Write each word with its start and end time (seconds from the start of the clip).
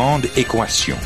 Grande 0.00 0.26
équation. 0.36 0.96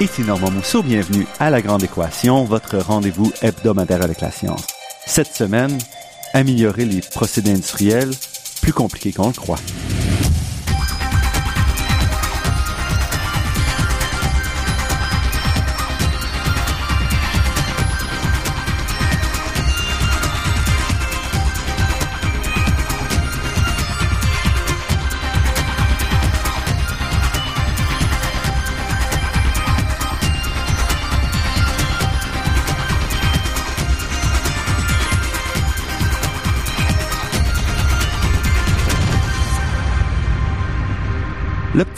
Ici 0.00 0.22
Normand 0.22 0.50
Mousseau, 0.50 0.82
bienvenue 0.82 1.26
à 1.38 1.50
La 1.50 1.60
Grande 1.60 1.82
Équation, 1.82 2.44
votre 2.44 2.78
rendez-vous 2.78 3.30
hebdomadaire 3.42 4.00
avec 4.00 4.22
la 4.22 4.30
science. 4.30 4.66
Cette 5.04 5.34
semaine, 5.34 5.76
améliorer 6.32 6.86
les 6.86 7.02
procédés 7.02 7.50
industriels, 7.50 8.12
plus 8.62 8.72
compliqué 8.72 9.12
qu'on 9.12 9.26
le 9.26 9.34
croit. 9.34 9.58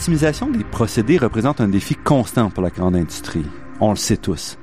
L'optimisation 0.05 0.51
des 0.51 0.63
procédés 0.63 1.17
représente 1.17 1.61
un 1.61 1.67
défi 1.67 1.95
constant 1.95 2.51
pour 2.51 2.61
la 2.61 2.69
grande 2.69 2.95
industrie. 2.95 3.47
On 3.79 3.89
le 3.89 3.95
sait 3.95 4.17
tous. 4.17 4.55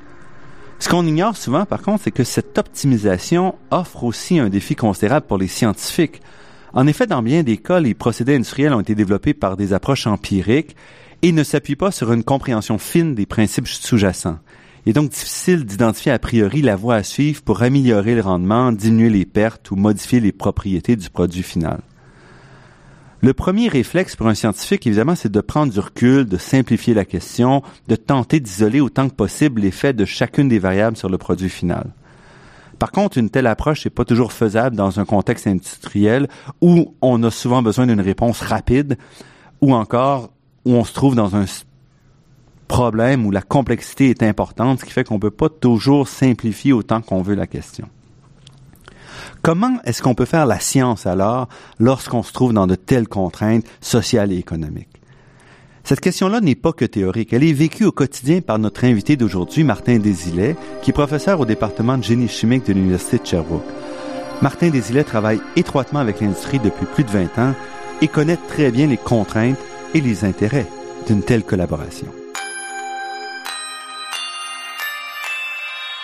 Ce 0.78 0.88
qu'on 0.88 1.04
ignore 1.04 1.36
souvent, 1.36 1.66
par 1.66 1.82
contre, 1.82 2.04
c'est 2.04 2.12
que 2.12 2.22
cette 2.22 2.56
optimisation 2.58 3.56
offre 3.72 4.04
aussi 4.04 4.38
un 4.38 4.50
défi 4.50 4.76
considérable 4.76 5.26
pour 5.26 5.38
les 5.38 5.48
scientifiques. 5.48 6.22
En 6.74 6.86
effet, 6.86 7.08
dans 7.08 7.24
bien 7.24 7.42
des 7.42 7.56
cas, 7.56 7.80
les 7.80 7.92
procédés 7.92 8.36
industriels 8.36 8.72
ont 8.72 8.82
été 8.82 8.94
développés 8.94 9.34
par 9.34 9.56
des 9.56 9.72
approches 9.72 10.06
empiriques 10.06 10.76
et 11.22 11.32
ne 11.32 11.42
s'appuient 11.42 11.74
pas 11.74 11.90
sur 11.90 12.12
une 12.12 12.22
compréhension 12.22 12.78
fine 12.78 13.16
des 13.16 13.26
principes 13.26 13.66
sous-jacents. 13.66 14.38
Il 14.86 14.90
est 14.90 14.92
donc 14.92 15.10
difficile 15.10 15.64
d'identifier 15.64 16.12
a 16.12 16.20
priori 16.20 16.62
la 16.62 16.76
voie 16.76 16.94
à 16.94 17.02
suivre 17.02 17.42
pour 17.42 17.64
améliorer 17.64 18.14
le 18.14 18.20
rendement, 18.20 18.70
diminuer 18.70 19.10
les 19.10 19.26
pertes 19.26 19.72
ou 19.72 19.74
modifier 19.74 20.20
les 20.20 20.30
propriétés 20.30 20.94
du 20.94 21.10
produit 21.10 21.42
final. 21.42 21.80
Le 23.24 23.34
premier 23.34 23.68
réflexe 23.68 24.16
pour 24.16 24.26
un 24.26 24.34
scientifique, 24.34 24.84
évidemment, 24.84 25.14
c'est 25.14 25.30
de 25.30 25.40
prendre 25.40 25.72
du 25.72 25.78
recul, 25.78 26.26
de 26.26 26.36
simplifier 26.38 26.92
la 26.92 27.04
question, 27.04 27.62
de 27.86 27.94
tenter 27.94 28.40
d'isoler 28.40 28.80
autant 28.80 29.08
que 29.08 29.14
possible 29.14 29.60
l'effet 29.60 29.92
de 29.92 30.04
chacune 30.04 30.48
des 30.48 30.58
variables 30.58 30.96
sur 30.96 31.08
le 31.08 31.18
produit 31.18 31.48
final. 31.48 31.92
Par 32.80 32.90
contre, 32.90 33.18
une 33.18 33.30
telle 33.30 33.46
approche 33.46 33.84
n'est 33.84 33.92
pas 33.92 34.04
toujours 34.04 34.32
faisable 34.32 34.74
dans 34.74 34.98
un 34.98 35.04
contexte 35.04 35.46
industriel 35.46 36.26
où 36.60 36.96
on 37.00 37.22
a 37.22 37.30
souvent 37.30 37.62
besoin 37.62 37.86
d'une 37.86 38.00
réponse 38.00 38.40
rapide 38.40 38.98
ou 39.60 39.72
encore 39.72 40.30
où 40.64 40.72
on 40.72 40.82
se 40.82 40.92
trouve 40.92 41.14
dans 41.14 41.36
un 41.36 41.44
problème 42.66 43.24
où 43.24 43.30
la 43.30 43.42
complexité 43.42 44.10
est 44.10 44.24
importante, 44.24 44.80
ce 44.80 44.84
qui 44.84 44.90
fait 44.90 45.04
qu'on 45.04 45.14
ne 45.14 45.20
peut 45.20 45.30
pas 45.30 45.48
toujours 45.48 46.08
simplifier 46.08 46.72
autant 46.72 47.00
qu'on 47.00 47.22
veut 47.22 47.36
la 47.36 47.46
question. 47.46 47.88
Comment 49.42 49.80
est-ce 49.84 50.02
qu'on 50.02 50.14
peut 50.14 50.24
faire 50.24 50.46
la 50.46 50.60
science 50.60 51.04
alors 51.04 51.48
lorsqu'on 51.80 52.22
se 52.22 52.32
trouve 52.32 52.52
dans 52.52 52.68
de 52.68 52.76
telles 52.76 53.08
contraintes 53.08 53.66
sociales 53.80 54.30
et 54.30 54.36
économiques? 54.36 55.02
Cette 55.82 55.98
question-là 55.98 56.40
n'est 56.40 56.54
pas 56.54 56.72
que 56.72 56.84
théorique. 56.84 57.32
Elle 57.32 57.42
est 57.42 57.52
vécue 57.52 57.84
au 57.84 57.90
quotidien 57.90 58.40
par 58.40 58.60
notre 58.60 58.84
invité 58.84 59.16
d'aujourd'hui, 59.16 59.64
Martin 59.64 59.98
Desilets, 59.98 60.54
qui 60.80 60.90
est 60.90 60.92
professeur 60.92 61.40
au 61.40 61.44
département 61.44 61.98
de 61.98 62.04
génie 62.04 62.28
chimique 62.28 62.66
de 62.68 62.72
l'Université 62.72 63.18
de 63.18 63.26
Sherbrooke. 63.26 63.66
Martin 64.42 64.70
Desilets 64.70 65.02
travaille 65.02 65.40
étroitement 65.56 65.98
avec 65.98 66.20
l'industrie 66.20 66.60
depuis 66.60 66.86
plus 66.86 67.02
de 67.02 67.10
20 67.10 67.38
ans 67.40 67.54
et 68.00 68.06
connaît 68.06 68.38
très 68.46 68.70
bien 68.70 68.86
les 68.86 68.96
contraintes 68.96 69.58
et 69.92 70.00
les 70.00 70.24
intérêts 70.24 70.68
d'une 71.08 71.22
telle 71.22 71.42
collaboration. 71.42 72.06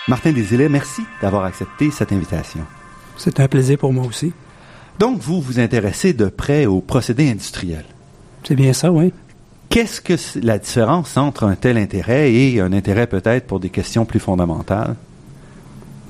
Martin 0.09 0.33
Desilets, 0.33 0.67
merci 0.67 1.03
d'avoir 1.21 1.45
accepté 1.45 1.89
cette 1.89 2.11
invitation. 2.11 2.65
C'est 3.19 3.39
un 3.39 3.47
plaisir 3.47 3.77
pour 3.77 3.93
moi 3.93 4.05
aussi. 4.05 4.31
Donc, 4.97 5.19
vous 5.19 5.41
vous 5.41 5.59
intéressez 5.59 6.13
de 6.13 6.25
près 6.25 6.65
aux 6.65 6.81
procédés 6.81 7.29
industriels. 7.29 7.85
C'est 8.43 8.55
bien 8.55 8.73
ça, 8.73 8.91
oui. 8.91 9.13
Qu'est-ce 9.69 10.01
que 10.01 10.13
la 10.41 10.57
différence 10.57 11.15
entre 11.17 11.43
un 11.43 11.55
tel 11.55 11.77
intérêt 11.77 12.33
et 12.33 12.59
un 12.59 12.73
intérêt 12.73 13.05
peut-être 13.05 13.45
pour 13.45 13.59
des 13.59 13.69
questions 13.69 14.05
plus 14.05 14.19
fondamentales? 14.19 14.95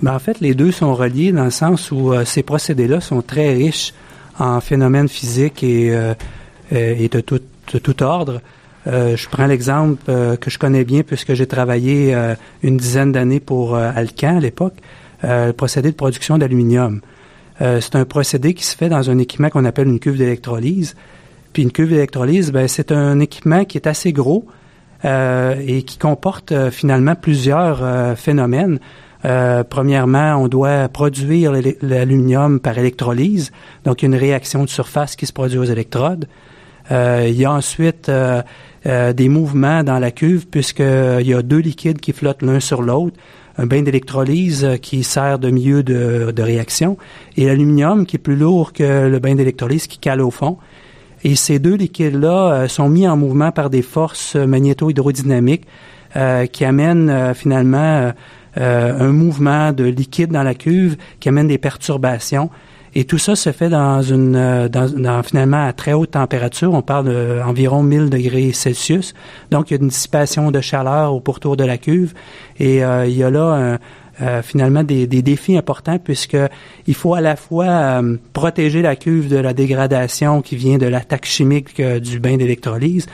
Ben, 0.02 0.16
en 0.16 0.20
fait, 0.20 0.40
les 0.40 0.54
deux 0.54 0.72
sont 0.72 0.96
reliés 0.96 1.34
dans 1.34 1.44
le 1.44 1.52
sens 1.52 1.92
où 1.92 2.14
euh, 2.14 2.24
ces 2.24 2.42
procédés-là 2.42 3.02
sont 3.02 3.22
très 3.22 3.54
riches 3.54 3.94
en 4.38 4.62
phénomènes 4.62 5.10
physiques 5.10 5.62
et, 5.62 5.92
euh, 5.92 6.14
euh, 6.72 6.96
et 6.98 7.10
de, 7.10 7.20
tout, 7.20 7.42
de, 7.74 7.80
tout, 7.80 8.02
ordre. 8.02 8.42
je 8.86 9.28
prends 9.28 9.46
l'exemple 9.46 10.02
que 10.40 10.50
je 10.50 10.58
connais 10.58 10.86
bien 10.86 11.04
puisque 11.04 11.34
j'ai 11.34 11.46
travaillé 11.46 12.16
une 12.64 12.78
dizaine 12.78 13.12
d'années 13.12 13.42
pour 13.42 13.76
Alcan 13.76 14.38
à 14.38 14.40
l'époque. 14.40 14.78
Euh, 15.24 15.48
le 15.48 15.54
procédé 15.54 15.92
de 15.92 15.96
production 15.96 16.38
d'aluminium. 16.38 17.02
Euh, 17.62 17.82
c'est 17.82 17.96
un 17.96 18.06
procédé 18.06 18.54
qui 18.54 18.66
se 18.66 18.76
fait 18.76 18.88
dans 18.88 19.10
un 19.10 19.18
équipement 19.18 19.50
qu'on 19.50 19.66
appelle 19.66 19.88
une 19.88 20.00
cuve 20.00 20.18
d'électrolyse. 20.18 20.96
Puis 21.52 21.64
une 21.64 21.72
cuve 21.72 21.90
d'électrolyse, 21.90 22.52
ben, 22.52 22.68
c'est 22.68 22.92
un 22.92 23.20
équipement 23.20 23.66
qui 23.66 23.78
est 23.78 23.88
assez 23.88 24.14
gros 24.14 24.46
euh, 25.04 25.56
et 25.66 25.84
qui 25.84 25.98
comporte 25.98 26.54
finalement 26.70 27.16
plusieurs 27.16 28.18
phénomènes. 28.18 28.80
premièrement, 29.70 30.38
on 30.38 30.48
doit 30.48 30.88
produire 30.88 31.52
l'aluminium 31.82 32.62
par 32.62 32.78
électrolyse, 32.78 33.52
donc 33.84 34.04
une 34.04 34.16
réaction 34.16 34.64
de 34.64 34.70
surface 34.70 35.18
qui 35.18 35.26
se 35.26 35.34
produit 35.34 35.58
aux 35.58 35.66
électrodes. 35.66 36.28
il 36.92 37.36
y 37.36 37.44
a 37.44 37.52
ensuite 37.52 38.10
des 38.86 39.30
mouvements 39.30 39.84
dans 39.84 40.00
la 40.00 40.12
cuve 40.12 40.48
puisqu'il 40.48 41.28
y 41.28 41.34
a 41.34 41.42
deux 41.42 41.60
liquides 41.60 42.00
qui 42.00 42.14
flottent 42.14 42.44
l'un 42.44 42.62
sur 42.62 42.82
l'autre 42.82 43.18
un 43.60 43.66
bain 43.66 43.82
d'électrolyse 43.82 44.64
euh, 44.64 44.78
qui 44.78 45.04
sert 45.04 45.38
de 45.38 45.50
milieu 45.52 45.84
de, 45.84 46.42
réaction, 46.42 46.98
et 47.36 47.46
l'aluminium 47.46 48.06
qui 48.06 48.16
est 48.16 48.20
plus 48.20 48.38
lourd 48.38 48.72
que 48.72 49.08
le 49.08 49.20
bain 49.20 49.36
d'électrolyse 49.36 49.88
qui 49.88 49.98
cale 49.98 50.22
au 50.22 50.32
fond. 50.32 50.58
Et 51.24 51.36
ces 51.36 51.60
deux 51.60 51.76
liquides-là 51.76 52.54
euh, 52.54 52.68
sont 52.70 52.88
mis 52.88 53.08
en 53.08 53.18
mouvement 53.18 53.52
par 53.52 53.70
des 53.70 53.82
forces 53.82 54.36
magnéto-hydrodynamiques 54.36 55.68
euh, 56.16 56.46
qui 56.46 56.64
amènent 56.64 57.34
finalement 57.36 58.14
un 58.56 59.12
mouvement 59.12 59.72
de 59.72 59.86
liquide 59.86 60.32
dans 60.32 60.44
la 60.44 60.56
cuve 60.56 60.98
qui 61.20 61.30
amène 61.30 61.48
des 61.48 61.60
perturbations 61.60 62.50
et 62.96 63.04
tout 63.04 63.18
ça 63.18 63.36
se 63.36 63.52
fait 63.52 63.70
dans 63.70 64.02
une, 64.02 64.36
euh, 64.36 64.68
dans, 64.68 65.24
finalement 65.24 65.66
à 65.66 65.74
très 65.74 65.94
haute 65.94 66.12
température. 66.12 66.74
On 66.74 66.82
parle 66.82 67.06
d'environ 67.06 67.84
1000 67.84 68.10
degrés 68.10 68.52
Celsius. 68.52 69.14
Donc, 69.52 69.70
il 69.70 69.76
y 69.76 69.78
a 69.78 69.82
une 69.82 69.90
dissipation 69.90 70.52
de 70.52 70.60
chaleur 70.62 71.14
au 71.14 71.20
pourtour 71.20 71.56
de 71.56 71.64
la 71.64 71.78
cuve. 71.78 72.14
Et 72.60 72.84
euh, 72.84 73.06
il 73.06 73.16
y 73.16 73.24
a 73.24 73.30
là 73.30 73.78
euh, 74.22 74.42
finalement 74.42 74.84
des, 74.84 75.08
des, 75.08 75.22
défis 75.22 75.56
importants 75.56 75.98
puisque 75.98 76.38
il 76.88 76.94
faut 76.94 77.14
à 77.14 77.22
la 77.22 77.38
fois 77.38 78.02
protéger 78.34 78.82
la 78.82 78.98
cuve 78.98 79.30
de 79.30 79.38
la 79.38 79.54
dégradation 79.54 80.42
qui 80.42 80.58
vient 80.58 80.78
de 80.78 80.88
l'attaque 80.88 81.26
chimique 81.26 81.82
du 81.82 82.20
bain 82.20 82.36
d'électrolyse 82.36 83.06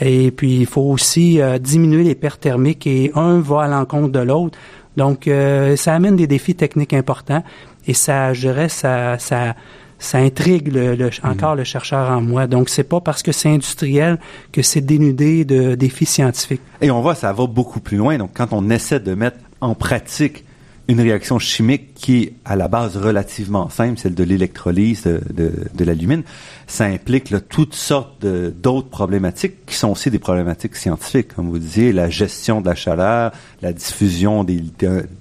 et 0.00 0.30
puis 0.30 0.56
il 0.56 0.64
faut 0.64 0.80
aussi 0.80 1.40
diminuer 1.60 2.04
les 2.04 2.14
pertes 2.14 2.40
thermiques 2.40 2.86
et 2.86 3.12
un 3.14 3.38
va 3.40 3.64
à 3.64 3.68
l'encontre 3.68 4.12
de 4.12 4.20
l'autre. 4.20 4.58
Donc 4.96 5.28
ça 5.76 5.94
amène 5.94 6.16
des 6.16 6.26
défis 6.26 6.54
techniques 6.54 6.94
importants 6.94 7.42
et 7.86 7.94
ça, 7.94 8.32
je 8.34 8.40
dirais, 8.40 8.68
ça, 8.68 9.18
ça, 9.18 9.54
ça 9.98 10.18
intrigue 10.18 10.72
le, 10.72 10.96
mhm. 10.96 11.10
encore 11.22 11.54
le 11.54 11.64
chercheur 11.64 12.10
en 12.10 12.20
moi. 12.20 12.46
Donc, 12.46 12.68
c'est 12.68 12.84
pas 12.84 13.00
parce 13.00 13.22
que 13.22 13.32
c'est 13.32 13.48
industriel 13.48 14.18
que 14.52 14.62
c'est 14.62 14.80
dénudé 14.80 15.44
de 15.44 15.74
défis 15.74 16.06
scientifiques. 16.06 16.62
Et 16.80 16.90
on 16.90 17.00
voit, 17.00 17.14
ça 17.14 17.32
va 17.32 17.46
beaucoup 17.46 17.80
plus 17.80 17.96
loin. 17.96 18.18
Donc, 18.18 18.30
quand 18.34 18.48
on 18.52 18.70
essaie 18.70 19.00
de 19.00 19.14
mettre 19.14 19.38
en 19.60 19.74
pratique 19.74 20.44
une 20.88 21.00
réaction 21.00 21.38
chimique 21.38 21.94
qui 21.94 22.22
est 22.22 22.32
à 22.44 22.54
la 22.54 22.68
base 22.68 22.96
relativement 22.96 23.68
simple, 23.68 23.98
celle 23.98 24.14
de 24.14 24.22
l'électrolyse 24.22 25.02
de, 25.02 25.20
de, 25.32 25.52
de 25.74 25.84
l'alumine, 25.84 26.22
ça 26.68 26.84
implique 26.84 27.30
là, 27.30 27.40
toutes 27.40 27.74
sortes 27.74 28.24
d'autres 28.24 28.88
problématiques 28.88 29.66
qui 29.66 29.74
sont 29.74 29.88
aussi 29.88 30.10
des 30.10 30.20
problématiques 30.20 30.76
scientifiques, 30.76 31.34
comme 31.34 31.48
vous 31.48 31.58
disiez, 31.58 31.92
la 31.92 32.08
gestion 32.08 32.60
de 32.60 32.66
la 32.66 32.76
chaleur, 32.76 33.32
la 33.62 33.72
diffusion, 33.72 34.46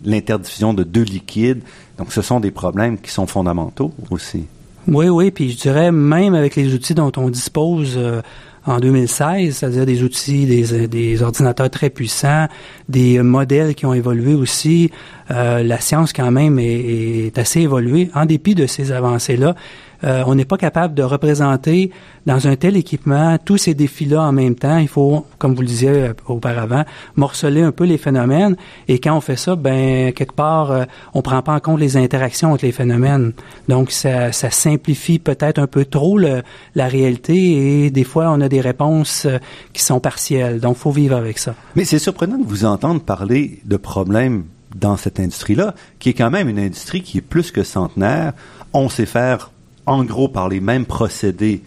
l'interdiffusion 0.03 0.73
de 0.75 0.83
deux 0.83 1.03
liquides. 1.03 1.63
Donc, 1.97 2.12
ce 2.12 2.21
sont 2.21 2.39
des 2.39 2.51
problèmes 2.51 2.97
qui 2.97 3.12
sont 3.12 3.27
fondamentaux 3.27 3.94
aussi. 4.09 4.45
Oui, 4.88 5.09
oui, 5.09 5.31
puis 5.31 5.51
je 5.51 5.57
dirais 5.57 5.92
même 5.92 6.36
avec 6.36 6.56
les 6.56 6.74
outils 6.74 6.94
dont 6.94 7.12
on 7.18 7.30
dispose 7.30 7.95
euh, 7.97 8.21
en 8.68 8.80
2016, 8.80 9.56
c'est-à-dire 9.56 9.86
des 9.86 10.03
outils, 10.03 10.45
des, 10.45 11.24
ordinateurs 11.24 11.69
très 11.69 11.89
puissants, 11.89 12.47
des 12.89 13.21
modèles 13.21 13.74
qui 13.75 13.86
ont 13.86 13.94
évolué 13.94 14.33
aussi. 14.33 14.92
Euh, 15.31 15.63
la 15.63 15.80
science 15.80 16.13
quand 16.13 16.31
même 16.31 16.59
est, 16.59 17.38
assez 17.38 17.62
évoluée. 17.62 18.09
En 18.13 18.25
dépit 18.25 18.56
de 18.56 18.68
ces 18.68 18.92
avancées-là, 18.92 19.56
euh, 20.03 20.24
on 20.27 20.36
n'est 20.36 20.45
pas 20.45 20.57
capable 20.57 20.94
de 20.94 21.03
représenter 21.03 21.92
dans 22.25 22.47
un 22.47 22.56
tel 22.56 22.75
équipement 22.75 23.38
tous 23.44 23.57
ces 23.57 23.74
défis-là 23.74 24.21
en 24.21 24.31
même 24.31 24.56
temps. 24.56 24.77
Il 24.77 24.88
faut, 24.88 25.25
comme 25.38 25.53
vous 25.53 25.62
le 25.62 25.68
disiez 25.68 25.89
euh, 25.89 26.13
auparavant, 26.27 26.83
morceler 27.15 27.62
un 27.62 27.71
peu 27.71 27.83
les 27.83 27.97
phénomènes. 27.97 28.56
Et 28.88 29.00
quand 29.00 29.15
on 29.15 29.21
fait 29.21 29.36
ça, 29.36 29.56
ben 29.56 30.12
quelque 30.13 30.33
part, 30.33 30.71
euh, 30.71 30.86
on 31.13 31.21
prend 31.21 31.42
pas 31.42 31.53
en 31.53 31.59
compte 31.59 31.80
les 31.80 31.97
interactions 31.97 32.53
entre 32.53 32.65
les 32.65 32.71
phénomènes. 32.71 33.33
Donc, 33.68 33.92
ça, 33.92 34.31
simplifie 34.31 35.19
peut-être 35.19 35.59
un 35.59 35.68
peu 35.68 35.86
trop 35.86 36.18
la 36.18 36.88
réalité 36.88 37.86
et 37.86 37.92
des 37.92 38.03
fois, 38.03 38.30
on 38.31 38.42
a 38.42 38.50
des 38.50 38.62
réponses 38.62 39.25
euh, 39.25 39.38
qui 39.74 39.83
sont 39.83 40.00
partielles. 40.00 40.59
Donc, 40.59 40.77
faut 40.77 40.92
vivre 40.92 41.15
avec 41.15 41.38
ça. 41.39 41.56
Mais 41.75 41.86
c'est 41.86 42.00
surprenant 42.00 42.38
de 42.38 42.45
vous 42.45 42.65
entendre 42.65 43.01
parler 43.01 43.59
de 43.65 43.77
problèmes 43.77 44.45
dans 44.75 44.97
cette 44.97 45.19
industrie-là, 45.19 45.74
qui 46.00 46.09
est 46.09 46.13
quand 46.13 46.30
même 46.30 46.50
une 46.50 46.59
industrie 46.59 47.01
qui 47.01 47.19
est 47.19 47.21
plus 47.21 47.51
que 47.51 47.63
centenaire. 47.63 48.33
On 48.74 48.89
sait 48.89 49.06
faire, 49.06 49.51
en 49.85 50.03
gros, 50.03 50.27
par 50.27 50.49
les 50.49 50.59
mêmes 50.59 50.85
procédés, 50.85 51.61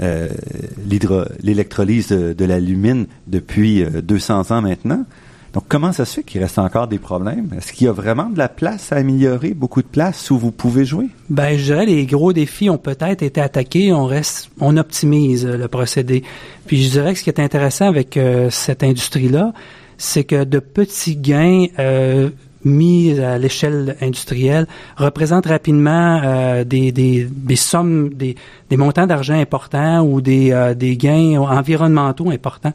euh, 0.00 0.28
l'électrolyse 1.42 2.08
de, 2.08 2.32
de 2.32 2.44
l'alumine 2.44 3.06
depuis 3.26 3.82
euh, 3.82 4.02
200 4.02 4.50
ans 4.50 4.62
maintenant. 4.62 5.04
Donc, 5.52 5.64
comment 5.68 5.92
ça 5.92 6.06
se 6.06 6.14
fait 6.14 6.22
qu'il 6.22 6.40
reste 6.40 6.58
encore 6.58 6.88
des 6.88 6.98
problèmes? 6.98 7.50
Est-ce 7.56 7.72
qu'il 7.72 7.86
y 7.86 7.88
a 7.88 7.92
vraiment 7.92 8.30
de 8.30 8.38
la 8.38 8.48
place 8.48 8.90
à 8.90 8.96
améliorer, 8.96 9.52
beaucoup 9.52 9.82
de 9.82 9.86
place 9.86 10.30
où 10.30 10.38
vous 10.38 10.50
pouvez 10.50 10.86
jouer? 10.86 11.08
Ben, 11.28 11.58
je 11.58 11.64
dirais 11.64 11.84
les 11.84 12.06
gros 12.06 12.32
défis 12.32 12.70
ont 12.70 12.78
peut-être 12.78 13.22
été 13.22 13.40
attaqués. 13.40 13.92
On 13.92 14.06
reste, 14.06 14.50
on 14.60 14.78
optimise 14.78 15.44
euh, 15.44 15.58
le 15.58 15.68
procédé. 15.68 16.22
Puis, 16.66 16.82
je 16.82 16.90
dirais 16.90 17.12
que 17.12 17.18
ce 17.18 17.24
qui 17.24 17.30
est 17.30 17.40
intéressant 17.40 17.86
avec 17.86 18.16
euh, 18.16 18.48
cette 18.48 18.82
industrie-là, 18.82 19.52
c'est 19.98 20.24
que 20.24 20.44
de 20.44 20.58
petits 20.58 21.16
gains 21.16 21.66
euh, 21.78 22.30
mis 22.64 23.18
à 23.18 23.38
l'échelle 23.38 23.96
industrielle 24.00 24.66
représentent 24.96 25.46
rapidement 25.46 26.20
euh, 26.22 26.64
des, 26.64 26.92
des, 26.92 27.26
des, 27.30 27.56
sommes, 27.56 28.10
des, 28.10 28.36
des 28.70 28.76
montants 28.76 29.06
d'argent 29.06 29.34
importants 29.34 30.02
ou 30.02 30.20
des, 30.20 30.52
euh, 30.52 30.74
des 30.74 30.96
gains 30.96 31.38
environnementaux 31.40 32.30
importants. 32.30 32.72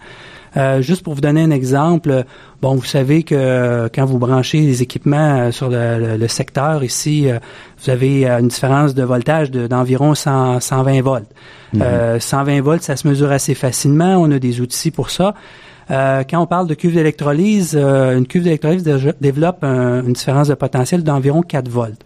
Euh, 0.56 0.82
juste 0.82 1.04
pour 1.04 1.14
vous 1.14 1.22
donner 1.22 1.44
un 1.44 1.52
exemple, 1.52 2.24
bon, 2.62 2.76
vous 2.76 2.86
savez 2.86 3.24
que 3.24 3.36
euh, 3.36 3.90
quand 3.94 4.06
vous 4.06 4.18
branchez 4.18 4.62
les 4.62 4.82
équipements 4.82 5.40
euh, 5.40 5.52
sur 5.52 5.70
le, 5.70 6.00
le, 6.00 6.18
le 6.18 6.28
secteur 6.28 6.84
ici, 6.84 7.30
euh, 7.30 7.38
vous 7.84 7.92
avez 7.92 8.26
une 8.26 8.48
différence 8.48 8.96
de 8.96 9.04
voltage 9.04 9.52
d'environ 9.52 10.16
100, 10.16 10.60
120 10.62 11.02
volts. 11.02 11.28
Mm 11.74 11.82
-hmm. 11.82 12.20
120 12.20 12.62
volts, 12.62 12.84
ça 12.84 12.96
se 12.96 13.08
mesure 13.08 13.32
assez 13.32 13.54
facilement. 13.56 14.16
On 14.18 14.32
a 14.32 14.40
des 14.40 14.62
outils 14.62 14.92
pour 14.92 15.10
ça. 15.10 15.34
Euh, 15.90 16.24
quand 16.30 16.42
on 16.42 16.48
parle 16.48 16.68
de 16.68 16.74
cuve 16.74 16.94
d'électrolyse, 16.94 17.78
euh, 17.80 18.18
une 18.18 18.28
cuve 18.28 18.44
d'électrolyse 18.44 18.84
développe 19.22 19.64
un, 19.64 20.04
une 20.04 20.14
différence 20.14 20.50
de 20.50 20.54
potentiel 20.54 21.04
d'environ 21.04 21.42
4 21.42 21.70
volts. 21.70 22.02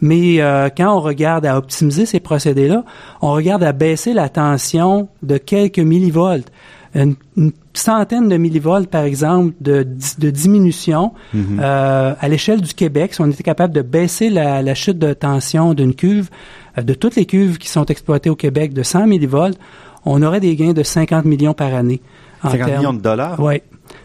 Mais 0.00 0.40
euh, 0.40 0.68
quand 0.76 0.94
on 0.94 1.00
regarde 1.00 1.46
à 1.46 1.56
optimiser 1.56 2.06
ces 2.06 2.20
procédés-là, 2.20 2.84
on 3.22 3.32
regarde 3.32 3.62
à 3.62 3.72
baisser 3.72 4.12
la 4.12 4.28
tension 4.28 5.08
de 5.22 5.38
quelques 5.38 5.78
millivolts. 5.78 6.46
Une, 6.94 7.14
une 7.36 7.52
centaine 7.74 8.28
de 8.28 8.36
millivolts, 8.36 8.86
par 8.86 9.04
exemple, 9.04 9.54
de, 9.60 9.86
de 10.18 10.30
diminution 10.30 11.12
mm 11.34 11.40
-hmm. 11.40 12.14
à 12.20 12.28
l'échelle 12.28 12.62
du 12.62 12.72
Québec. 12.72 13.12
Si 13.12 13.20
on 13.20 13.30
était 13.30 13.42
capable 13.42 13.74
de 13.74 13.82
baisser 13.82 14.30
la, 14.30 14.62
la 14.62 14.74
chute 14.74 14.98
de 14.98 15.12
tension 15.12 15.74
d'une 15.74 15.94
cuve, 15.94 16.28
de 16.82 16.94
toutes 16.94 17.16
les 17.16 17.26
cuves 17.26 17.58
qui 17.58 17.68
sont 17.68 17.86
exploitées 17.86 18.30
au 18.30 18.36
Québec 18.36 18.72
de 18.72 18.82
100 18.82 19.06
millivolts, 19.06 19.58
on 20.06 20.22
aurait 20.22 20.40
des 20.40 20.56
gains 20.56 20.72
de 20.72 20.82
50 20.82 21.24
millions 21.26 21.54
par 21.54 21.74
année. 21.74 22.00
50 22.50 22.76
millions 22.78 22.92
de 22.92 23.00
dollars? 23.00 23.40
Oui. 23.40 23.62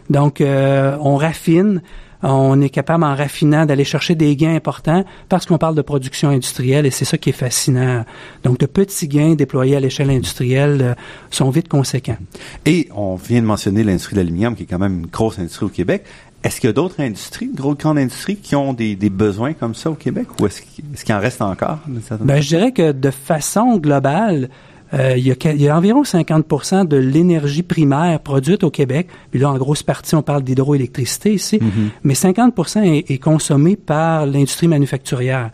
Donc, 0.09 0.41
euh, 0.41 0.97
on 0.99 1.15
raffine. 1.15 1.81
On 2.23 2.61
est 2.61 2.69
capable, 2.69 3.03
en 3.03 3.15
raffinant, 3.15 3.65
d'aller 3.65 3.83
chercher 3.83 4.13
des 4.13 4.35
gains 4.35 4.55
importants 4.55 5.03
parce 5.27 5.47
qu'on 5.47 5.57
parle 5.57 5.73
de 5.73 5.81
production 5.81 6.29
industrielle 6.29 6.85
et 6.85 6.91
c'est 6.91 7.05
ça 7.05 7.17
qui 7.17 7.29
est 7.29 7.33
fascinant. 7.33 8.05
Donc, 8.43 8.59
de 8.59 8.67
petits 8.67 9.07
gains 9.07 9.33
déployés 9.33 9.75
à 9.75 9.79
l'échelle 9.79 10.11
industrielle 10.11 10.81
euh, 10.81 10.93
sont 11.31 11.49
vite 11.49 11.67
conséquents. 11.67 12.17
Et 12.65 12.89
on 12.95 13.15
vient 13.15 13.41
de 13.41 13.47
mentionner 13.47 13.83
l'industrie 13.83 14.15
de 14.15 14.21
l'aluminium, 14.21 14.55
qui 14.55 14.63
est 14.63 14.67
quand 14.67 14.79
même 14.79 14.99
une 14.99 15.07
grosse 15.07 15.39
industrie 15.39 15.65
au 15.65 15.69
Québec. 15.69 16.03
Est-ce 16.43 16.59
qu'il 16.59 16.69
y 16.69 16.71
a 16.71 16.73
d'autres 16.73 16.99
industries, 16.99 17.45
une 17.45 17.55
grosse 17.55 17.77
grande 17.77 17.99
industrie, 17.99 18.35
qui 18.35 18.55
ont 18.55 18.73
des, 18.73 18.95
des 18.95 19.09
besoins 19.09 19.53
comme 19.53 19.75
ça 19.75 19.91
au 19.91 19.95
Québec? 19.95 20.27
Ou 20.39 20.47
est-ce 20.47 20.61
qu'il 20.61 20.83
est 20.93 21.11
en 21.11 21.19
reste 21.19 21.41
encore? 21.41 21.79
Ben, 22.19 22.41
je 22.41 22.47
dirais 22.47 22.71
que 22.71 22.91
de 22.91 23.11
façon 23.11 23.77
globale, 23.77 24.49
euh, 24.93 25.13
il, 25.17 25.25
y 25.25 25.31
a, 25.31 25.35
il, 25.51 25.61
y 25.61 25.69
a, 25.69 25.77
environ 25.77 26.03
50 26.03 26.88
de 26.88 26.97
l'énergie 26.97 27.63
primaire 27.63 28.19
produite 28.19 28.63
au 28.63 28.69
Québec. 28.69 29.07
Puis 29.31 29.39
là, 29.39 29.49
en 29.49 29.57
grosse 29.57 29.83
partie, 29.83 30.15
on 30.15 30.21
parle 30.21 30.43
d'hydroélectricité 30.43 31.33
ici. 31.33 31.59
Mm 31.61 31.67
-hmm. 31.67 31.89
Mais 32.03 32.15
50 32.15 32.75
est, 32.77 33.11
est 33.11 33.17
consommé 33.17 33.75
par 33.75 34.25
l'industrie 34.25 34.67
manufacturière. 34.67 35.51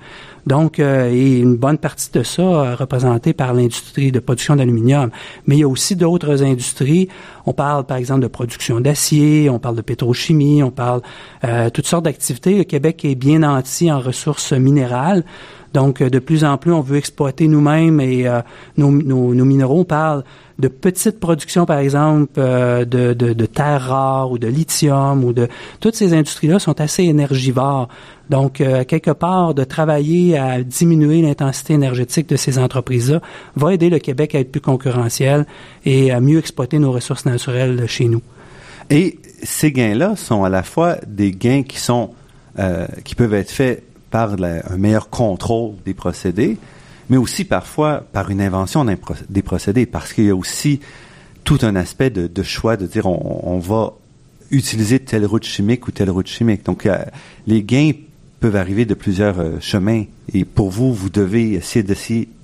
Donc, 0.47 0.79
euh, 0.79 1.11
et 1.11 1.39
une 1.39 1.57
bonne 1.57 1.77
partie 1.77 2.09
de 2.13 2.23
ça 2.23 2.41
euh, 2.41 2.75
représentée 2.75 3.33
par 3.33 3.53
l'industrie 3.53 4.13
de 4.13 4.19
production 4.19 4.55
d'aluminium. 4.55 5.09
Mais 5.45 5.57
il 5.57 5.59
y 5.59 5.63
a 5.63 5.67
aussi 5.67 5.97
d'autres 5.97 6.41
industries. 6.41 7.09
On 7.45 7.51
parle, 7.51 7.83
par 7.85 7.97
exemple, 7.97 8.21
de 8.21 8.27
production 8.27 8.79
d'acier, 8.79 9.49
on 9.49 9.59
parle 9.59 9.75
de 9.75 9.81
pétrochimie, 9.81 10.63
on 10.63 10.71
parle 10.71 11.01
euh, 11.43 11.69
toutes 11.69 11.85
sortes 11.85 12.05
d'activités. 12.05 12.57
Le 12.57 12.63
Québec 12.63 13.03
est 13.03 13.15
bien 13.15 13.39
nanti 13.39 13.91
en 13.91 13.99
ressources 13.99 14.53
minérales. 14.53 15.25
Donc, 15.77 16.01
de 16.01 16.17
plus 16.17 16.43
en 16.43 16.57
plus, 16.57 16.73
on 16.73 16.81
veut 16.81 16.97
exploiter 16.97 17.47
nous-mêmes 17.47 18.01
et 18.01 18.27
euh, 18.27 18.41
nos, 18.77 18.89
nos, 18.89 19.35
nos, 19.35 19.45
minéraux. 19.45 19.81
On 19.81 19.85
parle 19.85 20.23
de 20.57 20.69
petites 20.69 21.19
productions, 21.19 21.67
par 21.67 21.77
exemple, 21.77 22.31
euh, 22.39 22.83
de, 22.83 23.13
de, 23.13 23.33
de, 23.33 23.45
terres 23.45 23.83
rares 23.83 24.31
ou 24.31 24.39
de 24.39 24.47
lithium 24.47 25.23
ou 25.23 25.33
de... 25.33 25.47
Toutes 25.79 25.93
ces 25.93 26.15
industries-là 26.15 26.57
sont 26.57 26.81
assez 26.81 27.03
énergivores. 27.03 27.89
Donc, 28.31 28.59
euh, 28.59 28.85
quelque 28.85 29.11
part, 29.11 29.53
de 29.53 29.63
travailler 29.63 30.35
à 30.35 30.63
diminuer 30.63 31.21
l'intensité 31.21 31.73
énergétique 31.73 32.27
de 32.27 32.37
ces 32.37 32.57
entreprises-là 32.57 33.21
va 33.55 33.71
aider 33.71 33.91
le 33.91 33.99
Québec 33.99 34.33
à 34.33 34.39
être 34.39 34.51
plus 34.51 34.61
concurrentiel 34.61 35.45
et 35.85 36.09
à 36.09 36.19
mieux 36.19 36.39
exploiter 36.39 36.79
nos 36.79 36.91
ressources 36.91 37.27
naturelles 37.27 37.85
chez 37.85 38.05
nous. 38.05 38.23
Et 38.89 39.19
ces 39.43 39.71
gains-là 39.71 40.15
sont 40.15 40.43
à 40.43 40.49
la 40.49 40.63
fois 40.63 40.95
des 41.05 41.29
gains 41.29 41.61
qui 41.61 41.77
sont 41.77 42.15
euh, 42.59 42.87
qui 43.03 43.13
peuvent 43.13 43.35
être 43.35 43.51
faits 43.51 43.83
par 44.09 44.35
un 44.41 44.77
meilleur 44.77 45.09
contrôle 45.09 45.75
des 45.85 45.93
procédés, 45.93 46.57
mais 47.09 47.17
aussi 47.17 47.45
parfois 47.45 48.03
par 48.11 48.29
une 48.29 48.41
invention 48.41 48.85
des 49.29 49.41
procédés, 49.41 49.85
parce 49.85 50.13
qu'il 50.13 50.25
y 50.25 50.29
a 50.29 50.35
aussi 50.35 50.79
tout 51.43 51.59
un 51.61 51.75
aspect 51.75 52.09
de, 52.09 52.43
choix 52.43 52.75
de 52.75 52.85
dire 52.87 53.05
on, 53.05 53.59
va 53.59 53.93
utiliser 54.51 54.99
telle 54.99 55.25
route 55.25 55.45
chimique 55.45 55.87
ou 55.87 55.91
telle 55.91 56.09
route 56.09 56.27
chimique. 56.27 56.65
Donc, 56.65 56.87
les 57.47 57.63
gains 57.63 57.91
peuvent 58.39 58.55
arriver 58.55 58.85
de 58.85 58.93
plusieurs 58.93 59.39
euh, 59.39 59.59
chemins. 59.59 60.03
Et 60.33 60.45
pour 60.45 60.69
vous, 60.69 60.93
vous 60.93 61.09
devez 61.09 61.53
essayer 61.53 61.83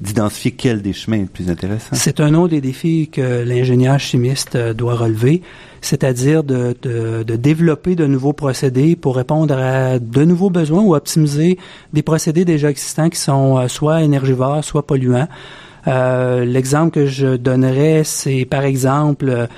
d'identifier 0.01 0.51
quel 0.51 0.81
des 0.81 0.93
chemins 0.93 1.17
est 1.17 1.21
le 1.21 1.27
plus 1.27 1.49
intéressant. 1.49 1.89
C'est 1.93 2.19
un 2.19 2.33
autre 2.33 2.51
des 2.51 2.61
défis 2.61 3.09
que 3.11 3.43
l'ingénieur 3.43 3.99
chimiste 3.99 4.55
euh, 4.55 4.73
doit 4.73 4.95
relever, 4.95 5.41
c'est-à-dire 5.81 6.43
de, 6.43 6.75
de, 6.81 7.23
de, 7.23 7.35
développer 7.35 7.95
de 7.95 8.07
nouveaux 8.07 8.33
procédés 8.33 8.95
pour 8.95 9.15
répondre 9.15 9.55
à 9.55 9.99
de 9.99 10.23
nouveaux 10.23 10.49
besoins 10.49 10.81
ou 10.81 10.95
optimiser 10.95 11.59
des 11.93 12.01
procédés 12.01 12.45
déjà 12.45 12.71
existants 12.71 13.09
qui 13.09 13.19
sont 13.19 13.59
euh, 13.59 13.67
soit 13.67 14.01
énergivores, 14.01 14.63
soit 14.63 14.87
polluants. 14.87 15.27
L'exemple 15.85 16.91
que 16.91 17.05
je 17.07 17.35
donnerais, 17.35 18.03
c'est 18.05 18.45
par 18.45 18.63
exemple 18.63 19.49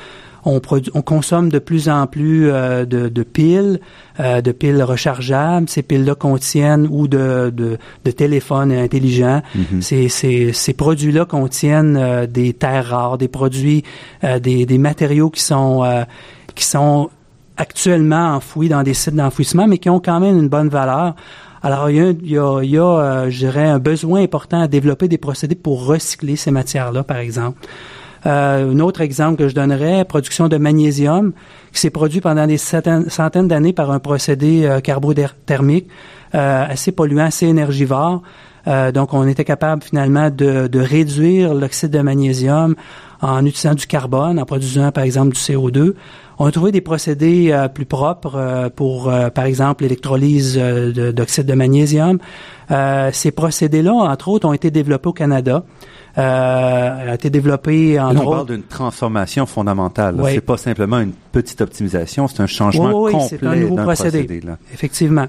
on, 0.46 0.62
on, 0.94 1.02
consomme 1.02 1.50
de 1.50 1.60
plus 1.60 1.90
en 1.90 2.08
plus 2.08 2.50
euh, 2.50 2.86
de, 2.86 3.10
de, 3.10 3.24
piles, 3.24 3.80
euh, 4.20 4.42
de 4.42 4.52
piles 4.52 4.82
rechargeables. 4.84 5.68
Ces 5.68 5.82
piles-là 5.84 6.16
contiennent 6.16 6.88
ou 6.90 7.08
de, 7.08 7.52
de, 7.54 7.78
de 8.06 8.12
téléphones 8.12 8.72
intelligents. 8.72 9.42
Mm 9.56 9.62
-hmm. 9.62 9.82
ces, 9.82 10.10
ces, 10.10 10.54
ces 10.54 10.74
produits-là 10.74 11.26
contiennent 11.26 11.98
euh, 11.98 12.28
des 12.28 12.54
terres 12.54 12.88
rares, 12.90 13.18
des 13.18 13.28
produits, 13.28 13.84
euh, 14.24 14.40
des, 14.40 14.66
des, 14.66 14.78
matériaux 14.78 15.30
qui 15.30 15.42
sont 15.42 15.84
euh, 15.84 16.04
qui 16.54 16.66
sont 16.66 17.10
actuellement 17.58 18.36
enfouis 18.36 18.70
dans 18.70 18.84
des 18.84 18.94
sites 18.94 19.16
d'enfouissement, 19.16 19.68
mais 19.68 19.78
qui 19.78 19.90
ont 19.90 20.00
quand 20.00 20.20
même 20.20 20.38
une 20.38 20.50
bonne 20.50 20.70
valeur. 20.70 21.16
Alors, 21.66 21.90
il 21.90 21.96
y 21.96 22.00
a, 22.00 22.10
il 22.12 22.30
y 22.30 22.38
a, 22.38 22.62
il 22.62 22.70
y 22.70 22.78
a 22.78 22.84
euh, 22.84 23.30
je 23.32 23.38
dirais, 23.40 23.66
un 23.66 23.80
besoin 23.80 24.22
important 24.22 24.62
à 24.62 24.68
développer 24.68 25.08
des 25.08 25.18
procédés 25.18 25.56
pour 25.56 25.86
recycler 25.88 26.36
ces 26.36 26.52
matières-là, 26.52 27.04
par 27.04 27.18
exemple. 27.18 27.58
Euh, 28.26 28.72
un 28.72 28.80
autre 28.80 29.02
exemple 29.02 29.38
que 29.38 29.48
je 29.48 29.56
donnerais, 29.56 30.04
production 30.06 30.48
de 30.48 30.58
magnésium, 30.58 31.34
qui 31.72 31.80
s'est 31.80 31.90
produit 31.90 32.22
pendant 32.22 32.48
des 32.48 32.58
centaines 32.58 33.48
d'années 33.48 33.74
par 33.74 33.92
un 33.92 34.00
procédé 34.00 34.66
euh, 34.66 34.80
carbothermique 34.80 35.88
euh, 36.34 36.66
assez 36.68 36.92
polluant, 36.92 37.26
assez 37.26 37.46
énergivore. 37.46 38.22
Euh, 38.68 38.92
donc, 38.92 39.14
on 39.14 39.28
était 39.28 39.46
capable 39.46 39.84
finalement 39.84 40.30
de, 40.30 40.68
de 40.68 40.80
réduire 40.80 41.54
l'oxyde 41.54 41.92
de 41.92 42.00
magnésium 42.00 42.76
en 43.22 43.46
utilisant 43.46 43.76
du 43.76 43.86
carbone, 43.88 44.40
en 44.40 44.46
produisant 44.46 44.92
par 44.92 45.04
exemple 45.04 45.34
du 45.34 45.40
CO2. 45.40 45.94
On 46.38 46.48
a 46.48 46.52
trouvé 46.52 46.72
des 46.72 46.82
procédés 46.82 47.52
euh, 47.52 47.68
plus 47.68 47.86
propres 47.86 48.36
euh, 48.36 48.70
pour, 48.70 49.12
par 49.34 49.46
exemple, 49.46 49.84
l'électrolyse 49.84 50.58
d'oxyde 50.58 51.46
de, 51.46 51.52
de, 51.52 51.58
magnésium. 51.58 52.20
ces 53.14 53.32
procédés-là, 53.32 53.94
entre 53.94 54.30
autres, 54.30 54.48
ont 54.48 54.54
été 54.54 54.72
développés 54.72 55.10
au 55.10 55.14
Canada 55.14 55.64
euh, 55.64 56.05
a 56.18 57.14
été 57.14 57.30
développé 57.30 58.00
en 58.00 58.14
Là, 58.14 58.22
on 58.22 58.32
parle 58.32 58.48
d'une 58.48 58.64
transformation 58.64 59.46
fondamentale. 59.46 60.16
Oui. 60.18 60.32
C'est 60.34 60.42
pas 60.42 60.58
simplement 60.58 61.00
une 61.00 61.14
petite 61.32 61.62
optimisation, 61.62 62.28
c'est 62.28 62.42
un 62.42 62.48
changement 62.48 63.02
oui, 63.02 63.12
oui, 63.12 63.12
complet 63.12 63.38
c'est 63.40 63.46
un 63.46 63.56
nouveau 63.56 63.76
procédé. 63.76 64.24
procédé 64.24 64.54
Effectivement. 64.74 65.28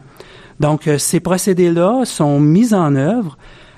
Donc, 0.60 0.86
euh, 0.86 0.96
ces 0.98 1.20
procédés-là 1.20 2.04
sont 2.04 2.40
mis 2.40 2.72
en 2.72 2.94
œuvre 2.96 3.36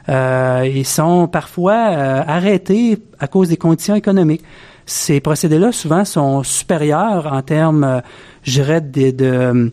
euh, 0.09 0.71
ils 0.73 0.87
sont 0.87 1.29
parfois 1.29 1.75
arrêtés 1.75 2.99
à 3.19 3.27
cause 3.27 3.51
des 3.51 3.57
conditions 3.57 3.95
économiques. 3.95 4.43
Ces 4.87 5.21
procédés-là, 5.21 5.71
souvent, 5.71 6.05
sont 6.05 6.43
supérieurs 6.43 7.31
en 7.31 7.43
termes, 7.43 8.01
je 8.43 8.53
dirais, 8.53 8.81
de, 8.81 9.11
de 9.11 9.73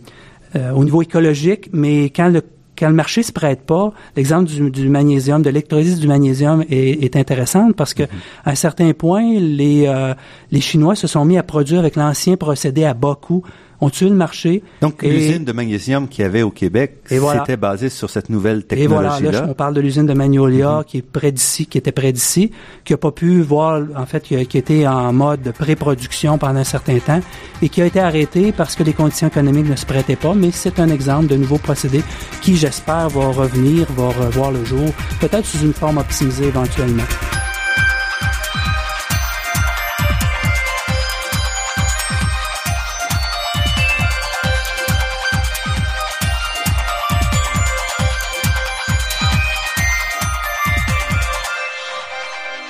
au 0.73 0.83
niveau 0.83 1.01
écologique, 1.01 1.69
mais 1.73 2.05
quand 2.05 2.29
le 2.29 2.41
quand 2.77 2.87
le 2.87 2.95
marché 2.95 3.23
se 3.23 3.31
prête 3.31 3.61
pas, 3.61 3.91
l'exemple 4.15 4.45
du, 4.45 4.69
du, 4.69 4.89
magnésium, 4.89 5.41
de 5.41 5.49
l'électrolyse 5.49 5.99
du 5.99 6.07
magnésium 6.07 6.63
est, 6.69 7.03
est 7.03 7.15
intéressant 7.15 7.71
parce 7.71 7.93
que 7.93 8.03
à 8.43 8.51
un 8.51 8.55
certain 8.55 8.91
point, 8.93 9.39
les, 9.39 9.85
euh, 9.87 10.13
les 10.51 10.61
Chinois 10.61 10.95
se 10.95 11.07
sont 11.07 11.25
mis 11.25 11.37
à 11.37 11.43
produire 11.43 11.79
avec 11.79 11.95
l'ancien 11.95 12.37
procédé 12.37 12.83
à 12.83 12.93
bas 12.93 13.17
coût 13.19 13.43
ont 13.81 13.89
tué 13.89 14.09
le 14.09 14.15
marché. 14.15 14.63
Donc, 14.81 15.03
l'usine 15.03 15.43
de 15.43 15.51
magnésium 15.51 16.07
qu'il 16.07 16.23
y 16.23 16.25
avait 16.25 16.41
au 16.41 16.51
Québec, 16.51 16.97
c'était 17.07 17.57
basé 17.57 17.89
sur 17.89 18.09
cette 18.09 18.29
nouvelle 18.29 18.63
technologie-là. 18.65 19.17
Et 19.17 19.21
voilà, 19.21 19.41
là, 19.41 19.47
on 19.49 19.53
parle 19.53 19.73
de 19.73 19.81
l'usine 19.81 20.05
de 20.05 20.13
Magnolia 20.13 20.81
mm-hmm. 20.81 20.85
qui 20.85 20.97
est 20.97 21.01
près 21.01 21.31
d'ici, 21.31 21.65
qui 21.65 21.77
était 21.77 21.91
près 21.91 22.11
d'ici, 22.11 22.51
qui 22.83 22.93
a 22.93 22.97
pas 22.97 23.11
pu 23.11 23.41
voir, 23.41 23.81
en 23.95 24.05
fait, 24.05 24.23
qui, 24.23 24.45
qui 24.47 24.57
était 24.57 24.87
en 24.87 25.13
mode 25.13 25.41
de 25.41 25.51
pré-production 25.51 26.37
pendant 26.37 26.59
un 26.59 26.63
certain 26.63 26.99
temps 26.99 27.19
et 27.61 27.69
qui 27.69 27.81
a 27.81 27.85
été 27.85 27.99
arrêté 27.99 28.51
parce 28.51 28.75
que 28.75 28.83
les 28.83 28.93
conditions 28.93 29.27
économiques 29.27 29.69
ne 29.69 29.75
se 29.75 29.85
prêtaient 29.85 30.15
pas. 30.15 30.33
Mais 30.33 30.51
c'est 30.51 30.79
un 30.79 30.89
exemple 30.89 31.27
de 31.27 31.35
nouveau 31.35 31.57
procédé 31.57 32.01
qui, 32.41 32.55
j'espère, 32.55 33.09
va 33.09 33.27
revenir, 33.27 33.87
va 33.93 34.07
revoir 34.07 34.51
le 34.51 34.63
jour, 34.63 34.89
peut-être 35.19 35.45
sous 35.45 35.63
une 35.65 35.73
forme 35.73 35.97
optimisée 35.97 36.45
éventuellement. 36.45 37.03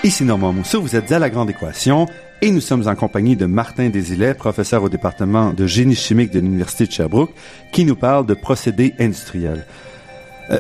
Ici 0.06 0.24
Normand 0.24 0.54
Mousseau, 0.54 0.84
vous 0.84 0.96
êtes 0.96 1.12
à 1.12 1.18
La 1.18 1.32
Grande 1.32 1.50
Équation 1.50 2.06
et 2.44 2.52
nous 2.52 2.62
sommes 2.62 2.88
en 2.88 2.94
compagnie 2.94 3.36
de 3.36 3.48
Martin 3.48 3.90
Desilets, 3.90 4.36
professeur 4.36 4.84
au 4.84 4.88
département 4.88 5.52
de 5.52 5.66
génie 5.66 5.96
chimique 5.96 6.30
de 6.30 6.40
l'Université 6.40 6.86
de 6.86 6.92
Sherbrooke, 6.92 7.34
qui 7.72 7.86
nous 7.86 7.96
parle 7.96 8.28
de 8.28 8.36
procédés 8.36 8.94
industriels. 9.00 9.66
Euh, 10.52 10.60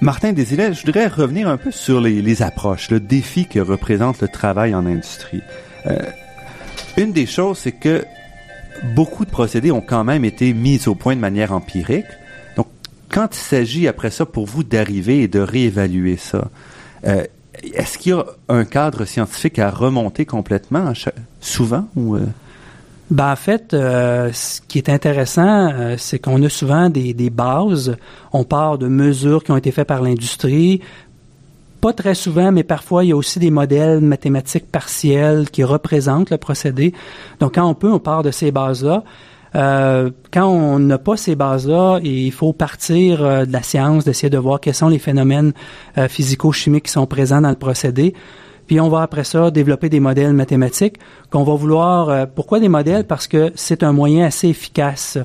Martin 0.00 0.32
Desilets, 0.32 0.74
je 0.74 0.84
voudrais 0.84 1.06
revenir 1.06 1.46
un 1.48 1.56
peu 1.56 1.70
sur 1.70 2.00
les, 2.00 2.42
approches, 2.42 2.90
le 2.90 2.98
défi 2.98 3.46
que 3.46 3.60
représente 3.60 4.20
le 4.22 4.26
travail 4.26 4.74
en 4.74 4.84
industrie. 4.84 5.42
Euh, 5.86 5.96
une 6.96 7.12
des 7.12 7.26
choses, 7.26 7.58
c'est 7.58 7.70
que 7.70 8.04
beaucoup 8.96 9.24
de 9.24 9.30
procédés 9.30 9.70
ont 9.70 9.82
quand 9.82 10.02
même 10.02 10.24
été 10.24 10.52
mis 10.52 10.88
au 10.88 10.96
point 10.96 11.14
de 11.14 11.20
manière 11.20 11.52
empirique. 11.52 12.06
Donc, 12.56 12.66
quand 13.08 13.36
il 13.36 13.40
s'agit 13.40 13.86
après 13.86 14.10
ça 14.10 14.26
pour 14.26 14.46
vous 14.46 14.64
d'arriver 14.64 15.22
et 15.22 15.28
de 15.28 15.38
réévaluer 15.38 16.16
ça, 16.16 16.50
euh, 17.06 17.22
est-ce 17.62 17.98
qu'il 17.98 18.12
y 18.12 18.14
a 18.14 18.24
un 18.48 18.64
cadre 18.64 19.04
scientifique 19.04 19.58
à 19.58 19.70
remonter 19.70 20.24
complètement 20.24 20.92
souvent 21.40 21.88
ou 21.96 22.16
euh? 22.16 22.26
Ben, 23.10 23.32
en 23.32 23.36
fait, 23.36 23.74
euh, 23.74 24.30
ce 24.32 24.60
qui 24.60 24.78
est 24.78 24.88
intéressant, 24.88 25.68
euh, 25.72 25.96
c'est 25.98 26.20
qu'on 26.20 26.40
a 26.44 26.48
souvent 26.48 26.88
des, 26.88 27.30
bases. 27.30 27.96
On 28.32 28.44
part 28.44 28.78
de 28.78 28.86
mesures 28.86 29.42
qui 29.42 29.50
ont 29.50 29.56
été 29.56 29.72
faites 29.72 29.88
par 29.88 30.00
l'industrie. 30.00 30.80
Pas 31.80 31.92
très 31.92 32.14
souvent, 32.14 32.52
mais 32.52 32.62
parfois, 32.62 33.04
il 33.04 33.08
y 33.08 33.12
a 33.12 33.16
aussi 33.16 33.40
des 33.40 33.50
modèles 33.50 34.00
mathématiques 34.00 34.70
partiels 34.70 35.50
qui 35.50 35.64
représentent 35.64 36.30
le 36.30 36.36
procédé. 36.36 36.94
Donc, 37.40 37.56
quand 37.56 37.66
on 37.66 37.74
peut, 37.74 37.90
on 37.90 37.98
part 37.98 38.22
de 38.22 38.30
ces 38.30 38.52
bases-là. 38.52 39.02
Euh, 39.54 40.10
quand 40.32 40.46
on 40.46 40.78
n'a 40.78 40.98
pas 40.98 41.16
ces 41.16 41.34
bases-là, 41.34 42.00
il 42.02 42.32
faut 42.32 42.52
partir 42.52 43.24
euh, 43.24 43.44
de 43.44 43.52
la 43.52 43.62
science, 43.62 44.04
d'essayer 44.04 44.30
de 44.30 44.38
voir 44.38 44.60
quels 44.60 44.74
sont 44.74 44.88
les 44.88 44.98
phénomènes 44.98 45.52
euh, 45.98 46.08
physico-chimiques 46.08 46.84
qui 46.84 46.92
sont 46.92 47.06
présents 47.06 47.40
dans 47.40 47.50
le 47.50 47.56
procédé. 47.56 48.14
Puis 48.66 48.80
on 48.80 48.88
va 48.88 49.02
après 49.02 49.24
ça 49.24 49.50
développer 49.50 49.88
des 49.88 49.98
modèles 49.98 50.32
mathématiques 50.32 50.98
qu'on 51.30 51.42
va 51.42 51.54
vouloir. 51.54 52.28
pourquoi 52.28 52.60
des 52.60 52.68
modèles? 52.68 53.04
Parce 53.04 53.26
que 53.26 53.50
c'est 53.56 53.82
un 53.82 53.92
moyen 53.92 54.24
assez 54.24 54.46
efficace 54.46 55.18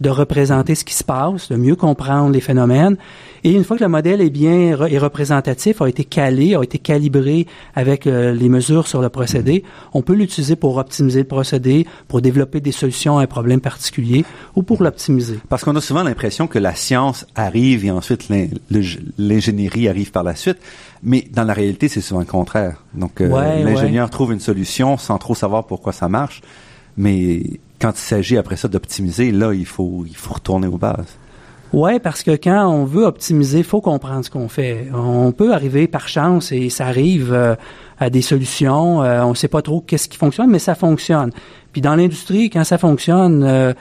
de 0.00 0.10
représenter 0.10 0.74
ce 0.74 0.84
qui 0.84 0.94
se 0.94 1.04
passe, 1.04 1.50
de 1.50 1.56
mieux 1.56 1.76
comprendre 1.76 2.30
les 2.30 2.40
phénomènes 2.40 2.96
et 3.42 3.52
une 3.52 3.64
fois 3.64 3.76
que 3.78 3.82
le 3.82 3.88
modèle 3.88 4.20
est 4.20 4.30
bien 4.30 4.76
est 4.76 4.98
représentatif, 4.98 5.80
a 5.80 5.88
été 5.88 6.04
calé, 6.04 6.54
a 6.54 6.62
été 6.62 6.78
calibré 6.78 7.46
avec 7.74 8.06
euh, 8.06 8.32
les 8.32 8.48
mesures 8.48 8.86
sur 8.86 9.00
le 9.00 9.08
procédé, 9.08 9.64
on 9.94 10.02
peut 10.02 10.14
l'utiliser 10.14 10.56
pour 10.56 10.76
optimiser 10.76 11.20
le 11.20 11.26
procédé, 11.26 11.86
pour 12.08 12.20
développer 12.20 12.60
des 12.60 12.72
solutions 12.72 13.18
à 13.18 13.22
un 13.22 13.26
problème 13.26 13.60
particulier 13.60 14.24
ou 14.56 14.62
pour 14.62 14.82
l'optimiser. 14.82 15.38
Parce 15.48 15.64
qu'on 15.64 15.76
a 15.76 15.80
souvent 15.80 16.02
l'impression 16.02 16.46
que 16.46 16.58
la 16.58 16.74
science 16.74 17.26
arrive 17.34 17.84
et 17.84 17.90
ensuite 17.90 18.28
l'ingénierie 19.18 19.88
arrive 19.88 20.10
par 20.10 20.22
la 20.22 20.34
suite. 20.34 20.58
Mais 21.02 21.24
dans 21.32 21.44
la 21.44 21.54
réalité, 21.54 21.88
c'est 21.88 22.02
souvent 22.02 22.20
le 22.20 22.26
contraire. 22.26 22.76
Donc, 22.92 23.22
euh, 23.22 23.28
l'ingénieur 23.64 24.10
trouve 24.10 24.32
une 24.32 24.40
solution 24.40 24.98
sans 24.98 25.16
trop 25.16 25.34
savoir 25.34 25.66
pourquoi 25.66 25.94
ça 25.94 26.08
marche. 26.08 26.42
Mais 26.96 27.42
quand 27.80 27.92
il 27.92 28.02
s'agit 28.02 28.36
après 28.36 28.56
ça 28.56 28.68
d'optimiser, 28.68 29.32
là, 29.32 29.52
il 29.52 29.66
faut, 29.66 30.04
il 30.06 30.16
faut 30.16 30.34
retourner 30.34 30.66
aux 30.66 30.78
bases. 30.78 31.16
Ouais, 31.72 32.00
parce 32.00 32.24
que 32.24 32.32
quand 32.32 32.66
on 32.66 32.84
veut 32.84 33.04
optimiser, 33.04 33.58
il 33.58 33.64
faut 33.64 33.80
comprendre 33.80 34.24
ce 34.24 34.30
qu'on 34.30 34.48
fait. 34.48 34.88
On 34.92 35.30
peut 35.30 35.54
arriver 35.54 35.86
par 35.86 36.08
chance 36.08 36.50
et 36.50 36.68
ça 36.68 36.86
arrive 36.86 37.32
euh, 37.32 37.54
à 38.00 38.10
des 38.10 38.22
solutions. 38.22 39.04
Euh, 39.04 39.22
on 39.22 39.30
ne 39.30 39.34
sait 39.34 39.48
pas 39.48 39.62
trop 39.62 39.80
qu'est-ce 39.80 40.08
qui 40.08 40.18
fonctionne, 40.18 40.50
mais 40.50 40.58
ça 40.58 40.74
fonctionne. 40.74 41.30
Puis 41.72 41.80
dans 41.80 41.94
l'industrie, 41.94 42.50
quand 42.50 42.64
ça 42.64 42.76
fonctionne, 42.76 43.44
euh, 43.44 43.72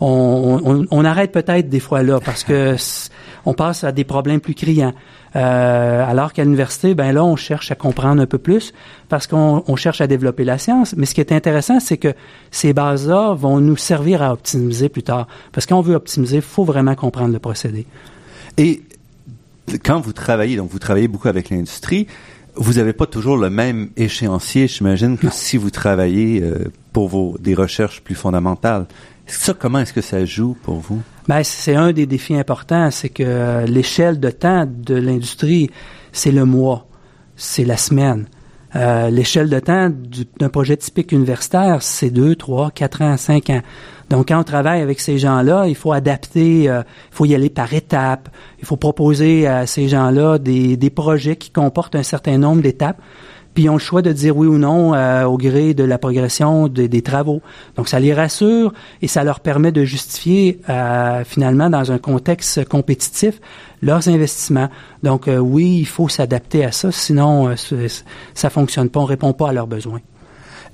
on, 0.00 0.86
on, 0.90 1.04
arrête 1.04 1.32
peut-être 1.32 1.70
des 1.70 1.80
fois 1.80 2.02
là 2.02 2.20
parce 2.20 2.44
que 2.44 2.76
on 3.46 3.54
passe 3.54 3.84
à 3.84 3.92
des 3.92 4.04
problèmes 4.04 4.40
plus 4.40 4.54
criants. 4.54 4.92
Euh, 5.36 6.04
alors 6.04 6.32
qu'à 6.32 6.44
l'université, 6.44 6.94
ben 6.94 7.12
là, 7.12 7.24
on 7.24 7.36
cherche 7.36 7.70
à 7.70 7.74
comprendre 7.74 8.20
un 8.20 8.26
peu 8.26 8.38
plus 8.38 8.72
parce 9.08 9.26
qu'on 9.26 9.62
on 9.66 9.76
cherche 9.76 10.00
à 10.00 10.06
développer 10.06 10.44
la 10.44 10.58
science. 10.58 10.94
Mais 10.96 11.06
ce 11.06 11.14
qui 11.14 11.20
est 11.20 11.32
intéressant, 11.32 11.80
c'est 11.80 11.98
que 11.98 12.14
ces 12.50 12.72
bases-là 12.72 13.34
vont 13.34 13.60
nous 13.60 13.76
servir 13.76 14.22
à 14.22 14.32
optimiser 14.32 14.88
plus 14.88 15.02
tard. 15.02 15.28
Parce 15.52 15.66
qu'on 15.66 15.80
veut 15.80 15.94
optimiser, 15.94 16.36
il 16.36 16.42
faut 16.42 16.64
vraiment 16.64 16.94
comprendre 16.94 17.32
le 17.32 17.38
procédé. 17.38 17.86
Et 18.56 18.82
quand 19.84 20.00
vous 20.00 20.12
travaillez, 20.12 20.56
donc 20.56 20.70
vous 20.70 20.78
travaillez 20.78 21.08
beaucoup 21.08 21.28
avec 21.28 21.50
l'industrie, 21.50 22.06
vous 22.56 22.74
n'avez 22.74 22.92
pas 22.92 23.06
toujours 23.06 23.36
le 23.36 23.50
même 23.50 23.90
échéancier, 23.96 24.66
j'imagine, 24.66 25.16
que 25.16 25.30
si 25.30 25.56
vous 25.56 25.70
travaillez 25.70 26.42
euh, 26.42 26.70
pour 26.92 27.08
vos 27.08 27.36
des 27.38 27.54
recherches 27.54 28.00
plus 28.00 28.16
fondamentales. 28.16 28.86
Comment 29.58 29.80
est-ce 29.80 29.92
que 29.92 30.00
ça 30.00 30.24
joue 30.24 30.56
pour 30.62 30.76
vous? 30.76 31.02
Ben, 31.28 31.42
c'est 31.42 31.74
un 31.74 31.92
des 31.92 32.06
défis 32.06 32.34
importants, 32.34 32.90
c'est 32.90 33.08
que 33.08 33.64
l'échelle 33.66 34.18
de 34.18 34.30
temps 34.30 34.66
de 34.66 34.94
l'industrie, 34.94 35.70
c'est 36.12 36.32
le 36.32 36.44
mois, 36.44 36.86
c'est 37.36 37.64
la 37.64 37.76
semaine. 37.76 38.26
Euh, 38.76 39.10
l'échelle 39.10 39.48
de 39.48 39.58
temps 39.58 39.90
d'un 40.38 40.48
projet 40.48 40.76
typique 40.76 41.10
universitaire, 41.10 41.82
c'est 41.82 42.10
deux, 42.10 42.36
trois, 42.36 42.70
quatre 42.70 43.02
ans, 43.02 43.16
cinq 43.16 43.50
ans. 43.50 43.62
Donc, 44.10 44.28
quand 44.28 44.38
on 44.38 44.44
travaille 44.44 44.80
avec 44.80 45.00
ces 45.00 45.18
gens-là, 45.18 45.66
il 45.66 45.74
faut 45.74 45.92
adapter, 45.92 46.68
euh, 46.68 46.82
il 47.10 47.14
faut 47.14 47.24
y 47.24 47.34
aller 47.34 47.50
par 47.50 47.72
étapes. 47.72 48.28
Il 48.60 48.66
faut 48.66 48.76
proposer 48.76 49.46
à 49.46 49.66
ces 49.66 49.88
gens-là 49.88 50.38
des 50.38 50.90
projets 50.90 51.36
qui 51.36 51.50
comportent 51.50 51.96
un 51.96 52.04
certain 52.04 52.38
nombre 52.38 52.62
d'étapes 52.62 53.00
ils 53.60 53.68
ont 53.68 53.74
le 53.74 53.78
choix 53.78 54.00
de 54.00 54.12
dire 54.12 54.36
oui 54.36 54.46
ou 54.46 54.56
non 54.56 54.94
euh, 54.94 55.24
au 55.24 55.36
gré 55.36 55.74
de 55.74 55.84
la 55.84 55.98
progression 55.98 56.66
des 56.68 57.02
travaux. 57.02 57.42
Donc 57.76 57.88
ça 57.88 58.00
les 58.00 58.14
rassure 58.14 58.72
et 59.02 59.08
ça 59.08 59.22
leur 59.22 59.40
permet 59.40 59.70
de 59.70 59.84
justifier 59.84 60.60
euh, 60.68 61.24
finalement 61.24 61.68
dans 61.68 61.92
un 61.92 61.98
contexte 61.98 62.64
compétitif 62.64 63.40
leurs 63.82 64.08
investissements. 64.08 64.70
Donc 65.02 65.28
euh, 65.28 65.36
oui, 65.36 65.78
il 65.78 65.86
faut 65.86 66.08
s'adapter 66.08 66.64
à 66.64 66.72
ça, 66.72 66.90
sinon 66.90 67.54
ça 68.34 68.50
fonctionne 68.50 68.88
pas, 68.88 69.00
on 69.00 69.04
répond 69.04 69.32
pas 69.32 69.50
à 69.50 69.52
leurs 69.52 69.66
besoins. 69.66 70.00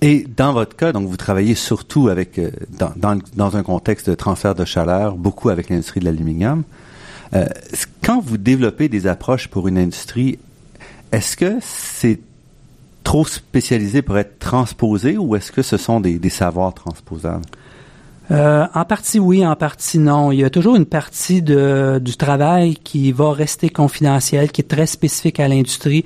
Et 0.00 0.26
dans 0.37 0.52
votre 0.52 0.76
cas, 0.76 0.93
donc 0.93 1.09
vous 1.09 1.16
travaillez 1.16 1.55
surtout 1.55 2.09
avec 2.09 2.38
dans 2.78 3.57
un 3.57 3.62
contexte 3.62 4.11
de 4.11 4.14
transfert 4.14 4.55
de 4.55 4.64
chaleur, 4.64 5.16
beaucoup 5.16 5.49
avec 5.49 5.71
l'industrie 5.71 6.00
de 6.00 6.05
l'aluminium. 6.05 6.64
quand 8.05 8.21
vous 8.21 8.37
développez 8.37 8.88
des 8.88 9.07
approches 9.07 9.49
pour 9.49 9.69
une 9.69 9.78
industrie, 9.78 10.38
est-ce 11.12 11.37
que 11.37 11.57
c'est 11.62 12.21
trop 13.07 13.25
spécialisé 13.25 14.03
pour 14.03 14.19
être 14.19 14.41
transposé 14.41 15.17
ou 15.17 15.37
est-ce 15.37 15.53
que 15.53 15.63
ce 15.63 15.77
sont 15.77 16.01
des, 16.01 16.29
savoirs 16.29 16.75
transposables? 16.75 17.45
Euh, 18.33 18.67
en 18.75 18.85
partie 18.85 19.21
oui, 19.21 19.47
en 19.47 19.55
partie 19.55 20.01
non. 20.01 20.33
Il 20.33 20.41
y 20.41 20.45
a 20.45 20.51
toujours 20.51 20.75
une 20.75 20.87
partie 20.87 21.41
de, 21.41 22.01
du 22.03 22.17
travail 22.17 22.75
qui 22.75 23.13
va 23.13 23.33
rester 23.33 23.69
confidentielle, 23.69 24.51
qui 24.51 24.63
est 24.63 24.65
très 24.65 24.87
spécifique 24.87 25.39
à 25.39 25.47
l'industrie, 25.47 26.05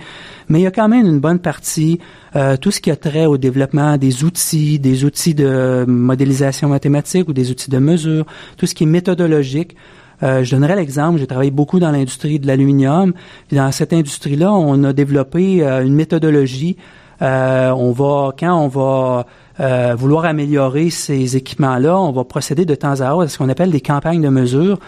mais 0.51 0.61
il 0.61 0.63
y 0.65 0.67
a 0.67 0.71
quand 0.71 0.91
même 0.91 1.07
une 1.07 1.21
bonne 1.21 1.39
partie, 1.39 2.01
euh, 2.37 2.59
tout 2.59 2.71
ce 2.71 2.83
qui 2.83 2.91
a 2.91 2.97
trait 2.97 3.25
au 3.25 3.39
développement 3.39 3.97
des 3.97 4.23
outils, 4.23 4.79
des 4.79 5.07
outils 5.07 5.35
de 5.35 5.87
modélisation 5.89 6.69
mathématique 6.69 7.31
ou 7.31 7.33
des 7.33 7.51
outils 7.51 7.71
de 7.71 7.79
mesure, 7.79 8.27
tout 8.59 8.67
ce 8.67 8.75
qui 8.75 8.85
est 8.85 8.93
méthodologique. 8.99 9.75
Euh, 10.23 10.45
je 10.45 10.55
donnerai 10.55 10.77
l'exemple, 10.77 11.19
j'ai 11.19 11.27
travaillé 11.27 11.51
beaucoup 11.51 11.81
dans 11.81 11.91
l'industrie 11.91 12.39
de 12.39 12.47
l'aluminium. 12.47 13.13
Dans 13.53 13.73
cette 13.73 13.93
industrie-là, 13.93 14.53
on 14.53 14.85
a 14.85 14.93
développé 14.93 15.65
euh, 15.65 15.85
une 15.85 15.95
méthodologie. 15.95 16.77
Euh, 17.23 17.71
on 17.71 17.93
va, 17.93 18.33
quand 18.39 18.59
on 18.59 18.69
va 18.69 19.27
euh, 19.61 19.95
vouloir 19.95 20.25
améliorer 20.25 20.89
ces 20.89 21.37
équipements-là, 21.37 21.99
on 21.99 22.13
va 22.13 22.25
procéder 22.25 22.65
de 22.65 22.75
temps 22.75 23.01
à 23.01 23.13
autre 23.13 23.25
à 23.25 23.29
ce 23.29 23.37
qu'on 23.37 23.51
appelle 23.51 23.71
des 23.71 23.83
campagnes 23.83 24.23
de 24.23 24.29
mesure. 24.31 24.79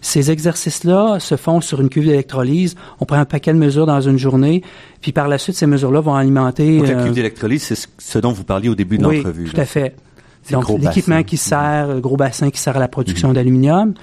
Ces 0.00 0.30
exercices-là 0.30 1.18
se 1.18 1.36
font 1.36 1.60
sur 1.60 1.80
une 1.80 1.88
cuve 1.88 2.04
d'électrolyse. 2.04 2.76
On 3.00 3.06
prend 3.06 3.16
un 3.16 3.24
paquet 3.24 3.52
de 3.52 3.58
mesures 3.58 3.86
dans 3.86 4.00
une 4.00 4.18
journée, 4.18 4.62
puis 5.00 5.12
par 5.12 5.26
la 5.26 5.36
suite, 5.36 5.56
ces 5.56 5.66
mesures-là 5.66 6.00
vont 6.00 6.14
alimenter... 6.14 6.78
Donc, 6.78 6.88
la 6.88 7.02
cuve 7.02 7.12
d'électrolyse, 7.12 7.64
c'est 7.64 7.88
ce 7.98 8.18
dont 8.18 8.32
vous 8.32 8.44
parliez 8.44 8.68
au 8.68 8.76
début 8.76 8.96
de 8.96 9.06
oui, 9.06 9.16
l'entrevue. 9.16 9.50
tout 9.50 9.60
à 9.60 9.64
fait. 9.64 9.96
Donc, 10.52 10.68
l'équipement 10.68 11.22
qui 11.22 11.36
sert, 11.36 11.88
le 11.88 12.00
gros 12.00 12.16
bassin 12.16 12.50
qui 12.50 12.60
sert 12.60 12.76
à 12.76 12.80
la 12.80 12.88
production 12.88 13.32
d'aluminium. 13.32 13.94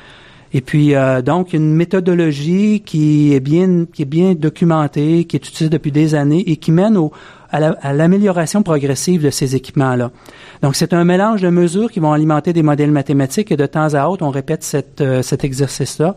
Et 0.58 0.62
puis 0.62 0.96
euh, 0.96 1.22
donc 1.22 1.54
une 1.54 1.76
méthodologie 1.76 2.82
qui 2.84 3.32
est 3.36 3.40
bien 3.40 3.86
qui 3.94 4.02
est 4.02 4.06
bien 4.06 4.34
documentée, 4.34 5.26
qui 5.26 5.36
est 5.36 5.48
utilisée 5.48 5.70
depuis 5.70 5.92
des 5.92 6.16
années 6.16 6.44
et 6.48 6.58
qui 6.58 6.72
mène 6.72 6.98
au, 6.98 7.12
à 7.52 7.94
l'amélioration 7.94 8.64
progressive 8.64 9.24
de 9.24 9.30
ces 9.30 9.56
équipements-là. 9.56 10.10
Donc 10.64 10.76
c'est 10.76 10.94
un 10.94 11.04
mélange 11.04 11.44
de 11.44 11.50
mesures 11.50 11.92
qui 11.92 12.00
vont 12.00 12.12
alimenter 12.12 12.54
des 12.54 12.64
modèles 12.64 12.92
mathématiques 12.92 13.52
et 13.52 13.56
de 13.56 13.68
temps 13.68 13.94
à 13.94 14.08
autre 14.08 14.26
on 14.26 14.32
répète 14.32 14.64
cette, 14.64 15.00
euh, 15.02 15.22
cet 15.22 15.44
exercice-là. 15.44 16.16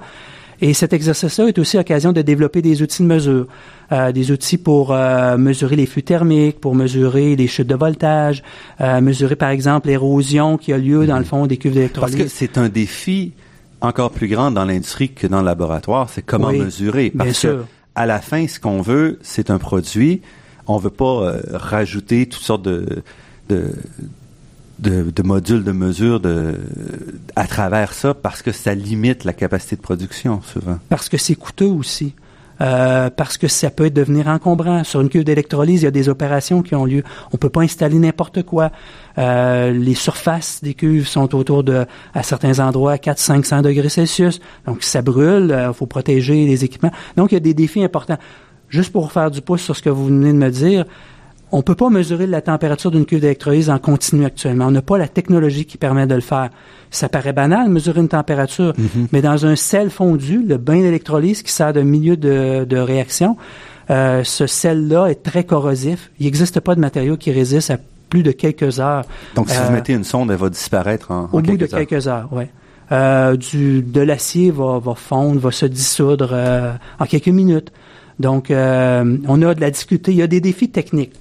Et 0.63 0.73
cet 0.73 0.95
exercice-là 0.95 1.49
est 1.49 1.59
aussi 1.59 1.77
l'occasion 1.77 2.13
de 2.13 2.23
développer 2.23 2.63
des 2.63 2.81
outils 2.81 3.03
de 3.03 3.09
mesure, 3.09 3.47
euh, 3.93 4.11
des 4.13 4.31
outils 4.31 4.59
pour 4.59 4.93
euh, 4.93 5.37
mesurer 5.37 5.77
les 5.77 5.87
flux 5.87 6.03
thermiques, 6.03 6.61
pour 6.61 6.75
mesurer 6.75 7.37
les 7.37 7.47
chutes 7.47 7.67
de 7.67 7.75
voltage, 7.75 8.43
euh, 8.81 9.03
mesurer 9.03 9.37
par 9.37 9.51
exemple 9.51 9.89
l'érosion 9.89 10.57
qui 10.57 10.73
a 10.73 10.79
lieu 10.79 11.07
dans 11.07 11.19
le 11.19 11.25
fond 11.25 11.47
des 11.47 11.59
cuves 11.59 11.75
d'électrolyse. 11.75 12.17
Parce 12.17 12.25
que 12.25 12.35
c'est 12.35 12.57
un 12.57 12.69
défi 12.69 13.33
encore 13.81 14.11
plus 14.11 14.29
grand 14.29 14.51
dans 14.51 14.65
l'industrie 14.65 15.11
que 15.11 15.27
dans 15.27 15.41
le 15.41 15.47
laboratoire, 15.47 16.09
c'est 16.11 16.23
comment 16.23 16.53
mesurer. 16.53 17.11
Parce 17.11 17.43
bien 17.43 17.51
que 17.51 17.65
à 17.95 18.07
la 18.07 18.21
fin, 18.21 18.47
ce 18.47 18.61
qu'on 18.61 18.83
veut, 18.83 19.19
c'est 19.23 19.51
un 19.51 19.59
produit. 19.59 20.23
On 20.67 20.79
veut 20.79 20.91
pas 20.91 21.05
euh, 21.05 21.41
rajouter 21.53 22.27
toutes 22.27 22.43
sortes 22.43 22.63
de, 22.63 23.03
de, 23.49 23.73
de, 24.79 25.23
modules 25.23 25.65
de 25.65 25.73
mesure 25.73 26.21
de, 26.21 26.55
à 27.37 27.47
travers 27.47 27.93
ça 27.93 28.15
parce 28.15 28.43
que 28.43 28.53
ça 28.53 28.75
limite 28.75 29.25
la 29.25 29.33
capacité 29.33 29.77
de 29.77 29.81
production 29.81 30.41
souvent. 30.43 30.79
Parce 30.89 31.09
que 31.09 31.19
c'est 31.19 31.35
coûteux 31.35 31.67
aussi. 31.67 32.15
Euh, 32.61 33.09
parce 33.09 33.39
que 33.39 33.49
ça 33.49 33.71
peut 33.71 33.91
devenir 33.91 34.29
encombrant. 34.29 34.85
Sur 34.85 35.01
une 35.01 35.09
cuve 35.09 35.25
d'électrolyse, 35.25 35.83
il 35.83 35.85
y 35.85 35.89
a 35.89 35.91
des 35.91 36.09
opérations 36.09 36.63
qui 36.63 36.75
ont 36.75 36.85
lieu. 36.85 37.03
On 37.33 37.39
peut 37.39 37.49
pas 37.49 37.63
installer 37.63 37.99
n'importe 37.99 38.43
quoi. 38.43 38.71
Euh, 39.19 39.71
les 39.73 39.95
surfaces 39.95 40.63
des 40.63 40.75
cuves 40.75 41.09
sont 41.09 41.35
autour 41.35 41.65
de, 41.65 41.87
à 42.13 42.23
certains 42.23 42.59
endroits, 42.59 42.97
400-500 42.97 43.63
degrés 43.63 43.89
Celsius. 43.89 44.41
Donc, 44.67 44.83
ça 44.83 45.01
brûle. 45.01 45.47
Il 45.49 45.53
euh, 45.53 45.73
faut 45.73 45.87
protéger 45.87 46.45
les 46.45 46.65
équipements. 46.65 46.93
Donc, 47.17 47.33
il 47.33 47.35
y 47.35 47.39
a 47.39 47.41
des 47.41 47.55
défis 47.55 47.83
importants. 47.83 48.19
Juste 48.69 48.93
pour 48.93 49.11
faire 49.11 49.31
du 49.31 49.41
pouce 49.41 49.63
sur 49.63 49.75
ce 49.75 49.83
que 49.83 49.91
vous 49.91 50.07
venez 50.07 50.33
de 50.33 50.39
me 50.39 50.51
dire, 50.51 50.85
on 51.53 51.63
peut 51.63 51.75
pas 51.75 51.91
mesurer 51.91 52.27
la 52.27 52.41
température 52.41 52.91
d'une 52.91 53.05
cuve 53.07 53.21
d'électrolyse 53.21 53.71
en 53.71 53.79
continu 53.79 54.25
actuellement. 54.25 54.67
On 54.67 54.71
n'a 54.71 54.83
pas 54.83 54.99
la 54.99 55.09
technologie 55.09 55.65
qui 55.65 55.79
permet 55.79 56.07
de 56.07 56.15
le 56.15 56.21
faire. 56.21 56.51
Ça 56.91 57.09
paraît 57.09 57.33
banal, 57.33 57.69
mesurer 57.69 58.01
une 58.01 58.09
température, 58.09 58.73
Mhm. 58.79 59.09
mais 59.13 59.23
dans 59.23 59.47
un 59.47 59.57
sel 59.57 59.91
fondu, 59.91 60.43
le 60.47 60.57
bain 60.59 60.81
d'électrolyse 60.81 61.43
qui 61.43 61.53
sert 61.53 61.73
de 61.73 61.83
milieu 61.83 62.17
de, 62.17 62.65
de 62.65 62.77
réaction, 62.77 63.37
euh, 63.91 64.23
ce 64.25 64.47
sel-là 64.47 65.07
est 65.07 65.23
très 65.23 65.45
corrosif. 65.45 66.11
Il 66.21 66.27
n'existe 66.27 66.61
pas 66.61 66.75
de 66.75 66.81
matériau 66.81 67.17
qui 67.17 67.33
résiste 67.33 67.71
à 67.71 67.79
plus 68.09 68.23
de 68.23 68.33
quelques 68.33 68.81
heures. 68.81 69.05
Donc, 69.37 69.51
si 69.51 69.57
Euh, 69.57 69.63
vous 69.67 69.73
mettez 69.73 69.93
une 69.93 70.05
sonde, 70.05 70.31
elle 70.31 70.37
va 70.37 70.51
disparaître 70.51 71.11
en, 71.13 71.25
en 71.25 71.29
Au 71.33 71.41
bout 71.41 71.43
de 71.43 71.67
quelques 71.67 71.75
heures. 71.75 71.87
quelques 71.87 72.09
heures, 72.09 72.29
oui. 72.33 72.45
Euh, 72.93 73.37
du, 73.37 73.83
de 73.83 74.01
l'acier 74.01 74.51
va, 74.51 74.81
va 74.81 74.95
fondre, 74.97 75.39
va 75.41 75.53
se 75.53 75.67
dissoudre 75.67 76.31
euh, 76.33 76.73
en 76.99 77.07
quelques 77.07 77.29
minutes. 77.29 77.71
Donc, 78.19 78.51
euh, 78.51 79.17
on 79.29 79.41
a 79.43 79.55
de 79.55 79.61
la 79.61 79.71
difficulté. 79.71 80.11
Il 80.11 80.19
y 80.19 80.23
a 80.23 80.27
des 80.27 80.41
défis 80.41 80.71
techniques. 80.71 81.13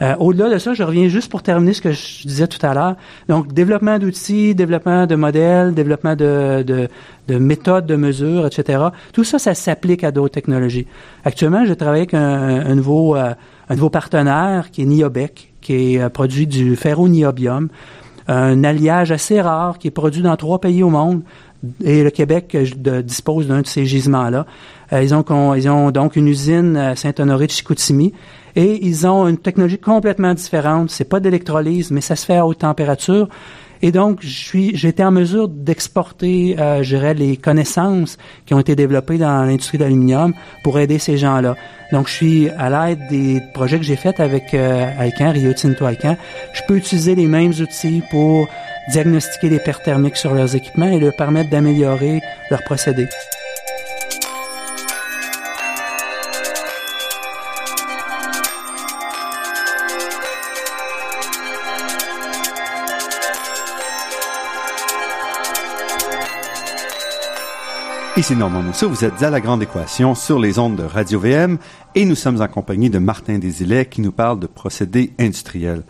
Euh, 0.00 0.14
Au-delà 0.18 0.50
de 0.50 0.58
ça, 0.58 0.74
je 0.74 0.82
reviens 0.82 1.08
juste 1.08 1.30
pour 1.30 1.42
terminer 1.42 1.72
ce 1.72 1.82
que 1.82 1.92
je 1.92 2.26
disais 2.26 2.46
tout 2.46 2.64
à 2.64 2.74
l'heure. 2.74 2.96
Donc, 3.28 3.52
développement 3.52 3.98
d'outils, 3.98 4.54
développement 4.54 5.06
de 5.06 5.14
modèles, 5.16 5.74
développement 5.74 6.14
de, 6.14 6.62
de, 6.62 6.88
de 7.26 7.38
méthodes 7.38 7.86
de 7.86 7.96
mesure, 7.96 8.46
etc. 8.46 8.84
Tout 9.12 9.24
ça, 9.24 9.38
ça 9.38 9.54
s'applique 9.54 10.04
à 10.04 10.10
d'autres 10.10 10.34
technologies. 10.34 10.86
Actuellement, 11.24 11.64
je 11.64 11.74
travaille 11.74 12.00
avec 12.00 12.14
un, 12.14 12.20
un 12.20 12.74
nouveau, 12.74 13.16
euh, 13.16 13.34
un 13.68 13.74
nouveau 13.74 13.90
partenaire 13.90 14.70
qui 14.70 14.82
est 14.82 14.86
Niobec, 14.86 15.52
qui 15.60 15.94
est 15.94 16.00
euh, 16.00 16.08
produit 16.08 16.46
du 16.46 16.76
ferro-niobium, 16.76 17.68
un 18.28 18.62
alliage 18.62 19.10
assez 19.10 19.40
rare 19.40 19.78
qui 19.78 19.88
est 19.88 19.90
produit 19.90 20.22
dans 20.22 20.36
trois 20.36 20.60
pays 20.60 20.82
au 20.82 20.90
monde. 20.90 21.22
Et 21.84 22.04
le 22.04 22.10
Québec 22.10 22.54
euh, 22.54 22.66
de- 22.76 23.00
dispose 23.00 23.48
d'un 23.48 23.62
de 23.62 23.66
ces 23.66 23.84
gisements-là. 23.84 24.46
Euh, 24.92 25.02
ils, 25.02 25.14
ont, 25.14 25.54
ils 25.54 25.68
ont 25.68 25.90
donc 25.90 26.16
une 26.16 26.28
usine 26.28 26.76
à 26.76 26.96
Saint-Honoré 26.96 27.46
de 27.46 27.52
Chicoutimi 27.52 28.12
et 28.54 28.84
ils 28.86 29.06
ont 29.06 29.26
une 29.26 29.38
technologie 29.38 29.78
complètement 29.78 30.34
différente. 30.34 30.90
C'est 30.90 31.08
pas 31.08 31.20
d'électrolyse, 31.20 31.90
mais 31.90 32.00
ça 32.00 32.16
se 32.16 32.24
fait 32.24 32.36
à 32.36 32.46
haute 32.46 32.58
température. 32.58 33.28
Et 33.80 33.92
donc, 33.92 34.22
été 34.88 35.04
en 35.04 35.12
mesure 35.12 35.48
d'exporter, 35.48 36.56
euh, 36.58 36.82
je 36.82 36.96
dirais, 36.96 37.14
les 37.14 37.36
connaissances 37.36 38.18
qui 38.44 38.54
ont 38.54 38.58
été 38.58 38.74
développées 38.74 39.18
dans 39.18 39.44
l'industrie 39.44 39.78
d'aluminium 39.78 40.34
pour 40.64 40.80
aider 40.80 40.98
ces 40.98 41.16
gens-là. 41.16 41.54
Donc, 41.92 42.08
je 42.08 42.12
suis 42.12 42.48
à 42.50 42.70
l'aide 42.70 42.98
des 43.08 43.40
projets 43.54 43.78
que 43.78 43.84
j'ai 43.84 43.96
faits 43.96 44.18
avec 44.18 44.52
euh, 44.52 44.90
Alcan, 44.98 45.30
Rio 45.30 45.52
Tinto 45.52 45.84
Alcan. 45.84 46.16
Je 46.54 46.62
peux 46.66 46.76
utiliser 46.76 47.14
les 47.14 47.26
mêmes 47.26 47.52
outils 47.60 48.02
pour 48.10 48.48
diagnostiquer 48.88 49.48
les 49.48 49.60
pertes 49.60 49.84
thermiques 49.84 50.16
sur 50.16 50.34
leurs 50.34 50.54
équipements 50.54 50.90
et 50.90 50.98
leur 50.98 51.14
permettre 51.14 51.50
d'améliorer 51.50 52.20
leurs 52.50 52.62
procédés. 52.64 53.08
Ici 68.18 68.34
Normand 68.34 68.62
Mousseau, 68.62 68.88
vous 68.88 69.04
êtes 69.04 69.22
à 69.22 69.30
La 69.30 69.40
Grande 69.40 69.62
Équation 69.62 70.16
sur 70.16 70.40
les 70.40 70.58
ondes 70.58 70.74
de 70.74 70.82
Radio-VM 70.82 71.56
et 71.94 72.04
nous 72.04 72.16
sommes 72.16 72.42
en 72.42 72.48
compagnie 72.48 72.90
de 72.90 72.98
Martin 72.98 73.38
Desilets 73.38 73.86
qui 73.86 74.00
nous 74.00 74.10
parle 74.10 74.40
de 74.40 74.48
procédés 74.48 75.12
industriels. 75.20 75.84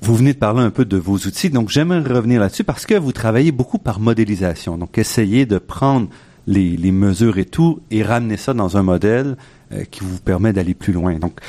Vous 0.00 0.14
venez 0.14 0.32
de 0.32 0.38
parler 0.38 0.60
un 0.62 0.70
peu 0.70 0.84
de 0.84 0.96
vos 0.96 1.16
outils, 1.16 1.50
donc 1.50 1.68
j'aimerais 1.70 2.00
revenir 2.00 2.40
là-dessus 2.40 2.64
parce 2.64 2.86
que 2.86 2.94
vous 2.94 3.12
travaillez 3.12 3.52
beaucoup 3.52 3.78
par 3.78 3.98
modélisation. 4.00 4.78
Donc, 4.78 4.96
essayez 4.96 5.44
de 5.44 5.58
prendre 5.58 6.08
les, 6.46 6.76
les 6.76 6.92
mesures 6.92 7.38
et 7.38 7.44
tout 7.44 7.80
et 7.90 8.02
ramener 8.02 8.36
ça 8.36 8.54
dans 8.54 8.76
un 8.76 8.82
modèle 8.82 9.36
euh, 9.72 9.84
qui 9.90 10.00
vous 10.04 10.18
permet 10.18 10.52
d'aller 10.52 10.74
plus 10.74 10.92
loin. 10.92 11.18
Donc, 11.18 11.40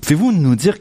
pouvez-vous 0.00 0.32
nous 0.32 0.54
dire 0.56 0.78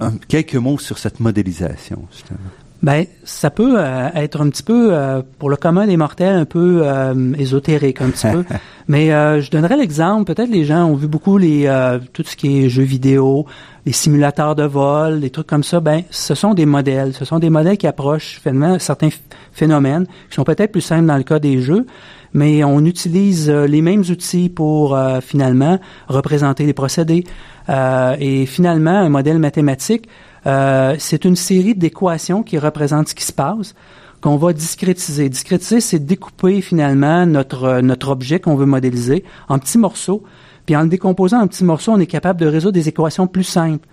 un- 0.00 0.16
quelques 0.28 0.56
mots 0.56 0.78
sur 0.78 0.98
cette 0.98 1.20
modélisation, 1.20 2.06
justement? 2.12 2.38
Ben, 2.86 3.04
ça 3.24 3.50
peut 3.50 3.74
euh, 3.80 4.08
être 4.14 4.40
un 4.40 4.48
petit 4.48 4.62
peu, 4.62 4.90
euh, 4.92 5.20
pour 5.40 5.50
le 5.50 5.56
commun 5.56 5.88
des 5.88 5.96
mortels, 5.96 6.36
un 6.36 6.44
peu 6.44 6.82
euh, 6.84 7.32
ésotérique, 7.36 8.00
un 8.00 8.10
petit 8.10 8.28
peu. 8.28 8.44
Mais 8.86 9.12
euh, 9.12 9.40
je 9.40 9.50
donnerais 9.50 9.76
l'exemple, 9.76 10.32
peut-être 10.32 10.48
les 10.48 10.64
gens 10.64 10.84
ont 10.86 10.94
vu 10.94 11.08
beaucoup 11.08 11.36
les 11.36 11.66
euh, 11.66 11.98
tout 12.12 12.22
ce 12.24 12.36
qui 12.36 12.62
est 12.62 12.68
jeux 12.68 12.84
vidéo, 12.84 13.44
les 13.86 13.90
simulateurs 13.90 14.54
de 14.54 14.62
vol, 14.62 15.18
des 15.18 15.30
trucs 15.30 15.48
comme 15.48 15.64
ça. 15.64 15.80
Ben, 15.80 16.02
ce 16.10 16.36
sont 16.36 16.54
des 16.54 16.64
modèles. 16.64 17.12
Ce 17.12 17.24
sont 17.24 17.40
des 17.40 17.50
modèles 17.50 17.76
qui 17.76 17.88
approchent 17.88 18.38
finalement 18.40 18.78
certains 18.78 19.08
ph- 19.08 19.20
phénomènes 19.50 20.06
qui 20.30 20.36
sont 20.36 20.44
peut-être 20.44 20.70
plus 20.70 20.80
simples 20.80 21.06
dans 21.06 21.16
le 21.16 21.24
cas 21.24 21.40
des 21.40 21.60
jeux, 21.60 21.86
mais 22.34 22.62
on 22.62 22.84
utilise 22.84 23.50
euh, 23.50 23.66
les 23.66 23.82
mêmes 23.82 24.04
outils 24.08 24.48
pour 24.48 24.94
euh, 24.94 25.20
finalement 25.20 25.80
représenter 26.06 26.64
les 26.66 26.72
procédés. 26.72 27.24
Euh, 27.68 28.14
et 28.20 28.46
finalement, 28.46 28.96
un 28.96 29.08
modèle 29.08 29.40
mathématique, 29.40 30.08
euh, 30.46 30.94
c'est 30.98 31.24
une 31.24 31.36
série 31.36 31.74
d'équations 31.74 32.42
qui 32.42 32.58
représentent 32.58 33.08
ce 33.08 33.14
qui 33.14 33.24
se 33.24 33.32
passe 33.32 33.74
qu'on 34.20 34.36
va 34.36 34.52
discrétiser. 34.52 35.28
Discrétiser, 35.28 35.80
c'est 35.80 35.98
découper 35.98 36.60
finalement 36.60 37.26
notre, 37.26 37.64
euh, 37.64 37.82
notre 37.82 38.08
objet 38.08 38.40
qu'on 38.40 38.56
veut 38.56 38.66
modéliser 38.66 39.24
en 39.48 39.58
petits 39.58 39.78
morceaux. 39.78 40.22
Puis 40.64 40.74
en 40.74 40.82
le 40.82 40.88
décomposant 40.88 41.40
en 41.40 41.46
petits 41.46 41.64
morceaux, 41.64 41.92
on 41.92 42.00
est 42.00 42.06
capable 42.06 42.40
de 42.40 42.46
résoudre 42.46 42.72
des 42.72 42.88
équations 42.88 43.26
plus 43.26 43.44
simples. 43.44 43.86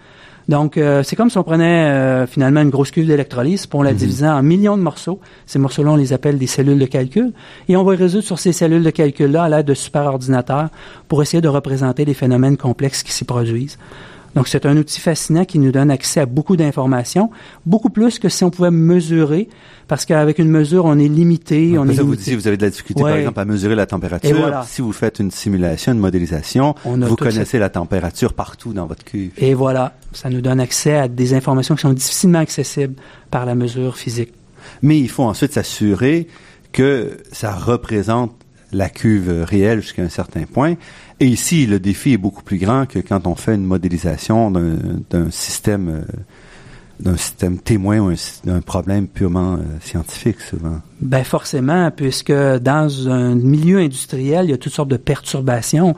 Donc, 0.50 0.78
euh, 0.78 1.04
c'est 1.04 1.16
comme 1.16 1.30
si 1.30 1.38
on 1.38 1.44
prenait 1.44 1.86
euh, 1.86 2.28
finalement 2.28 2.62
une 2.62 2.70
grosse 2.70 2.92
cuve 2.92 3.08
d'électrolyse, 3.08 3.66
puis 3.66 3.80
on 3.80 3.82
la 3.82 3.94
divisait 3.94 4.28
en 4.28 4.44
millions 4.44 4.76
de 4.76 4.82
morceaux. 4.82 5.20
Ces 5.46 5.58
morceaux-là, 5.58 5.92
on 5.92 5.96
les 5.96 6.12
appelle 6.12 6.38
des 6.38 6.48
cellules 6.48 6.80
de 6.80 6.86
calcul. 6.86 7.32
Et 7.70 7.78
on 7.78 7.84
va 7.84 7.96
résoudre 7.96 8.26
sur 8.26 8.40
ces 8.40 8.52
cellules 8.52 8.84
de 8.84 8.90
calcul-là 8.90 9.44
à 9.44 9.50
l'aide 9.50 9.66
de 9.66 9.74
superordinateurs 9.74 10.70
pour 11.08 11.22
essayer 11.22 11.42
de 11.42 11.48
représenter 11.48 12.04
les 12.04 12.14
phénomènes 12.14 12.58
complexes 12.58 13.04
qui 13.04 13.14
s'y 13.14 13.24
produisent. 13.24 13.78
Donc, 14.36 14.48
c'est 14.48 14.66
un 14.66 14.76
outil 14.78 15.00
fascinant 15.00 15.46
qui 15.46 15.60
nous 15.60 15.72
donne 15.72 15.92
accès 15.92 16.20
à 16.20 16.26
beaucoup 16.26 16.58
d'informations, 16.58 17.30
beaucoup 17.66 17.90
plus 17.90 18.20
que 18.20 18.30
si 18.30 18.44
on 18.44 18.50
pouvait 18.50 18.72
mesurer, 18.72 19.48
parce 19.88 20.06
qu'avec 20.06 20.40
une 20.40 20.50
mesure, 20.50 20.86
on 20.86 20.98
est 20.98 21.08
limité. 21.08 21.78
on 21.78 21.88
est 21.88 21.94
ça, 21.94 22.04
vous 22.04 22.48
avez 22.48 22.58
de 22.58 22.64
la 22.64 22.70
difficulté, 22.70 23.02
par 23.02 23.16
exemple, 23.16 23.40
à 23.40 23.46
mesurer 23.46 23.76
la 23.76 23.86
température. 23.86 24.36
Voilà. 24.36 24.66
Si 24.68 24.82
vous 24.82 24.94
faites 24.94 25.20
une 25.20 25.32
simulation, 25.32 25.92
une 25.92 26.00
modélisation, 26.00 26.76
vous 26.86 27.16
connaissez 27.16 27.60
la 27.60 27.70
température 27.70 28.34
partout 28.34 28.74
dans 28.74 28.86
votre 28.86 29.04
cuve. 29.04 29.32
Et 29.38 29.54
voilà, 29.54 29.94
ça 30.14 30.30
nous 30.30 30.42
donne 30.42 30.60
accès 30.60 30.96
à 30.96 31.08
des 31.08 31.34
informations 31.34 31.76
qui 31.76 31.82
sont 31.82 31.94
difficilement 31.94 32.40
accessibles 32.40 32.96
par 33.30 33.46
la 33.46 33.56
mesure 33.56 33.98
physique. 33.98 34.34
Mais 34.82 35.00
il 35.00 35.10
faut 35.10 35.24
ensuite 35.24 35.54
s'assurer 35.54 36.28
que 36.72 37.18
ça 37.32 37.54
représente 37.54 38.34
la 38.72 38.90
cuve 38.90 39.46
réelle 39.48 39.82
jusqu'à 39.82 40.02
un 40.02 40.10
certain 40.10 40.44
point. 40.44 40.76
Et 41.24 41.28
ici, 41.28 41.66
le 41.68 41.80
défi 41.80 42.12
est 42.12 42.18
beaucoup 42.18 42.44
plus 42.44 42.58
grand 42.58 42.86
que 42.86 43.00
quand 43.00 43.28
on 43.28 43.36
fait 43.36 43.56
une 43.56 43.64
modélisation 43.64 44.52
d'un 44.52 45.32
système 45.32 45.88
euh, 45.88 46.02
d'un 47.00 47.16
système 47.16 47.60
témoin 47.60 48.00
ou 48.00 48.14
d'un 48.44 48.60
problème 48.60 49.08
purement 49.08 49.58
scientifique 49.80 50.42
souvent. 50.42 50.82
Ben 51.00 51.24
forcément, 51.24 51.92
puisque 51.92 52.34
dans 52.34 53.10
un 53.10 53.36
milieu 53.36 53.78
industriel, 53.80 54.48
il 54.48 54.52
y 54.52 54.54
a 54.54 54.58
toutes 54.58 54.74
sortes 54.74 54.90
de 54.90 54.98
perturbations. 54.98 55.96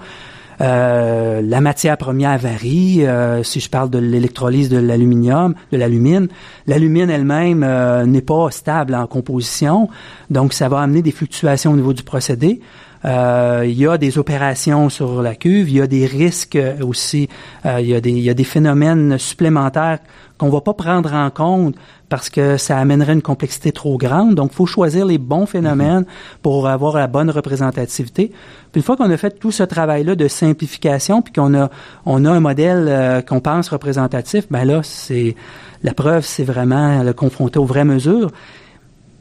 Euh, 0.61 1.41
la 1.41 1.61
matière 1.61 1.97
première 1.97 2.37
varie. 2.37 3.05
Euh, 3.05 3.43
si 3.43 3.59
je 3.59 3.69
parle 3.69 3.89
de 3.89 3.99
l'électrolyse 3.99 4.69
de 4.69 4.77
l'aluminium, 4.77 5.53
de 5.71 5.77
l'alumine, 5.77 6.27
l'alumine 6.67 7.09
elle-même 7.09 7.63
euh, 7.63 8.05
n'est 8.05 8.21
pas 8.21 8.51
stable 8.51 8.95
en 8.95 9.07
composition, 9.07 9.89
donc 10.29 10.53
ça 10.53 10.69
va 10.69 10.79
amener 10.79 11.01
des 11.01 11.11
fluctuations 11.11 11.73
au 11.73 11.75
niveau 11.75 11.93
du 11.93 12.03
procédé. 12.03 12.61
Il 13.05 13.73
y 13.73 13.87
a 13.87 13.97
des 13.97 14.17
opérations 14.17 14.89
sur 14.89 15.21
la 15.21 15.35
cuve, 15.35 15.69
il 15.69 15.77
y 15.77 15.81
a 15.81 15.87
des 15.87 16.05
risques 16.05 16.57
aussi, 16.81 17.29
il, 17.63 17.85
y 17.85 17.93
a 17.93 18.01
des, 18.01 18.11
il 18.11 18.21
y 18.21 18.29
a 18.29 18.33
des 18.33 18.43
phénomènes 18.43 19.17
supplémentaires 19.17 19.99
qu'on 20.37 20.49
va 20.49 20.61
pas 20.61 20.73
prendre 20.73 21.13
en 21.13 21.29
compte 21.29 21.75
parce 22.09 22.29
que 22.29 22.57
ça 22.57 22.77
amènerait 22.77 23.13
une 23.13 23.21
complexité 23.21 23.71
trop 23.71 23.97
grande. 23.97 24.35
Donc, 24.35 24.51
il 24.51 24.55
faut 24.55 24.65
choisir 24.65 25.05
les 25.05 25.17
bons 25.17 25.45
phénomènes 25.45 26.01
mhm. 26.01 26.05
pour 26.41 26.67
avoir 26.67 26.97
la 26.97 27.07
bonne 27.07 27.29
représentativité. 27.29 28.31
Puis 28.71 28.79
une 28.79 28.83
fois 28.83 28.97
qu'on 28.97 29.09
a 29.09 29.17
fait 29.17 29.39
tout 29.39 29.51
ce 29.51 29.63
travail-là 29.63 30.15
de 30.15 30.27
simplification, 30.27 31.21
puis 31.21 31.33
qu'on 31.33 31.53
a 31.53 31.69
on 32.05 32.25
a 32.25 32.31
un 32.31 32.39
modèle 32.39 32.85
euh, 32.87 33.21
qu'on 33.21 33.39
pense 33.39 33.69
représentatif, 33.69 34.47
ben 34.49 34.65
là, 34.65 34.81
c'est 34.83 35.35
la 35.83 35.93
preuve, 35.93 36.25
c'est 36.25 36.43
vraiment 36.43 37.01
le 37.01 37.13
confronter 37.13 37.59
aux 37.59 37.65
vraies 37.65 37.85
mesures. 37.85 38.31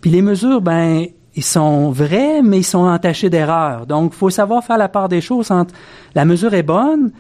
Puis 0.01 0.11
les 0.11 0.23
mesures, 0.23 0.61
ben 0.61 1.07
ils 1.37 1.45
sont 1.45 1.91
vrais, 1.91 2.43
mais 2.43 2.59
ils 2.59 2.65
sont 2.65 2.87
entachés 2.87 3.31
d'erreurs. 3.31 3.87
Donc, 3.87 4.13
il 4.15 4.19
faut 4.19 4.31
savoir 4.31 4.65
faire 4.65 4.79
la 4.79 4.89
part 4.89 5.09
des 5.09 5.21
choses 5.21 5.51
entre 5.51 5.75
la 6.15 6.25
mesure 6.25 6.55
est 6.55 6.63
bonne, 6.63 7.11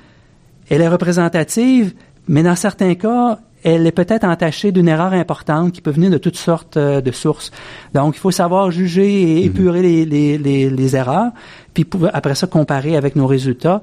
elle 0.71 0.81
est 0.81 0.89
représentative, 0.89 1.95
mais 2.29 2.43
dans 2.43 2.57
certains 2.57 2.95
cas, 2.95 3.39
elle 3.65 3.87
est 3.87 3.93
peut-être 3.93 4.25
entachée 4.25 4.73
d'une 4.73 4.89
erreur 4.89 5.15
importante 5.15 5.73
qui 5.73 5.81
peut 5.81 5.91
venir 5.91 6.11
de 6.11 6.19
toutes 6.19 6.37
sortes 6.37 6.77
euh, 6.77 7.01
de 7.01 7.11
sources. 7.11 7.51
Donc, 7.95 8.17
il 8.17 8.21
faut 8.21 8.31
savoir 8.31 8.71
juger 8.71 9.39
et 9.39 9.41
mhm. 9.41 9.47
épurer 9.47 9.83
les, 9.83 10.05
les, 10.05 10.39
les, 10.39 10.71
les, 10.71 10.97
erreurs, 10.97 11.33
puis 11.73 11.87
après 12.13 12.35
ça, 12.35 12.47
comparer 12.47 12.97
avec 12.97 13.17
nos 13.17 13.27
résultats. 13.27 13.83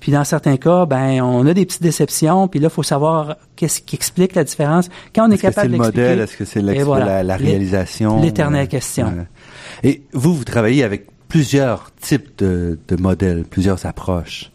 Puis 0.00 0.12
dans 0.12 0.22
certains 0.22 0.56
cas, 0.56 0.86
ben 0.86 1.20
on 1.22 1.44
a 1.46 1.54
des 1.54 1.66
petites 1.66 1.82
déceptions, 1.82 2.46
puis 2.46 2.60
là, 2.60 2.68
il 2.70 2.74
faut 2.74 2.84
savoir 2.84 3.36
qu'est-ce 3.56 3.80
qui 3.80 3.96
explique 3.96 4.36
la 4.36 4.44
différence. 4.44 4.88
Quand 5.12 5.28
on 5.28 5.30
est, 5.32 5.38
capable 5.38 5.72
d'expliquer... 5.72 6.00
Est-ce 6.00 6.36
que 6.36 6.44
c'est 6.44 6.62
le 6.62 6.68
modèle? 6.68 6.80
Est-ce 6.80 6.86
que 6.86 6.94
c'est 6.94 7.04
la, 7.04 7.22
la, 7.24 7.36
réalisation? 7.36 8.22
L'éternelle 8.22 8.68
question. 8.68 9.26
Et 9.84 10.02
vous, 10.12 10.34
vous 10.34 10.44
travaillez 10.44 10.84
avec 10.84 11.06
plusieurs 11.28 11.92
types 12.00 12.38
de, 12.38 12.78
de 12.88 12.96
modèles, 12.96 13.44
plusieurs 13.44 13.86
approches 13.86 14.50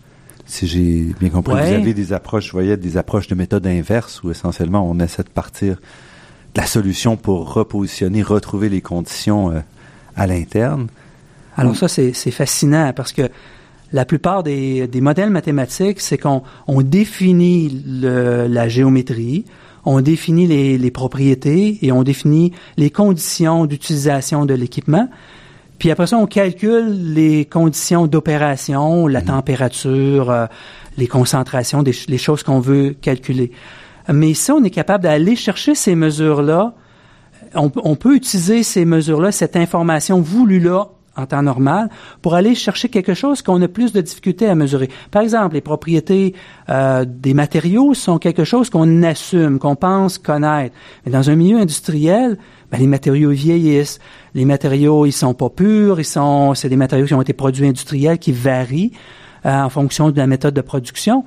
si 0.45 0.67
j'ai 0.67 1.13
bien 1.19 1.29
compris. 1.29 1.53
Vous 1.53 1.59
avez 1.59 1.93
des 1.93 2.13
approches, 2.13 2.47
je 2.47 2.51
voyais 2.51 2.77
des 2.77 2.97
approches 2.97 3.27
de 3.27 3.35
méthode 3.35 3.65
inverse 3.65 4.23
où 4.23 4.31
essentiellement 4.31 4.87
on 4.87 4.99
essaie 4.99 5.23
de 5.23 5.29
partir 5.29 5.75
de 6.53 6.61
la 6.61 6.67
solution 6.67 7.17
pour 7.17 7.53
repositionner, 7.53 8.21
retrouver 8.21 8.69
les 8.69 8.81
conditions 8.81 9.51
euh, 9.51 9.59
à 10.15 10.27
l'interne. 10.27 10.87
Alors 11.57 11.75
ça, 11.75 11.87
c'est 11.87 12.13
fascinant 12.31 12.93
parce 12.93 13.13
que 13.13 13.29
la 13.91 14.05
plupart 14.05 14.41
des, 14.41 14.89
modèles 15.01 15.29
mathématiques, 15.29 15.99
c'est 15.99 16.17
qu'on 16.17 16.41
définit 16.81 17.83
la 18.01 18.67
géométrie, 18.67 19.45
on 19.85 20.01
définit 20.01 20.47
les, 20.47 20.91
propriétés 20.91 21.79
et 21.81 21.91
on 21.91 22.03
définit 22.03 22.53
les 22.77 22.89
conditions 22.89 23.65
d'utilisation 23.65 24.45
de 24.45 24.53
l'équipement. 24.53 25.09
Puis 25.79 25.91
après 25.91 26.07
ça, 26.07 26.17
on 26.17 26.27
calcule 26.27 27.13
les 27.13 27.45
conditions 27.45 28.07
d'opération, 28.07 29.07
la 29.07 29.21
mhm. 29.21 29.27
température, 29.27 30.29
euh, 30.29 30.45
les 30.97 31.07
concentrations, 31.07 31.83
les 31.83 32.17
choses 32.17 32.43
qu'on 32.43 32.59
veut 32.59 32.95
calculer. 32.99 33.51
Mais 34.11 34.33
si 34.33 34.51
on 34.51 34.63
est 34.63 34.69
capable 34.69 35.03
d'aller 35.03 35.35
chercher 35.35 35.75
ces 35.75 35.95
mesures-là, 35.95 36.73
on, 37.55 37.71
on, 37.83 37.95
peut 37.95 38.15
utiliser 38.15 38.63
ces 38.63 38.85
mesures-là, 38.85 39.31
cette 39.31 39.55
information 39.55 40.21
voulue-là 40.21 40.89
en 41.15 41.25
temps 41.25 41.43
normal, 41.43 41.89
pour 42.21 42.33
aller 42.33 42.55
chercher 42.55 42.89
quelque 42.89 43.13
chose 43.13 43.41
qu'on 43.41 43.61
a 43.61 43.67
plus 43.67 43.93
de 43.93 44.01
difficultés 44.01 44.47
à 44.47 44.55
mesurer. 44.55 44.89
Par 45.11 45.21
exemple, 45.21 45.53
les 45.53 45.61
propriétés 45.61 46.33
euh, 46.69 47.05
des 47.07 47.33
matériaux 47.33 47.93
sont 47.93 48.17
quelque 48.17 48.43
chose 48.43 48.69
qu'on 48.69 49.03
assume, 49.03 49.59
qu'on 49.59 49.75
pense 49.75 50.17
connaître. 50.17 50.75
Mais 51.05 51.11
dans 51.11 51.29
un 51.29 51.35
milieu 51.35 51.57
industriel, 51.57 52.37
ben, 52.71 52.79
les 52.79 52.87
matériaux 52.87 53.29
vieillissent. 53.29 53.99
Les 54.33 54.45
matériaux, 54.45 55.05
ils 55.05 55.11
sont 55.11 55.35
pas 55.35 55.49
purs. 55.49 55.99
Ils 55.99 56.05
sont, 56.05 56.55
c'est 56.55 56.69
des 56.69 56.77
matériaux 56.77 57.05
qui 57.05 57.13
ont 57.13 57.21
été 57.21 57.33
produits 57.33 57.67
industriels 57.67 58.17
qui 58.17 58.31
varient 58.31 58.91
euh, 59.45 59.61
en 59.61 59.69
fonction 59.69 60.09
de 60.09 60.17
la 60.17 60.25
méthode 60.25 60.55
de 60.55 60.61
production. 60.61 61.25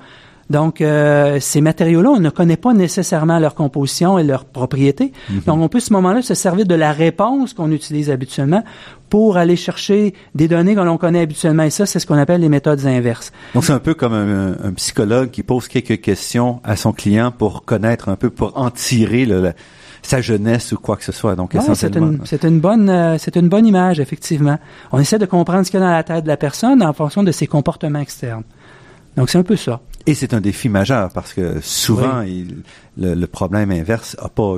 Donc, 0.49 0.81
euh, 0.81 1.39
ces 1.41 1.61
matériaux-là, 1.61 2.11
on 2.11 2.21
ne 2.21 2.31
connaît 2.31 2.57
pas 2.57 2.73
nécessairement 2.73 3.39
leur 3.39 3.55
composition 3.55 4.19
et 4.19 4.23
leurs 4.23 4.45
propriétés. 4.45 5.13
Mhm. 5.29 5.41
Donc, 5.47 5.61
on 5.61 5.69
peut 5.69 5.79
à 5.79 5.81
ce 5.81 5.93
moment-là 5.93 6.23
se 6.23 6.35
servir 6.35 6.67
de 6.67 6.75
la 6.75 6.93
réponse 6.93 7.53
qu'on 7.53 7.71
utilise 7.73 8.11
habituellement 8.11 8.63
pour 9.11 9.37
aller 9.37 9.57
chercher 9.57 10.15
des 10.35 10.49
données 10.49 10.75
que 10.75 10.81
l'on 10.81 10.99
connaît 10.99 11.21
habituellement. 11.21 11.65
Et 11.65 11.71
ça, 11.71 11.87
c'est 11.87 11.99
ce 11.99 12.07
qu'on 12.07 12.19
appelle 12.19 12.41
les 12.41 12.49
méthodes 12.49 12.87
inverses. 12.87 13.33
Donc, 13.55 13.65
c'est 13.65 13.73
un 13.73 13.81
peu 13.81 13.95
comme 13.95 14.13
un, 14.15 14.73
psychologue 14.75 15.31
qui 15.31 15.43
pose 15.43 15.69
quelques 15.69 16.01
questions 16.01 16.61
à 16.65 16.77
son 16.77 16.93
client 16.93 17.33
pour 17.37 17.65
connaître 17.65 18.09
un 18.09 18.17
peu, 18.17 18.31
pour 18.31 18.57
en 18.57 18.71
tirer 18.71 19.27
le, 19.27 19.53
sa 20.03 20.21
jeunesse 20.21 20.73
ou 20.73 20.77
quoi 20.77 20.97
que 20.97 21.05
ce 21.05 21.13
soit. 21.13 21.35
Donc, 21.35 21.53
c'est 21.75 21.97
une, 21.97 22.21
c'est 22.25 22.45
une 22.45 22.61
bonne, 22.61 22.89
euh, 22.89 23.17
c'est 23.19 23.37
une 23.37 23.49
bonne 23.49 23.67
image, 23.67 24.01
effectivement. 24.01 24.59
On 24.93 24.99
essaie 24.99 25.19
de 25.19 25.27
comprendre 25.27 25.65
ce 25.65 25.71
qu'il 25.71 25.81
y 25.81 25.83
a 25.83 25.87
dans 25.87 25.93
la 25.93 26.05
tête 26.05 26.25
de 26.25 26.29
la 26.29 26.37
personne 26.37 26.83
en 26.83 26.93
fonction 26.93 27.23
de 27.23 27.33
ses 27.33 27.47
comportements 27.47 28.01
externes. 28.01 28.45
Donc, 29.17 29.31
c'est 29.31 29.39
un 29.39 29.43
peu 29.43 29.57
ça. 29.57 29.81
Et 30.07 30.15
c'est 30.15 30.35
un 30.35 30.41
défi 30.41 30.69
majeur 30.69 31.11
parce 31.13 31.35
que 31.35 31.61
souvent, 31.61 32.25
le, 32.97 33.27
problème 33.27 33.73
inverse 33.73 34.17
n'a 34.23 34.29
pas 34.29 34.57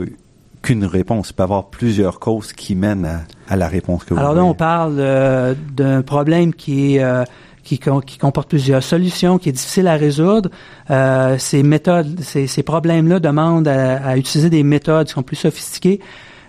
qu'une 0.62 0.84
réponse. 0.84 1.30
Il 1.30 1.34
peut 1.34 1.42
y 1.42 1.44
avoir 1.44 1.70
plusieurs 1.70 2.20
causes 2.20 2.52
qui 2.52 2.74
mènent 2.74 3.24
à, 3.48 3.56
la 3.56 3.68
réponse 3.68 4.04
que 4.04 4.12
vous 4.12 4.20
Alors 4.20 4.34
là, 4.34 4.44
on 4.44 4.54
parle 4.54 4.96
euh, 4.98 5.54
d'un 5.74 6.02
problème 6.02 6.52
qui 6.52 6.96
est 6.96 7.02
euh, 7.02 7.24
qui, 7.62 7.78
qui, 7.78 8.18
comporte 8.18 8.48
plusieurs 8.48 8.82
solutions, 8.82 9.38
qui 9.38 9.50
est 9.50 9.52
difficile 9.52 9.88
à 9.88 9.96
résoudre. 9.96 10.50
Euh, 10.90 11.36
ces 11.38 11.62
méthodes, 11.62 12.20
ces, 12.20 12.46
ces 12.46 12.62
problèmes-là 12.62 13.20
demandent 13.20 13.68
à, 13.68 13.96
à, 13.96 14.16
utiliser 14.16 14.48
des 14.48 14.62
méthodes 14.62 15.06
qui 15.06 15.12
sont 15.12 15.22
plus 15.22 15.36
sophistiquées. 15.36 16.00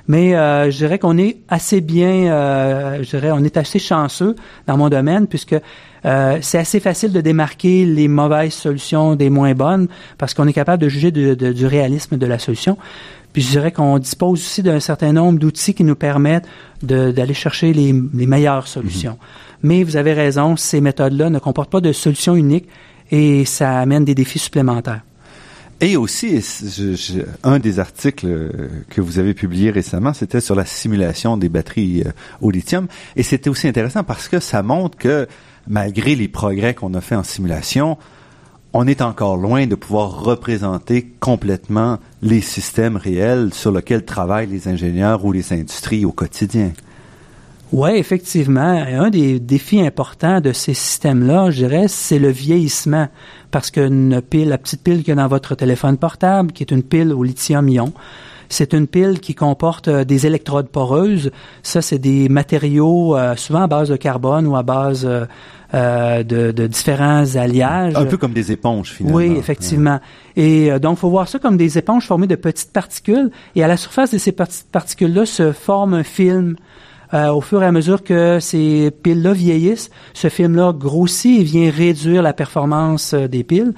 Mais 0.09 0.35
euh, 0.35 0.71
je 0.71 0.77
dirais 0.77 0.97
qu'on 0.97 1.19
est 1.19 1.37
assez 1.49 1.81
bien, 1.81 2.33
euh, 2.33 3.03
je 3.03 3.09
dirais, 3.11 3.29
on 3.31 3.43
est 3.43 3.57
assez 3.57 3.77
chanceux 3.77 4.35
dans 4.65 4.75
mon 4.75 4.89
domaine 4.89 5.27
puisque 5.27 5.55
euh, 6.03 6.39
c'est 6.41 6.57
assez 6.57 6.79
facile 6.79 7.13
de 7.13 7.21
démarquer 7.21 7.85
les 7.85 8.07
mauvaises 8.07 8.53
solutions 8.53 9.15
des 9.15 9.29
moins 9.29 9.53
bonnes 9.53 9.87
parce 10.17 10.33
qu'on 10.33 10.47
est 10.47 10.53
capable 10.53 10.81
de 10.81 10.89
juger 10.89 11.11
du 11.11 11.65
réalisme 11.67 12.17
de 12.17 12.25
la 12.25 12.39
solution. 12.39 12.75
Puis 13.33 13.43
je 13.43 13.51
dirais 13.51 13.71
qu'on 13.71 13.99
dispose 13.99 14.39
aussi 14.39 14.63
d'un 14.63 14.79
certain 14.79 15.13
nombre 15.13 15.37
d'outils 15.37 15.75
qui 15.75 15.83
nous 15.83 15.95
permettent 15.95 16.47
d'aller 16.81 17.35
chercher 17.35 17.71
les, 17.71 17.93
meilleures 17.93 18.67
solutions. 18.67 19.13
Mm-hmm. 19.13 19.57
Mais 19.61 19.83
vous 19.83 19.95
avez 19.95 20.13
raison, 20.13 20.55
ces 20.55 20.81
méthodes-là 20.81 21.29
ne 21.29 21.37
comportent 21.37 21.69
pas 21.69 21.81
de 21.81 21.91
solution 21.91 22.35
unique 22.35 22.67
et 23.11 23.45
ça 23.45 23.77
amène 23.77 24.05
des 24.05 24.15
défis 24.15 24.39
supplémentaires. 24.39 25.01
Et 25.81 25.95
aussi, 25.95 26.41
un 27.43 27.59
des 27.59 27.79
articles 27.79 28.27
que 28.89 28.99
vous 28.99 29.17
avez 29.17 29.33
publié 29.33 29.71
récemment, 29.71 30.13
c'était 30.13 30.41
sur 30.41 30.55
la 30.55 30.65
simulation 30.65 31.37
des 31.37 31.47
batteries 31.47 32.03
euh, 32.05 32.11
au 32.41 32.51
lithium. 32.51 32.87
Et 33.15 33.23
c'était 33.23 33.49
aussi 33.49 33.67
intéressant 33.67 34.03
parce 34.03 34.27
que 34.27 34.41
ça 34.41 34.61
montre 34.61 34.97
que 34.97 35.27
malgré 35.67 36.15
les 36.15 36.27
progrès 36.27 36.73
qu'on 36.73 36.93
a 36.95 37.01
fait 37.01 37.15
en 37.15 37.23
simulation, 37.23 37.97
on 38.73 38.87
est 38.87 39.01
encore 39.01 39.37
loin 39.37 39.67
de 39.67 39.75
pouvoir 39.75 40.21
représenter 40.21 41.13
complètement 41.19 41.97
les 42.21 42.41
systèmes 42.41 42.97
réels 42.97 43.53
sur 43.53 43.71
lesquels 43.71 44.03
travaillent 44.03 44.47
les 44.47 44.67
ingénieurs 44.67 45.23
ou 45.23 45.31
les 45.31 45.53
industries 45.53 46.05
au 46.05 46.11
quotidien. 46.11 46.71
Oui, 47.71 47.91
effectivement. 47.91 48.61
Un 48.61 49.09
des 49.09 49.39
défis 49.39 49.81
importants 49.81 50.41
de 50.41 50.53
ces 50.53 50.73
systèmes-là, 50.73 51.51
je 51.51 51.65
dirais, 51.65 51.87
c'est 51.87 52.19
le 52.19 52.29
vieillissement. 52.29 53.07
Parce 53.51 53.69
qu'une 53.71 54.21
pile, 54.21 54.49
la 54.49 54.57
petite 54.57 54.83
pile 54.83 54.99
qu'il 54.99 55.09
y 55.09 55.11
a 55.11 55.15
dans 55.15 55.27
votre 55.27 55.55
téléphone 55.55 55.97
portable, 55.97 56.51
qui 56.51 56.63
est 56.63 56.71
une 56.71 56.83
pile 56.83 57.13
au 57.13 57.23
lithium-ion, 57.23 57.93
c'est 58.49 58.73
une 58.73 58.87
pile 58.87 59.19
qui 59.19 59.35
comporte 59.35 59.87
euh, 59.87 60.03
des 60.03 60.25
électrodes 60.25 60.69
poreuses. 60.69 61.31
Ça, 61.61 61.83
c'est 61.83 61.99
des 61.99 62.29
matériaux 62.29 63.15
euh, 63.15 63.35
souvent 63.35 63.61
à 63.61 63.67
base 63.67 63.89
de 63.89 63.95
carbone 63.95 64.47
ou 64.47 64.55
à 64.55 64.63
base 64.63 65.07
euh, 65.07 66.23
de, 66.23 66.67
différents 66.67 67.35
alliages. 67.35 67.95
Un 67.95 68.05
peu 68.05 68.17
comme 68.17 68.33
des 68.33 68.51
éponges, 68.51 68.93
finalement. 68.93 69.17
Oui, 69.17 69.35
effectivement. 69.37 69.99
Et 70.35 70.71
donc, 70.79 70.97
il 70.97 70.99
faut 71.01 71.09
voir 71.11 71.27
ça 71.27 71.37
comme 71.37 71.57
des 71.57 71.77
éponges 71.77 72.07
formées 72.07 72.25
de 72.25 72.35
petites 72.35 72.73
particules. 72.73 73.29
Et 73.55 73.63
à 73.63 73.67
la 73.67 73.77
surface 73.77 74.11
de 74.11 74.17
ces 74.17 74.31
petites 74.31 74.71
particules-là 74.71 75.27
se 75.27 75.51
forme 75.51 75.93
un 75.93 76.03
film 76.03 76.55
euh, 77.13 77.29
au 77.31 77.41
fur 77.41 77.63
et 77.63 77.65
à 77.65 77.71
mesure 77.71 78.03
que 78.03 78.39
ces 78.39 78.91
piles-là 78.91 79.33
vieillissent, 79.33 79.89
ce 80.13 80.27
film-là 80.29 80.73
grossit 80.73 81.41
et 81.41 81.43
vient 81.43 81.71
réduire 81.71 82.21
la 82.21 82.33
performance 82.33 83.13
euh, 83.13 83.27
des 83.27 83.43
piles, 83.43 83.73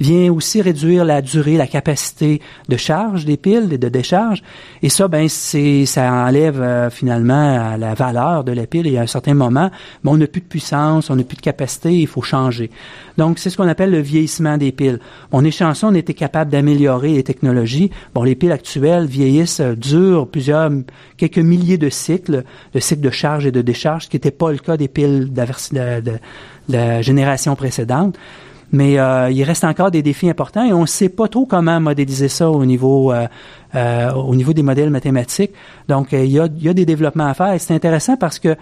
vient 0.00 0.32
aussi 0.32 0.60
réduire 0.60 1.04
la 1.04 1.22
durée, 1.22 1.56
la 1.56 1.68
capacité 1.68 2.40
de 2.68 2.76
charge 2.76 3.24
des 3.24 3.36
piles 3.36 3.68
et 3.72 3.78
de 3.78 3.88
décharge. 3.88 4.42
Et 4.82 4.88
ça, 4.88 5.06
ben, 5.06 5.28
c'est, 5.28 5.86
ça 5.86 6.12
enlève 6.12 6.60
euh, 6.60 6.90
finalement 6.90 7.76
la 7.76 7.94
valeur 7.94 8.42
de 8.42 8.50
la 8.50 8.66
pile. 8.66 8.88
Et 8.88 8.98
à 8.98 9.02
un 9.02 9.06
certain 9.06 9.34
moment, 9.34 9.70
ben, 10.02 10.10
on 10.10 10.16
n'a 10.16 10.26
plus 10.26 10.40
de 10.40 10.46
puissance, 10.46 11.08
on 11.08 11.14
n'a 11.14 11.22
plus 11.22 11.36
de 11.36 11.42
capacité, 11.42 11.92
il 11.92 12.08
faut 12.08 12.22
changer. 12.22 12.70
Donc, 13.16 13.38
c'est 13.38 13.50
ce 13.50 13.56
qu'on 13.56 13.68
appelle 13.68 13.90
le 13.90 14.00
vieillissement 14.00 14.58
des 14.58 14.72
piles. 14.72 14.98
On 15.30 15.44
est 15.44 15.52
chanceux, 15.52 15.86
on 15.86 15.94
était 15.94 16.14
capable 16.14 16.50
d'améliorer 16.50 17.12
les 17.12 17.22
technologies. 17.22 17.90
Bon, 18.12 18.24
les 18.24 18.34
piles 18.34 18.52
actuelles 18.52 19.06
vieillissent, 19.06 19.60
durent 19.60 20.26
plusieurs, 20.26 20.70
quelques 21.16 21.38
milliers 21.38 21.78
de 21.78 21.90
cycles 21.90 22.42
de 22.74 22.80
cycle 22.80 23.02
de 23.02 23.10
charge 23.10 23.46
et 23.46 23.52
de 23.52 23.62
décharge, 23.62 24.04
ce 24.04 24.08
qui 24.08 24.16
n'était 24.16 24.30
pas 24.30 24.50
le 24.50 24.58
cas 24.58 24.76
des 24.76 24.88
piles 24.88 25.32
de, 25.32 26.12
la 26.68 27.02
génération 27.02 27.54
précédente. 27.56 28.16
Mais 28.74 28.98
euh, 28.98 29.30
il 29.30 29.42
reste 29.44 29.64
encore 29.64 29.90
des 29.90 30.02
défis 30.02 30.30
importants 30.30 30.64
et 30.64 30.72
on 30.72 30.82
ne 30.82 30.86
sait 30.86 31.10
pas 31.10 31.28
trop 31.28 31.44
comment 31.44 31.78
modéliser 31.78 32.28
ça 32.28 32.50
au 32.50 32.64
niveau 32.64 33.12
euh, 33.12 33.26
euh, 33.74 34.10
au 34.12 34.34
niveau 34.34 34.54
des 34.54 34.62
modèles 34.62 34.88
mathématiques. 34.88 35.52
Donc 35.88 36.12
il 36.12 36.30
y 36.30 36.40
a, 36.40 36.46
il 36.46 36.62
y 36.62 36.70
a 36.70 36.72
des 36.72 36.86
développements 36.86 37.26
à 37.26 37.34
faire 37.34 37.52
et 37.52 37.58
c'est 37.58 37.74
intéressant 37.74 38.16
parce 38.16 38.38
que 38.38 38.56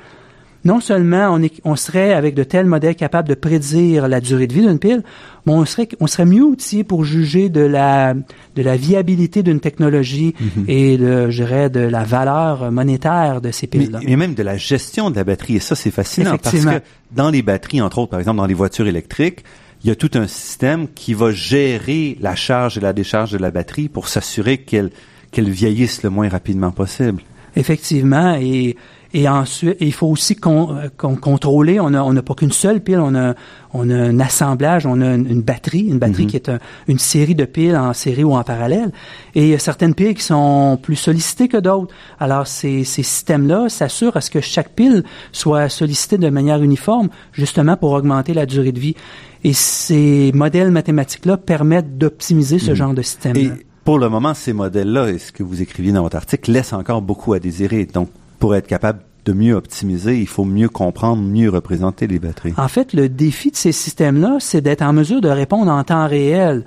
non 0.65 0.81
seulement 0.81 1.29
on, 1.31 1.43
est, 1.43 1.61
on 1.65 1.77
serait 1.77 2.13
avec 2.13 2.35
de 2.35 2.45
tels 2.45 2.67
modèles 2.67 2.95
capables 2.95 3.29
de 3.29 3.35
prédire 3.35 4.09
la 4.09 4.21
durée 4.21 4.47
de 4.47 4.53
vie 4.53 4.61
d'une 4.61 4.79
pile, 4.79 5.03
mais 5.47 5.53
on 5.53 5.65
serait, 5.65 5.89
on 6.01 6.07
serait 6.07 6.27
mieux 6.27 6.43
outillé 6.43 6.85
pour 6.85 7.05
juger 7.05 7.49
de 7.49 7.61
la, 7.61 8.15
de 8.15 8.63
la 8.63 8.77
viabilité 8.77 9.43
d'une 9.43 9.61
technologie 9.61 10.35
mhm. 10.39 10.65
et 10.69 10.99
de, 10.99 11.31
je 11.31 11.43
dirais, 11.43 11.71
de 11.71 11.81
la 11.81 12.05
valeur 12.05 12.71
monétaire 12.71 13.41
de 13.41 13.51
ces 13.51 13.67
piles-là. 13.67 14.01
Mais, 14.07 14.17
même 14.17 14.35
de 14.35 14.43
la 14.43 14.57
gestion 14.57 15.11
de 15.11 15.17
la 15.17 15.25
batterie. 15.25 15.57
Et 15.57 15.61
ça, 15.61 15.75
c'est 15.75 15.91
fascinant 15.91 16.37
parce 16.37 16.65
que 16.65 16.81
dans 17.13 17.31
les 17.31 17.43
batteries, 17.43 17.81
entre 17.81 17.99
autres, 17.99 18.11
par 18.11 18.21
exemple, 18.21 18.39
dans 18.39 18.47
les 18.47 18.55
voitures 18.55 18.87
électriques, 18.87 19.45
il 19.83 19.89
y 19.89 19.91
a 19.91 19.95
tout 19.95 20.11
un 20.15 20.27
système 20.27 20.89
qui 20.95 21.15
va 21.15 21.33
gérer 21.33 22.19
la 22.21 22.35
charge 22.35 22.77
et 22.77 22.81
la 22.81 22.93
décharge 22.93 23.33
de 23.33 23.39
la 23.39 23.51
batterie 23.51 23.89
pour 23.89 24.09
s'assurer 24.09 24.59
qu'elle 24.59 24.91
qu'elle 25.31 25.49
vieillisse 25.49 26.03
le 26.03 26.11
moins 26.11 26.29
rapidement 26.29 26.73
possible. 26.73 27.23
Effectivement, 27.57 28.37
et 28.41 28.77
et 29.13 29.29
ensuite, 29.29 29.77
il 29.81 29.93
faut 29.93 30.07
aussi 30.07 30.37
euh, 30.47 30.89
contrôler. 30.97 31.81
On 31.81 31.91
n'a 31.91 32.05
on 32.05 32.15
pas 32.15 32.35
qu'une 32.35 32.53
seule 32.53 32.81
pile, 32.81 33.01
on 33.01 33.15
a, 33.17 33.35
on 33.73 33.91
a 33.91 33.95
un 33.95 34.21
assemblage, 34.21 34.87
on 34.87 35.01
a 35.01 35.15
une, 35.15 35.43
batterie, 35.43 35.87
une 35.89 35.99
batterie 35.99 36.25
mhm. 36.25 36.31
qui 36.31 36.37
est 36.37 36.51
une 36.87 36.99
série 36.99 37.35
de 37.35 37.45
piles 37.45 37.77
en 37.77 37.93
série 37.93 38.23
ou 38.23 38.35
en 38.35 38.45
parallèle. 38.45 38.93
Et 39.35 39.43
il 39.43 39.49
y 39.49 39.55
a 39.55 39.59
certaines 39.59 39.95
piles 39.95 40.15
qui 40.15 40.23
sont 40.23 40.79
plus 40.81 40.95
sollicitées 40.95 41.49
que 41.49 41.57
d'autres. 41.57 41.93
Alors, 42.21 42.47
ces, 42.47 42.85
ces 42.85 43.03
systèmes-là 43.03 43.69
s'assurent 43.69 44.17
à 44.17 44.21
ce 44.21 44.31
que 44.31 44.41
chaque 44.41 44.71
pile 44.71 45.03
soit 45.33 45.69
sollicitée 45.69 46.19
de 46.19 46.31
manière 46.31 46.63
uniforme, 46.63 47.09
justement 47.33 47.77
pour 47.77 47.93
augmenter 47.93 48.33
la 48.33 48.47
durée 48.47 48.73
de 48.73 48.81
vie. 48.81 48.95
Et 49.43 49.55
ces 49.55 50.31
modèles 50.35 50.71
mathématiques-là 50.71 51.37
permettent 51.37 51.99
d'optimiser 51.99 52.61
ce 52.61 52.71
mhm. 52.71 52.77
genre 52.77 52.95
de 52.95 53.03
système. 53.03 53.33
-là. 53.35 53.57
Et 53.57 53.67
pour 53.85 53.99
le 53.99 54.09
moment, 54.09 54.35
ces 54.35 54.53
modèles-là, 54.53 55.11
et 55.11 55.19
ce 55.19 55.33
que 55.33 55.43
vous 55.43 55.63
écriviez 55.63 55.93
dans 55.93 56.03
votre 56.03 56.17
article, 56.17 56.53
laissent 56.53 56.73
encore 56.73 57.03
beaucoup 57.03 57.33
à 57.33 57.39
désirer. 57.39 57.87
Donc, 57.87 58.09
pour 58.39 58.55
être 58.55 58.67
capable 58.67 59.01
de 59.25 59.33
mieux 59.33 59.55
optimiser, 59.55 60.19
il 60.19 60.27
faut 60.27 60.45
mieux 60.45 60.69
comprendre, 60.69 61.23
mieux 61.23 61.51
représenter 61.51 62.07
les 62.07 62.19
batteries. 62.19 62.55
En 62.57 62.69
fait, 62.69 62.93
le 62.93 63.09
défi 63.09 63.51
de 63.51 63.57
ces 63.57 63.73
systèmes-là, 63.73 64.37
c'est 64.41 64.61
d'être 64.61 64.83
en 64.83 64.93
mesure 64.93 65.21
de 65.21 65.29
répondre 65.29 65.71
en 65.71 65.85
temps 65.85 66.07
réel. 66.07 66.65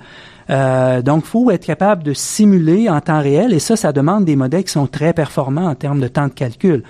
Euh, 0.50 1.02
donc, 1.02 1.24
il 1.24 1.28
faut 1.28 1.50
être 1.50 1.64
capable 1.64 2.02
de 2.02 2.12
simuler 2.12 2.88
en 2.88 3.00
temps 3.00 3.20
réel, 3.20 3.52
et 3.52 3.58
ça, 3.58 3.76
ça 3.76 3.92
demande 3.92 4.24
des 4.24 4.36
modèles 4.36 4.64
qui 4.64 4.72
sont 4.72 4.86
très 4.86 5.12
performants 5.12 5.66
en 5.66 5.74
termes 5.74 6.00
de 6.00 6.08
temps 6.08 6.28
de 6.28 6.32
calcul. 6.32 6.82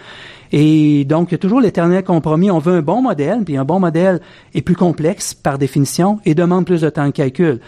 Et 0.53 1.05
donc, 1.05 1.31
il 1.31 1.33
y 1.33 1.35
a 1.37 1.39
toujours 1.39 1.61
l'éternel 1.61 2.05
compromis. 2.05 2.51
On 2.51 2.59
veut 2.59 2.75
un 2.75 2.83
bon 2.83 3.03
modèle, 3.03 3.43
puis 3.45 3.57
un 3.57 3.65
bon 3.65 3.81
modèle 3.81 4.21
est 4.55 4.63
plus 4.63 4.77
complexe 4.77 5.35
par 5.35 5.59
définition 5.59 6.19
et 6.25 6.35
demande 6.35 6.65
plus 6.67 6.83
de 6.83 6.91
temps 6.91 7.07
de 7.07 7.13
calcul. 7.13 7.61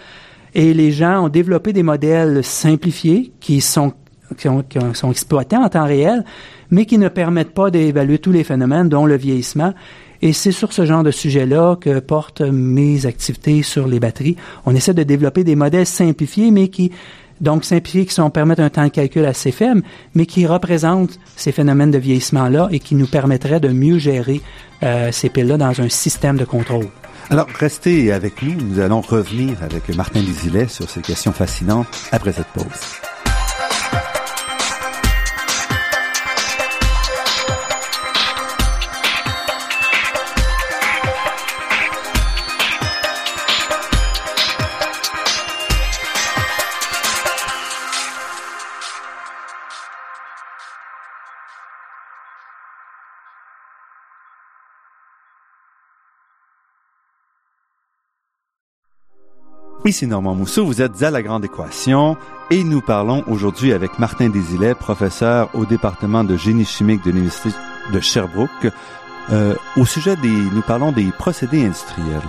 Et 0.59 0.73
les 0.73 0.91
gens 0.91 1.27
ont 1.27 1.29
développé 1.29 1.75
des 1.75 1.83
modèles 1.83 2.43
simplifiés 2.43 3.31
qui 3.41 3.61
sont 3.61 3.93
qui, 4.39 4.49
sont 4.95 5.11
exploités 5.11 5.55
en 5.55 5.69
temps 5.69 5.85
réel, 5.85 6.25
mais 6.71 6.87
qui 6.87 6.97
ne 6.97 7.09
permettent 7.09 7.53
pas 7.53 7.71
d'évaluer 7.71 8.19
tous 8.19 8.33
les 8.33 8.43
phénomènes, 8.43 8.89
dont 8.89 9.05
le 9.05 9.17
vieillissement. 9.17 9.75
Et 10.23 10.33
c'est 10.33 10.53
sur 10.53 10.73
ce 10.73 10.87
genre 10.87 11.03
de 11.03 11.11
sujet-là 11.11 11.77
que 11.77 11.99
portent 11.99 12.41
mes 12.41 13.05
activités 13.05 13.63
sur 13.63 13.87
les 13.87 14.01
batteries. 14.01 14.37
On 14.65 14.75
essaie 14.75 14.95
de 14.95 15.03
développer 15.03 15.45
des 15.45 15.57
modèles 15.57 15.87
simplifiés, 15.87 16.51
mais 16.51 16.69
qui 16.69 16.91
donc 17.43 17.67
simplifiés 17.67 18.07
qui 18.07 18.15
sont 18.15 18.31
permettent 18.31 18.61
un 18.61 18.71
temps 18.71 18.85
de 18.85 18.89
calcul 18.89 19.27
assez 19.27 19.53
faible, 19.53 19.83
mais 20.15 20.25
qui 20.25 20.47
représentent 20.47 21.21
ces 21.37 21.53
phénomènes 21.53 21.91
de 21.91 21.99
vieillissement-là 21.99 22.69
et 22.73 22.79
qui 22.79 22.95
nous 22.95 23.07
permettraient 23.07 23.61
de 23.61 23.69
mieux 23.69 23.99
gérer 23.99 24.41
euh, 24.83 25.13
ces 25.13 25.29
piles-là 25.29 25.59
dans 25.59 25.79
un 25.83 25.91
système 25.91 26.39
de 26.39 26.47
contrôle. 26.47 26.87
Alors, 27.29 27.49
restez 27.59 28.13
avec 28.13 28.43
nous. 28.43 28.55
Nous 28.55 28.81
allons 28.81 29.01
revenir 29.01 29.63
avec 29.63 29.89
Martin 29.97 30.21
Lizilet 30.21 30.69
sur 30.69 30.89
ces 30.89 31.01
questions 31.01 31.33
fascinantes 31.33 31.89
après 32.13 32.33
cette 32.33 32.47
pause. 32.49 33.06
Ici 59.87 60.09
Normand 60.09 60.35
Mousseau, 60.35 60.67
vous 60.67 60.83
êtes 60.83 61.01
à 61.05 61.13
La 61.13 61.23
Grande 61.23 61.45
Équation 61.45 62.17
et 62.51 62.65
nous 62.65 62.81
parlons 62.81 63.23
aujourd'hui 63.29 63.73
avec 63.73 64.01
Martin 64.01 64.31
Desilets, 64.31 64.75
professeur 64.75 65.49
au 65.55 65.65
département 65.65 66.25
de 66.25 66.37
génie 66.37 66.65
chimique 66.65 67.05
de 67.05 67.13
l'Université 67.13 67.51
de 67.93 68.01
Sherbrooke. 68.01 68.67
Euh, 69.31 69.55
au 69.77 69.87
sujet 69.87 70.17
des, 70.17 70.29
nous 70.29 70.63
parlons 70.63 70.91
des 70.91 71.13
procédés 71.17 71.67
industriels. 71.67 72.21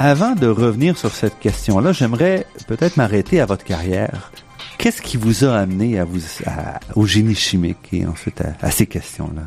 Avant 0.00 0.36
de 0.36 0.46
revenir 0.46 0.96
sur 0.96 1.10
cette 1.10 1.40
question-là, 1.40 1.90
j'aimerais 1.90 2.46
peut-être 2.68 2.96
m'arrêter 2.96 3.40
à 3.40 3.46
votre 3.46 3.64
carrière. 3.64 4.30
Qu'est-ce 4.78 5.02
qui 5.02 5.16
vous 5.16 5.44
a 5.44 5.56
amené 5.56 5.98
à 5.98 6.04
vous, 6.04 6.20
au 6.94 7.04
génie 7.04 7.34
chimique 7.34 7.88
et 7.90 8.06
ensuite 8.06 8.40
à, 8.60 8.70
ces 8.70 8.86
questions-là? 8.86 9.42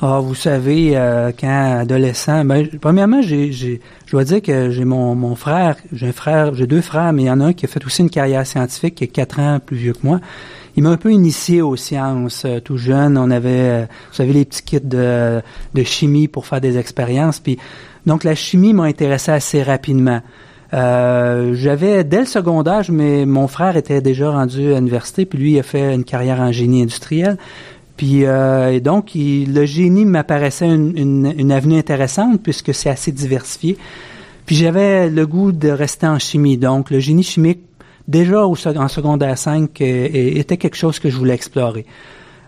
Ah, 0.00 0.18
vous 0.18 0.34
savez, 0.34 0.96
euh, 0.96 1.30
quand 1.38 1.80
adolescent, 1.80 2.42
ben, 2.46 2.68
premièrement, 2.80 3.20
j'ai, 3.20 3.52
je 3.52 3.76
dois 4.10 4.24
dire 4.24 4.40
que 4.40 4.70
j'ai 4.70 4.86
mon, 4.86 5.14
mon 5.14 5.34
frère, 5.34 5.76
j'ai 5.92 6.08
un 6.08 6.12
frère, 6.12 6.54
j'ai 6.54 6.66
deux 6.66 6.80
frères, 6.80 7.12
mais 7.12 7.24
il 7.24 7.26
y 7.26 7.30
en 7.30 7.42
a 7.42 7.44
un 7.44 7.52
qui 7.52 7.66
a 7.66 7.68
fait 7.68 7.84
aussi 7.84 8.00
une 8.00 8.08
carrière 8.08 8.46
scientifique, 8.46 8.94
qui 8.94 9.04
est 9.04 9.08
quatre 9.08 9.40
ans 9.40 9.60
plus 9.60 9.76
vieux 9.76 9.92
que 9.92 10.06
moi. 10.06 10.20
Il 10.80 10.84
m'a 10.84 10.92
un 10.92 10.96
peu 10.96 11.12
initié 11.12 11.60
aux 11.60 11.76
sciences. 11.76 12.46
Euh, 12.46 12.58
tout 12.58 12.78
jeune, 12.78 13.18
on 13.18 13.30
avait, 13.30 13.50
euh, 13.50 13.82
vous 13.82 14.14
savez, 14.14 14.32
les 14.32 14.46
petits 14.46 14.62
kits 14.62 14.80
de, 14.80 15.42
de 15.74 15.82
chimie 15.82 16.26
pour 16.26 16.46
faire 16.46 16.62
des 16.62 16.78
expériences. 16.78 17.38
Puis 17.38 17.58
donc 18.06 18.24
la 18.24 18.34
chimie 18.34 18.72
m'a 18.72 18.84
intéressé 18.84 19.30
assez 19.30 19.62
rapidement. 19.62 20.22
Euh, 20.72 21.52
j'avais 21.52 22.02
dès 22.02 22.20
le 22.20 22.24
secondaire, 22.24 22.82
mais 22.88 23.26
mon 23.26 23.46
frère 23.46 23.76
était 23.76 24.00
déjà 24.00 24.30
rendu 24.30 24.72
à 24.72 24.76
l'université, 24.76 25.26
puis 25.26 25.38
lui 25.38 25.52
il 25.52 25.58
a 25.58 25.62
fait 25.62 25.94
une 25.94 26.04
carrière 26.04 26.40
en 26.40 26.50
génie 26.50 26.80
industriel. 26.80 27.36
Puis 27.98 28.24
euh, 28.24 28.72
et 28.72 28.80
donc 28.80 29.10
le 29.14 29.66
génie 29.66 30.06
m'apparaissait 30.06 30.64
une, 30.64 31.30
une, 31.36 31.52
avenue 31.52 31.76
intéressante 31.76 32.40
puisque 32.42 32.72
c'est 32.72 32.88
assez 32.88 33.12
diversifié. 33.12 33.76
Puis 34.46 34.56
j'avais 34.56 35.10
le 35.10 35.26
goût 35.26 35.52
de 35.52 35.68
rester 35.68 36.06
en 36.06 36.18
chimie. 36.18 36.56
Donc 36.56 36.88
le 36.88 37.00
génie 37.00 37.22
chimique 37.22 37.60
déjà 38.10 38.46
en 38.46 38.88
secondaire 38.88 39.38
5 39.38 39.80
euh, 39.80 40.08
était 40.12 40.56
quelque 40.56 40.76
chose 40.76 40.98
que 40.98 41.08
je 41.08 41.16
voulais 41.16 41.34
explorer. 41.34 41.86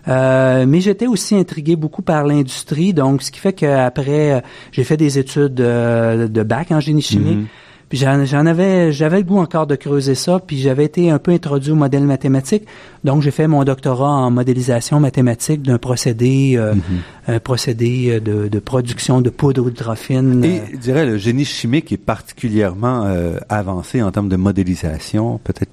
Euh, 0.07 0.65
mais 0.67 0.81
j'étais 0.81 1.07
aussi 1.07 1.35
intrigué 1.35 1.77
beaucoup 1.77 2.01
par 2.01 2.25
l'industrie, 2.25 2.93
donc 2.93 3.23
ce 3.23 3.31
qui 3.31 3.39
fait 3.39 3.53
qu'après, 3.53 4.33
euh, 4.33 4.41
j'ai 4.73 4.83
fait 4.83 4.97
des 4.97 5.17
études 5.17 5.53
de, 5.53 6.43
bac 6.43 6.71
en 6.71 6.81
génie 6.81 7.01
chimique. 7.01 7.37
Mhm. 7.37 7.45
Puis 7.45 7.62
j'en 7.93 8.45
avais, 8.45 8.91
j'avais 8.91 9.17
le 9.17 9.23
goût 9.23 9.39
encore 9.39 9.67
de 9.67 9.75
creuser 9.75 10.15
ça, 10.15 10.39
puis 10.45 10.57
j'avais 10.57 10.85
été 10.85 11.09
un 11.09 11.19
peu 11.19 11.31
introduit 11.31 11.71
au 11.71 11.75
modèle 11.75 12.03
mathématique. 12.03 12.63
Donc 13.03 13.21
j'ai 13.21 13.31
fait 13.31 13.47
mon 13.47 13.63
doctorat 13.63 14.09
en 14.09 14.31
modélisation 14.31 14.99
mathématique 14.99 15.61
d'un 15.61 15.77
procédé, 15.77 16.55
euh, 16.57 16.73
mhm. 16.73 16.81
un 17.27 17.39
procédé 17.39 18.19
de, 18.19 18.47
de, 18.47 18.59
production 18.59 19.21
de 19.21 19.29
poudre 19.29 19.67
ultrafine. 19.67 20.43
Et 20.43 20.61
je 20.73 20.77
dirais 20.77 21.05
le 21.05 21.17
génie 21.17 21.45
chimique 21.45 21.91
est 21.91 21.97
particulièrement 21.97 23.07
avancé 23.49 24.01
en 24.01 24.11
termes 24.11 24.29
de 24.29 24.35
modélisation, 24.35 25.39
peut-être 25.43 25.71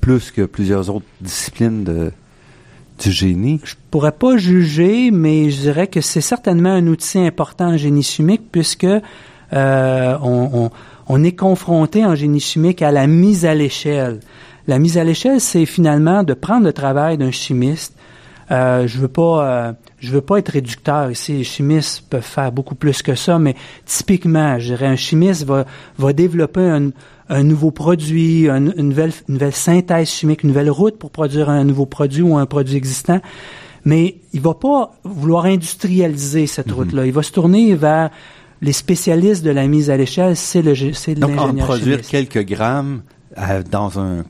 plus 0.00 0.30
que 0.30 0.42
plusieurs 0.42 0.90
autres 0.90 1.06
disciplines 1.20 1.84
de 1.84 2.12
du 3.02 3.10
génie? 3.10 3.60
Je 3.64 3.74
pourrais 3.90 4.12
pas 4.12 4.36
juger, 4.36 5.10
mais 5.10 5.50
je 5.50 5.60
dirais 5.60 5.86
que 5.86 6.00
c'est 6.00 6.20
certainement 6.20 6.70
un 6.70 6.86
outil 6.86 7.18
important 7.18 7.68
en 7.68 7.76
génie 7.76 8.02
chimique 8.02 8.42
puisque 8.50 8.84
euh, 8.84 10.18
on, 10.22 10.50
on, 10.52 10.70
est 11.08 11.36
confronté 11.36 12.04
en 12.04 12.14
génie 12.14 12.40
chimique 12.40 12.82
à 12.82 12.90
la 12.90 13.06
mise 13.06 13.44
à 13.44 13.54
l'échelle. 13.54 14.20
La 14.66 14.78
mise 14.78 14.98
à 14.98 15.04
l'échelle, 15.04 15.40
c'est 15.40 15.66
finalement 15.66 16.22
de 16.22 16.34
prendre 16.34 16.64
le 16.64 16.72
travail 16.72 17.18
d'un 17.18 17.30
chimiste. 17.30 17.94
Euh, 18.50 18.86
je 18.86 18.98
veux 18.98 19.08
pas, 19.08 19.46
euh, 19.46 19.72
je 19.98 20.10
veux 20.12 20.20
pas 20.20 20.38
être 20.38 20.50
réducteur 20.50 21.10
ici. 21.10 21.32
Les 21.32 21.44
chimistes 21.44 22.04
peuvent 22.08 22.22
faire 22.22 22.52
beaucoup 22.52 22.74
plus 22.74 23.02
que 23.02 23.14
ça, 23.14 23.38
mais 23.38 23.54
typiquement, 23.86 24.58
je 24.58 24.66
dirais, 24.66 24.86
un 24.86 24.96
chimiste 24.96 25.44
va, 25.44 25.64
va 25.98 26.12
développer 26.12 26.60
un, 26.60 26.90
un 27.28 27.42
nouveau 27.44 27.70
produit, 27.70 28.48
une, 28.48 28.72
nouvelle, 28.76 29.12
une 29.28 29.34
nouvelle 29.34 29.54
synthèse 29.54 30.10
chimique, 30.10 30.42
une 30.42 30.50
nouvelle 30.50 30.70
route 30.70 30.98
pour 30.98 31.10
produire 31.10 31.48
un 31.48 31.64
nouveau 31.64 31.86
produit 31.86 32.22
ou 32.22 32.36
un 32.36 32.46
produit 32.46 32.76
existant. 32.76 33.20
Mais 33.84 34.16
il 34.32 34.40
va 34.40 34.54
pas 34.54 34.92
vouloir 35.02 35.46
industrialiser 35.46 36.46
cette 36.46 36.68
mhm. 36.68 36.74
route-là. 36.74 37.06
Il 37.06 37.12
va 37.12 37.22
se 37.22 37.32
tourner 37.32 37.74
vers 37.74 38.10
les 38.62 38.72
spécialistes 38.72 39.44
de 39.44 39.50
la 39.50 39.66
mise 39.66 39.90
à 39.90 39.96
l'échelle, 39.96 40.36
c'est 40.36 40.62
le 40.62 40.74
c'est 40.94 41.14
Donc, 41.16 41.38
en 41.38 41.52
produire 41.54 42.00
quelques 42.00 42.44
grammes 42.46 43.02
euh, 43.36 43.62
dans 43.68 43.98
un 43.98 44.24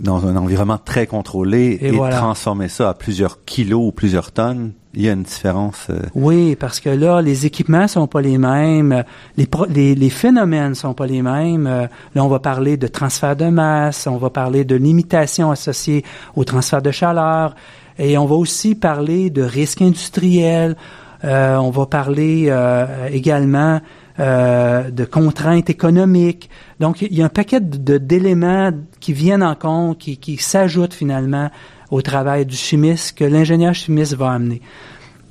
dans 0.00 0.26
un 0.26 0.34
environnement 0.34 0.78
très 0.78 1.06
contrôlé 1.06 1.78
et, 1.80 1.92
transformer 1.92 2.68
ça 2.68 2.90
à 2.90 2.94
plusieurs 2.94 3.44
kilos 3.44 3.80
ou 3.80 3.92
plusieurs 3.92 4.32
tonnes, 4.32 4.72
il 4.92 5.02
y 5.02 5.08
a 5.08 5.12
une 5.12 5.22
différence. 5.22 5.86
Euh. 5.88 6.00
Oui, 6.16 6.56
parce 6.56 6.80
que 6.80 6.88
là, 6.88 7.22
les 7.22 7.46
équipements 7.46 7.86
sont 7.86 8.08
pas 8.08 8.20
les 8.20 8.36
mêmes, 8.36 9.04
les, 9.36 9.48
les, 9.68 9.94
les 9.94 10.10
phénomènes 10.10 10.74
sont 10.74 10.94
pas 10.94 11.06
les 11.06 11.22
mêmes. 11.22 11.68
Euh, 11.68 11.86
là, 12.16 12.24
on 12.24 12.28
va 12.28 12.40
parler 12.40 12.76
de 12.76 12.88
transfert 12.88 13.36
de 13.36 13.46
masse, 13.46 14.08
on 14.08 14.16
va 14.16 14.30
parler 14.30 14.64
de 14.64 14.74
limitation 14.74 15.52
associée 15.52 16.04
au 16.34 16.42
transfert 16.42 16.82
de 16.82 16.90
chaleur, 16.90 17.54
et 17.96 18.18
on 18.18 18.26
va 18.26 18.34
aussi 18.34 18.74
parler 18.74 19.30
de 19.30 19.42
risques 19.42 19.82
industriels. 19.82 20.76
Euh, 21.24 21.56
on 21.56 21.70
va 21.70 21.86
parler 21.86 22.46
euh, 22.48 23.08
également 23.10 23.80
euh, 24.20 24.90
de 24.90 25.04
contraintes 25.04 25.70
économiques. 25.70 26.50
Donc, 26.80 27.02
il 27.02 27.14
y 27.14 27.22
a 27.22 27.24
un 27.24 27.30
paquet 27.30 27.60
d'éléments 27.60 28.70
qui 29.00 29.12
viennent 29.12 29.42
en 29.42 29.54
compte, 29.54 29.98
qui, 29.98 30.18
qui 30.18 30.36
s'ajoutent 30.36 30.94
finalement 30.94 31.50
au 31.90 32.02
travail 32.02 32.46
du 32.46 32.56
chimiste 32.56 33.18
que 33.18 33.24
l'ingénieur 33.24 33.74
chimiste 33.74 34.14
va 34.14 34.32
amener. 34.32 34.60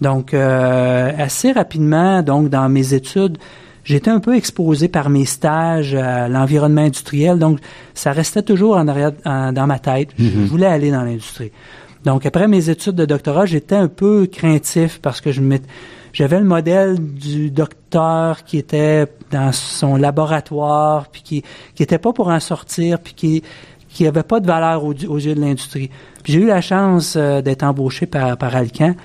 Donc, 0.01 0.33
euh, 0.33 1.11
assez 1.17 1.51
rapidement, 1.51 2.21
donc 2.23 2.49
dans 2.49 2.67
mes 2.67 2.93
études, 2.93 3.37
j'étais 3.85 4.11
un 4.11 4.19
peu 4.19 4.35
exposé 4.35 4.87
par 4.87 5.09
mes 5.09 5.25
stages 5.25 5.95
à 5.95 6.27
l'environnement 6.27 6.81
industriel, 6.81 7.39
donc 7.39 7.59
ça 7.93 8.11
restait 8.11 8.41
toujours 8.41 8.75
en 8.75 8.87
arrière, 8.87 9.11
dans 9.23 9.67
ma 9.67 9.79
tête. 9.79 10.09
Je 10.17 10.25
mm-hmm. 10.25 10.45
voulais 10.45 10.65
aller 10.65 10.91
dans 10.91 11.03
l'industrie. 11.03 11.51
Donc, 12.05 12.25
après 12.25 12.47
mes 12.47 12.69
études 12.69 12.95
de 12.95 13.05
doctorat, 13.05 13.45
j'étais 13.45 13.75
un 13.75 13.87
peu 13.87 14.27
craintif 14.27 14.99
parce 15.01 15.21
que 15.21 15.31
je 15.31 15.41
j'avais 16.11 16.37
le 16.37 16.45
modèle 16.45 16.99
du 16.99 17.49
docteur 17.49 18.43
qui 18.43 18.59
était 18.59 19.07
dans 19.31 19.51
son 19.51 19.95
laboratoire, 19.95 21.07
puis 21.07 21.23
qui 21.23 21.43
qui 21.73 21.85
pas 21.85 22.13
pour 22.13 22.27
en 22.27 22.39
sortir, 22.39 22.99
puis 22.99 23.13
qui 23.13 23.43
qui 23.89 24.07
avait 24.07 24.23
pas 24.23 24.39
de 24.39 24.47
valeur 24.47 24.83
aux, 24.83 24.93
yeux 24.93 25.35
de 25.35 25.41
l'industrie. 25.41 25.89
J'ai 26.25 26.39
eu 26.39 26.47
la 26.47 26.61
chance 26.61 27.15
euh, 27.15 27.41
d'être 27.41 27.63
embauché 27.63 28.05
par 28.05 28.37
par 28.37 28.55
Alcan. 28.55 28.95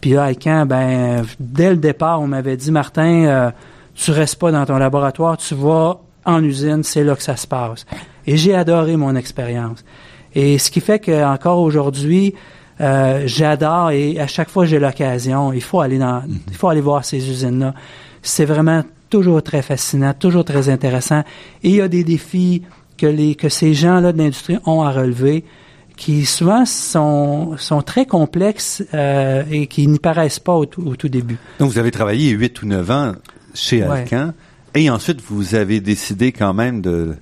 Puis 0.00 0.10
là, 0.10 0.24
Alcan, 0.24 0.66
ben 0.66 1.24
dès 1.40 1.70
le 1.70 1.76
départ, 1.76 2.20
on 2.20 2.26
m'avait 2.26 2.56
dit 2.56 2.70
Martin, 2.70 3.24
euh, 3.24 3.50
tu 3.94 4.10
restes 4.10 4.36
pas 4.36 4.52
dans 4.52 4.64
ton 4.64 4.78
laboratoire, 4.78 5.36
tu 5.38 5.54
vas 5.54 6.00
en 6.24 6.44
usine, 6.44 6.82
c'est 6.82 7.02
là 7.02 7.16
que 7.16 7.22
ça 7.22 7.36
se 7.36 7.46
passe. 7.46 7.86
Et 8.26 8.36
j'ai 8.36 8.54
adoré 8.54 8.96
mon 8.96 9.16
expérience. 9.16 9.82
Et 10.34 10.58
ce 10.58 10.70
qui 10.70 10.80
fait 10.80 10.98
que 10.98 11.24
encore 11.24 11.60
aujourd'hui, 11.60 12.34
euh, 12.80 13.22
j'adore 13.26 13.90
et 13.90 14.20
à 14.20 14.26
chaque 14.26 14.50
fois 14.50 14.64
que 14.64 14.70
j'ai 14.70 14.78
l'occasion, 14.78 15.52
il 15.52 15.62
faut 15.62 15.80
aller 15.80 15.98
dans, 15.98 16.22
il 16.48 16.54
faut 16.54 16.68
aller 16.68 16.80
voir 16.80 17.04
ces 17.04 17.28
usines-là. 17.28 17.74
C'est 18.22 18.44
vraiment 18.44 18.84
toujours 19.10 19.42
très 19.42 19.62
fascinant, 19.62 20.14
toujours 20.14 20.44
très 20.44 20.68
intéressant. 20.68 21.22
Et 21.62 21.70
il 21.70 21.74
y 21.76 21.80
a 21.80 21.88
des 21.88 22.04
défis 22.04 22.62
que 22.96 23.06
les 23.06 23.34
que 23.34 23.48
ces 23.48 23.74
gens-là 23.74 24.12
de 24.12 24.18
l'industrie 24.18 24.58
ont 24.66 24.82
à 24.82 24.90
relever, 24.90 25.44
qui 25.96 26.24
souvent 26.24 26.64
sont 26.66 27.56
sont 27.56 27.82
très 27.82 28.06
complexes 28.06 28.84
euh, 28.94 29.42
et 29.50 29.66
qui 29.66 29.86
n'y 29.88 29.98
paraissent 29.98 30.40
pas 30.40 30.54
au, 30.54 30.66
tout 30.66 31.08
début. 31.08 31.38
Donc 31.58 31.70
vous 31.70 31.78
avez 31.78 31.90
travaillé 31.90 32.30
huit 32.30 32.62
ou 32.62 32.66
neuf 32.66 32.90
ans 32.90 33.12
chez 33.54 33.82
Alcan 33.82 34.32
et 34.74 34.90
ensuite 34.90 35.20
vous 35.28 35.54
avez 35.54 35.80
décidé 35.80 36.32
quand 36.32 36.54
même 36.54 36.80
de 36.80 37.16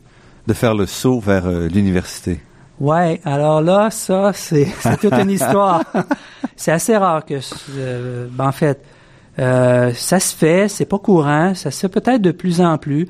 de 0.46 0.52
faire 0.52 0.74
le 0.74 0.86
saut 0.86 1.18
vers 1.18 1.46
euh, 1.46 1.68
l'université. 1.68 2.40
Ouais, 2.78 3.20
alors 3.24 3.62
là, 3.62 3.90
ça, 3.90 4.32
c'est 4.34 4.68
toute 5.00 5.12
une 5.14 5.30
histoire. 5.30 5.82
c'est 6.56 6.72
assez 6.72 6.96
rare 6.96 7.24
que, 7.24 7.34
euh, 7.76 8.28
ben, 8.30 8.48
en 8.48 8.52
fait, 8.52 8.84
euh, 9.38 9.92
ça 9.94 10.20
se 10.20 10.34
fait, 10.34 10.68
c'est 10.68 10.86
pas 10.86 10.98
courant, 10.98 11.54
ça 11.54 11.70
se 11.70 11.80
fait 11.80 11.88
peut-être 11.88 12.22
de 12.22 12.32
plus 12.32 12.60
en 12.60 12.78
plus. 12.78 13.08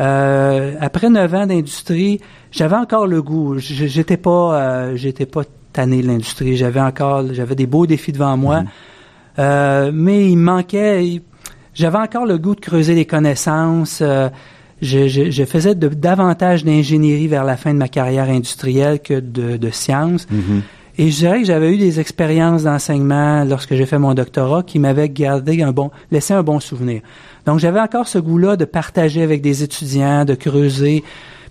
Euh, 0.00 0.74
après 0.80 1.10
neuf 1.10 1.32
ans 1.34 1.46
d'industrie, 1.46 2.20
j'avais 2.50 2.76
encore 2.76 3.06
le 3.06 3.22
goût. 3.22 3.58
J'étais 3.58 4.16
pas, 4.16 4.54
euh, 4.54 4.96
j'étais 4.96 5.26
pas 5.26 5.42
tanné 5.72 6.02
de 6.02 6.06
l'industrie. 6.06 6.56
J'avais 6.56 6.80
encore, 6.80 7.24
j'avais 7.32 7.54
des 7.54 7.66
beaux 7.66 7.86
défis 7.86 8.12
devant 8.12 8.36
moi, 8.36 8.64
mm-hmm. 9.38 9.90
mais 9.92 10.30
il 10.30 10.36
manquait. 10.36 11.22
J'avais 11.74 11.98
encore 11.98 12.26
le 12.26 12.36
goût 12.36 12.54
de 12.54 12.60
creuser 12.60 12.94
les 12.94 13.06
connaissances 13.06 14.02
je, 14.82 15.44
faisais 15.44 15.74
davantage 15.74 16.64
d'ingénierie 16.64 17.28
vers 17.28 17.44
la 17.44 17.56
fin 17.56 17.72
de 17.72 17.78
ma 17.78 17.88
carrière 17.88 18.28
industrielle 18.28 19.00
que 19.00 19.14
de, 19.14 19.56
de 19.56 19.70
sciences. 19.70 20.26
Mm-hmm. 20.26 20.60
Et 20.98 21.10
je 21.10 21.16
dirais 21.16 21.40
que 21.40 21.46
j'avais 21.46 21.72
eu 21.72 21.78
des 21.78 22.00
expériences 22.00 22.64
d'enseignement 22.64 23.44
lorsque 23.44 23.74
j'ai 23.74 23.86
fait 23.86 23.98
mon 23.98 24.12
doctorat 24.12 24.62
qui 24.62 24.78
m'avaient 24.78 25.08
gardé 25.08 25.62
un 25.62 25.72
bon, 25.72 25.90
laissé 26.10 26.34
un 26.34 26.42
bon 26.42 26.60
souvenir. 26.60 27.00
Donc 27.46 27.60
j'avais 27.60 27.80
encore 27.80 28.08
ce 28.08 28.18
goût-là 28.18 28.56
de 28.56 28.66
partager 28.66 29.22
avec 29.22 29.40
des 29.40 29.62
étudiants, 29.62 30.24
de 30.24 30.34
creuser, 30.34 31.02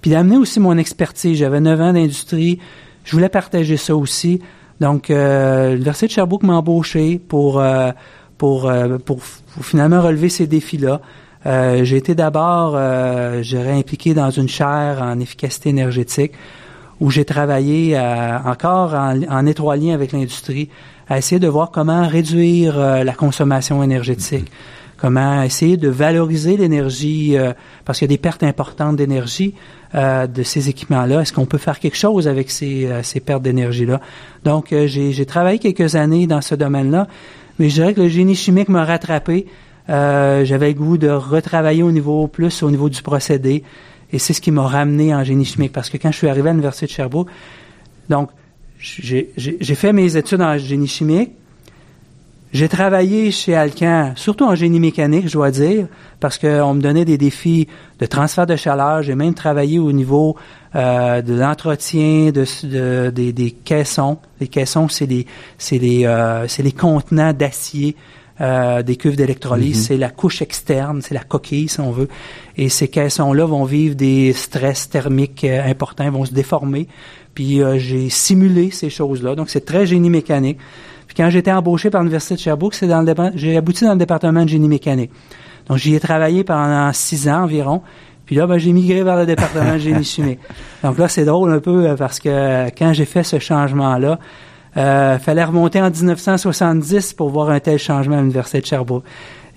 puis 0.01 0.11
d'amener 0.11 0.37
aussi 0.37 0.59
mon 0.59 0.77
expertise. 0.77 1.37
J'avais 1.37 1.59
neuf 1.59 1.81
ans 1.81 1.93
d'industrie, 1.93 2.59
je 3.03 3.13
voulais 3.13 3.29
partager 3.29 3.77
ça 3.77 3.95
aussi. 3.95 4.41
Donc 4.79 5.09
euh, 5.09 5.71
l'université 5.71 6.07
de 6.07 6.11
Sherbrooke 6.11 6.43
m'a 6.43 6.53
embauché 6.53 7.19
pour, 7.19 7.59
euh, 7.59 7.91
pour, 8.37 8.67
euh, 8.69 8.99
pour, 8.99 9.19
pour, 9.55 9.65
finalement 9.65 10.01
relever 10.01 10.29
ces 10.29 10.45
défis-là. 10.45 11.01
Euh, 11.45 11.83
j'ai 11.83 11.97
été 11.97 12.13
d'abord, 12.13 12.73
euh, 12.75 13.41
j'aurais 13.41 13.73
impliqué 13.73 14.13
dans 14.13 14.29
une 14.29 14.47
chaire 14.47 14.99
en 15.01 15.19
efficacité 15.19 15.69
énergétique 15.69 16.33
où 16.99 17.09
j'ai 17.09 17.25
travaillé 17.25 17.97
euh, 17.97 18.37
encore 18.45 18.93
en, 18.93 19.19
en, 19.23 19.45
étroit 19.47 19.75
lien 19.75 19.93
avec 19.95 20.11
l'industrie 20.11 20.69
à 21.09 21.17
essayer 21.17 21.39
de 21.39 21.47
voir 21.47 21.71
comment 21.71 22.07
réduire 22.07 22.77
euh, 22.77 23.03
la 23.03 23.13
consommation 23.13 23.81
énergétique, 23.81 24.51
comment 24.97 25.41
essayer 25.41 25.77
de 25.77 25.89
valoriser 25.89 26.57
l'énergie, 26.57 27.35
parce 27.85 27.97
qu'il 27.97 28.05
y 28.05 28.11
a 28.11 28.15
des 28.15 28.21
pertes 28.21 28.43
importantes 28.43 28.97
d'énergie 28.97 29.55
de 29.95 30.43
ces 30.43 30.69
équipements-là. 30.69 31.21
Est-ce 31.21 31.33
qu'on 31.33 31.47
peut 31.47 31.57
faire 31.57 31.79
quelque 31.79 31.97
chose 31.97 32.27
avec 32.27 32.51
ces, 32.51 32.87
ces 33.01 33.19
pertes 33.19 33.41
d'énergie-là? 33.41 33.99
Donc, 34.43 34.75
j'ai 34.85 35.25
travaillé 35.25 35.57
quelques 35.57 35.95
années 35.95 36.27
dans 36.27 36.41
ce 36.41 36.53
domaine-là, 36.53 37.07
mais 37.57 37.69
je 37.69 37.73
dirais 37.73 37.95
que 37.95 38.01
le 38.01 38.09
génie 38.09 38.35
chimique 38.35 38.69
m'a 38.69 38.85
rattrapé 38.85 39.47
euh, 39.91 40.45
j'avais 40.45 40.69
le 40.69 40.73
goût 40.73 40.97
de 40.97 41.09
retravailler 41.09 41.83
au 41.83 41.91
niveau 41.91 42.27
plus 42.27 42.63
au 42.63 42.71
niveau 42.71 42.89
du 42.89 43.01
procédé. 43.01 43.63
Et 44.13 44.19
c'est 44.19 44.33
ce 44.33 44.41
qui 44.41 44.51
m'a 44.51 44.67
ramené 44.67 45.13
en 45.13 45.23
génie 45.23 45.45
chimique. 45.45 45.71
Parce 45.73 45.89
que 45.89 45.97
quand 45.97 46.11
je 46.11 46.17
suis 46.17 46.27
arrivé 46.27 46.49
à 46.49 46.51
l'Université 46.51 46.85
de 46.85 46.91
Sherbrooke, 46.91 47.29
donc, 48.09 48.29
j'ai 48.77 49.75
fait 49.75 49.93
mes 49.93 50.17
études 50.17 50.41
en 50.41 50.57
génie 50.57 50.87
chimique. 50.87 51.31
J'ai 52.51 52.67
travaillé 52.67 53.31
chez 53.31 53.55
Alcan, 53.55 54.11
surtout 54.17 54.43
en 54.43 54.55
génie 54.55 54.81
mécanique, 54.81 55.29
je 55.29 55.33
dois 55.33 55.51
dire, 55.51 55.87
parce 56.19 56.37
qu'on 56.37 56.73
me 56.73 56.81
donnait 56.81 57.05
des 57.05 57.17
défis 57.17 57.69
de 57.99 58.05
transfert 58.05 58.45
de 58.45 58.57
chaleur. 58.57 59.03
J'ai 59.03 59.15
même 59.15 59.33
travaillé 59.33 59.79
au 59.79 59.93
niveau 59.93 60.35
euh, 60.75 61.21
de 61.21 61.33
l'entretien 61.33 62.31
de, 62.31 63.09
des, 63.09 63.51
caissons. 63.51 64.17
Les 64.41 64.49
caissons, 64.49 64.89
c'est 64.89 65.05
les, 65.05 65.25
les, 65.71 66.05
euh, 66.05 66.45
c'est 66.49 66.63
les 66.63 66.73
contenants 66.73 67.31
d'acier 67.31 67.95
euh, 68.41 68.81
des 68.81 68.95
cuves 68.95 69.15
d'électrolyse. 69.15 69.77
Mhm. 69.77 69.83
C'est 69.83 69.97
la 69.97 70.09
couche 70.09 70.41
externe, 70.41 71.01
c'est 71.03 71.13
la 71.13 71.23
coquille, 71.23 71.69
si 71.69 71.79
on 71.79 71.91
veut. 71.91 72.07
Et 72.57 72.69
ces 72.69 72.87
caissons-là 72.87 73.45
vont 73.45 73.65
vivre 73.65 73.95
des 73.95 74.33
stress 74.33 74.89
thermiques 74.89 75.43
euh, 75.43 75.63
importants, 75.63 76.09
vont 76.09 76.25
se 76.25 76.33
déformer. 76.33 76.87
Puis 77.35 77.61
euh, 77.61 77.77
j'ai 77.77 78.09
simulé 78.09 78.71
ces 78.71 78.89
choses-là. 78.89 79.35
Donc 79.35 79.51
c'est 79.51 79.63
très 79.63 79.85
génie 79.85 80.09
mécanique. 80.09 80.57
Puis 81.05 81.15
quand 81.15 81.29
j'étais 81.29 81.51
embauché 81.51 81.91
par 81.91 82.01
l'Université 82.01 82.33
de 82.33 82.39
Sherbrooke, 82.39 82.73
c'est 82.73 82.87
dans 82.87 83.01
le 83.01 83.13
j'ai 83.35 83.57
abouti 83.57 83.83
dans 83.83 83.93
le 83.93 83.99
département 83.99 84.43
de 84.43 84.49
génie 84.49 84.69
mécanique. 84.69 85.11
Donc 85.67 85.77
j'y 85.77 85.93
ai 85.93 85.99
travaillé 85.99 86.43
pendant 86.43 86.91
six 86.93 87.29
ans 87.29 87.43
environ. 87.43 87.83
Puis 88.25 88.35
là, 88.35 88.47
ben, 88.47 88.57
j'ai 88.57 88.73
migré 88.73 89.03
vers 89.03 89.17
le 89.17 89.27
département 89.27 89.73
de 89.73 89.79
génie 89.79 90.03
chimique. 90.05 90.39
Donc 90.83 90.97
là, 90.97 91.07
c'est 91.07 91.25
drôle 91.25 91.51
un 91.51 91.59
peu 91.59 91.95
parce 91.95 92.19
que 92.19 92.69
quand 92.77 92.93
j'ai 92.93 93.05
fait 93.05 93.23
ce 93.23 93.37
changement-là, 93.37 94.17
euh, 94.77 95.19
fallait 95.19 95.43
remonter 95.43 95.81
en 95.81 95.89
1970 95.89 97.13
pour 97.13 97.29
voir 97.29 97.49
un 97.49 97.59
tel 97.59 97.77
changement 97.77 98.17
à 98.17 98.21
l'Université 98.21 98.61
de 98.61 98.65
Sherbrooke. 98.65 99.03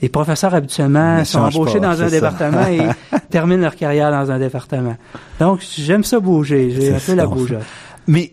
Les 0.02 0.08
professeurs, 0.08 0.54
habituellement, 0.54 1.24
sont 1.24 1.40
embauchés 1.40 1.80
dans 1.80 2.02
un 2.02 2.08
département 2.08 2.66
et 2.66 2.80
terminent 3.30 3.62
leur 3.62 3.76
carrière 3.76 4.10
dans 4.10 4.30
un 4.30 4.38
département. 4.38 4.96
Donc, 5.38 5.60
j'aime 5.78 6.04
ça 6.04 6.20
bouger. 6.20 6.70
J'ai 6.70 6.94
un 6.94 6.98
peu 6.98 7.14
la 7.14 7.26
bougeotte. 7.26 7.62
Mais 8.06 8.32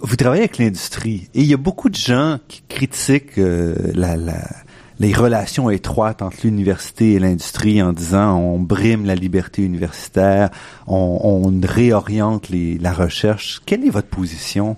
vous 0.00 0.16
travaillez 0.16 0.42
avec 0.42 0.58
l'industrie 0.58 1.28
et 1.34 1.40
il 1.40 1.46
y 1.46 1.54
a 1.54 1.58
beaucoup 1.58 1.88
de 1.88 1.94
gens 1.94 2.38
qui 2.48 2.62
critiquent 2.68 3.38
euh, 3.38 3.74
la, 3.94 4.16
la, 4.16 4.42
les 4.98 5.12
relations 5.12 5.70
étroites 5.70 6.22
entre 6.22 6.38
l'université 6.44 7.12
et 7.12 7.18
l'industrie 7.18 7.82
en 7.82 7.92
disant 7.92 8.36
on 8.36 8.58
brime 8.58 9.06
la 9.06 9.14
liberté 9.14 9.62
universitaire, 9.62 10.50
on, 10.86 11.20
on 11.22 11.60
réoriente 11.66 12.48
les, 12.48 12.78
la 12.78 12.92
recherche. 12.92 13.62
Quelle 13.66 13.86
est 13.86 13.90
votre 13.90 14.08
position? 14.08 14.76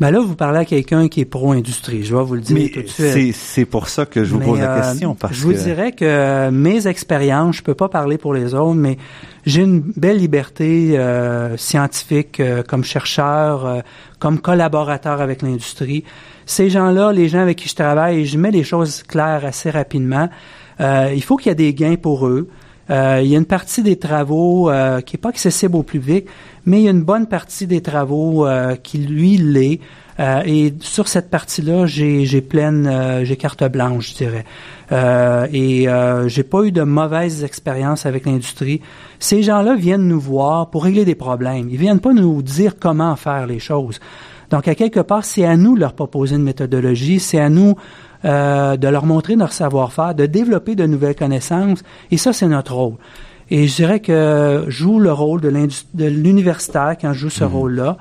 Ben 0.00 0.12
là, 0.12 0.20
vous 0.20 0.36
parlez 0.36 0.60
à 0.60 0.64
quelqu'un 0.64 1.08
qui 1.08 1.20
est 1.20 1.24
pro-industrie. 1.24 2.04
Je 2.04 2.14
vais 2.14 2.22
vous 2.22 2.34
le 2.34 2.40
dire 2.40 2.70
tout 2.72 2.82
de 2.82 2.86
suite. 2.86 3.34
C'est 3.34 3.64
pour 3.64 3.88
ça 3.88 4.06
que 4.06 4.22
je 4.22 4.32
vous 4.32 4.38
pose 4.38 4.60
la 4.60 4.76
euh, 4.76 4.80
question. 4.80 5.16
Parce 5.16 5.34
je 5.34 5.42
vous 5.42 5.52
dirais 5.52 5.92
que 5.92 6.50
mes 6.50 6.86
expériences, 6.86 7.56
je 7.56 7.62
peux 7.62 7.74
pas 7.74 7.88
parler 7.88 8.16
pour 8.16 8.32
les 8.32 8.54
autres, 8.54 8.76
mais 8.76 8.96
j'ai 9.44 9.62
une 9.62 9.80
belle 9.80 10.18
liberté 10.18 10.96
euh, 10.96 11.56
scientifique 11.56 12.38
euh, 12.38 12.62
comme 12.62 12.84
chercheur, 12.84 13.82
comme 14.20 14.38
collaborateur 14.38 15.20
avec 15.20 15.42
l'industrie. 15.42 16.04
Ces 16.46 16.70
gens-là, 16.70 17.12
les 17.12 17.28
gens 17.28 17.40
avec 17.40 17.58
qui 17.58 17.68
je 17.68 17.74
travaille, 17.74 18.24
je 18.24 18.38
mets 18.38 18.52
les 18.52 18.64
choses 18.64 19.02
claires 19.02 19.44
assez 19.44 19.70
rapidement. 19.70 20.28
il 20.80 21.22
faut 21.22 21.36
qu'il 21.36 21.50
y 21.50 21.52
ait 21.52 21.56
des 21.56 21.74
gains 21.74 21.96
pour 21.96 22.26
eux. 22.28 22.48
Il 22.88 23.26
y 23.26 23.34
a 23.34 23.38
une 23.38 23.44
partie 23.44 23.82
des 23.82 23.96
travaux 23.96 24.70
qui 25.04 25.16
est 25.16 25.20
pas 25.20 25.28
accessible 25.28 25.76
au 25.76 25.82
public, 25.82 26.26
mais 26.68 26.80
il 26.80 26.84
y 26.84 26.88
a 26.88 26.90
une 26.90 27.02
bonne 27.02 27.26
partie 27.26 27.66
des 27.66 27.80
travaux 27.80 28.46
euh, 28.46 28.76
qui 28.76 28.98
lui 28.98 29.38
l'est. 29.38 29.80
Euh, 30.20 30.42
et 30.44 30.74
sur 30.80 31.08
cette 31.08 31.30
partie-là, 31.30 31.86
j'ai, 31.86 32.40
pleine, 32.42 32.86
euh, 32.86 33.24
j'ai 33.24 33.36
carte 33.36 33.64
blanche, 33.64 34.10
je 34.10 34.14
dirais. 34.16 34.44
et 35.50 35.86
j'ai 36.26 36.42
pas 36.42 36.64
eu 36.64 36.72
de 36.72 36.82
mauvaises 36.82 37.42
expériences 37.42 38.04
avec 38.04 38.26
l'industrie. 38.26 38.82
Ces 39.18 39.42
gens-là 39.42 39.76
viennent 39.76 40.06
nous 40.06 40.20
voir 40.20 40.68
pour 40.68 40.84
régler 40.84 41.06
des 41.06 41.14
problèmes. 41.14 41.70
Ils 41.70 41.78
viennent 41.78 42.00
pas 42.00 42.12
nous 42.12 42.42
dire 42.42 42.74
comment 42.78 43.16
faire 43.16 43.46
les 43.46 43.60
choses. 43.60 43.98
Donc, 44.50 44.68
à 44.68 44.74
quelque 44.74 45.00
part, 45.00 45.24
c'est 45.24 45.44
à 45.44 45.56
nous 45.56 45.74
de 45.74 45.80
leur 45.80 45.94
proposer 45.94 46.36
une 46.36 46.42
méthodologie, 46.42 47.20
c'est 47.20 47.40
à 47.40 47.48
nous 47.48 47.76
de 48.24 48.88
leur 48.88 49.06
montrer 49.06 49.36
notre 49.36 49.52
savoir-faire, 49.52 50.14
de 50.14 50.26
développer 50.26 50.74
de 50.74 50.86
nouvelles 50.86 51.14
connaissances. 51.14 51.82
Et 52.10 52.16
ça, 52.16 52.32
c'est 52.32 52.48
notre 52.48 52.74
rôle. 52.74 52.96
Et 53.50 53.66
je 53.66 53.76
dirais 53.76 54.00
que 54.00 54.64
je 54.66 54.70
joue 54.70 55.00
le 55.00 55.12
rôle 55.12 55.40
de 55.40 56.04
l'universitaire 56.04 56.96
quand 57.00 57.12
je 57.12 57.20
joue 57.20 57.30
ce 57.30 57.44
mhm. 57.44 57.52
rôle-là. 57.52 57.96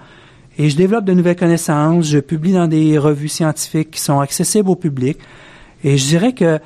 Et 0.58 0.70
je 0.70 0.76
développe 0.76 1.06
de 1.06 1.14
nouvelles 1.14 1.36
connaissances, 1.36 2.08
je 2.08 2.20
publie 2.20 2.54
dans 2.54 2.68
des 2.68 2.98
revues 2.98 3.28
scientifiques 3.28 3.92
qui 3.92 4.02
sont 4.02 4.20
accessibles 4.20 4.70
au 4.70 4.76
public. 4.76 5.20
Et 5.84 5.98
je 5.98 6.06
dirais 6.08 6.34
que 6.34 6.60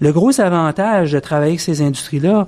le 0.00 0.12
gros 0.12 0.40
avantage 0.40 1.12
de 1.12 1.18
travailler 1.18 1.52
avec 1.52 1.60
ces 1.60 1.82
industries-là, 1.82 2.46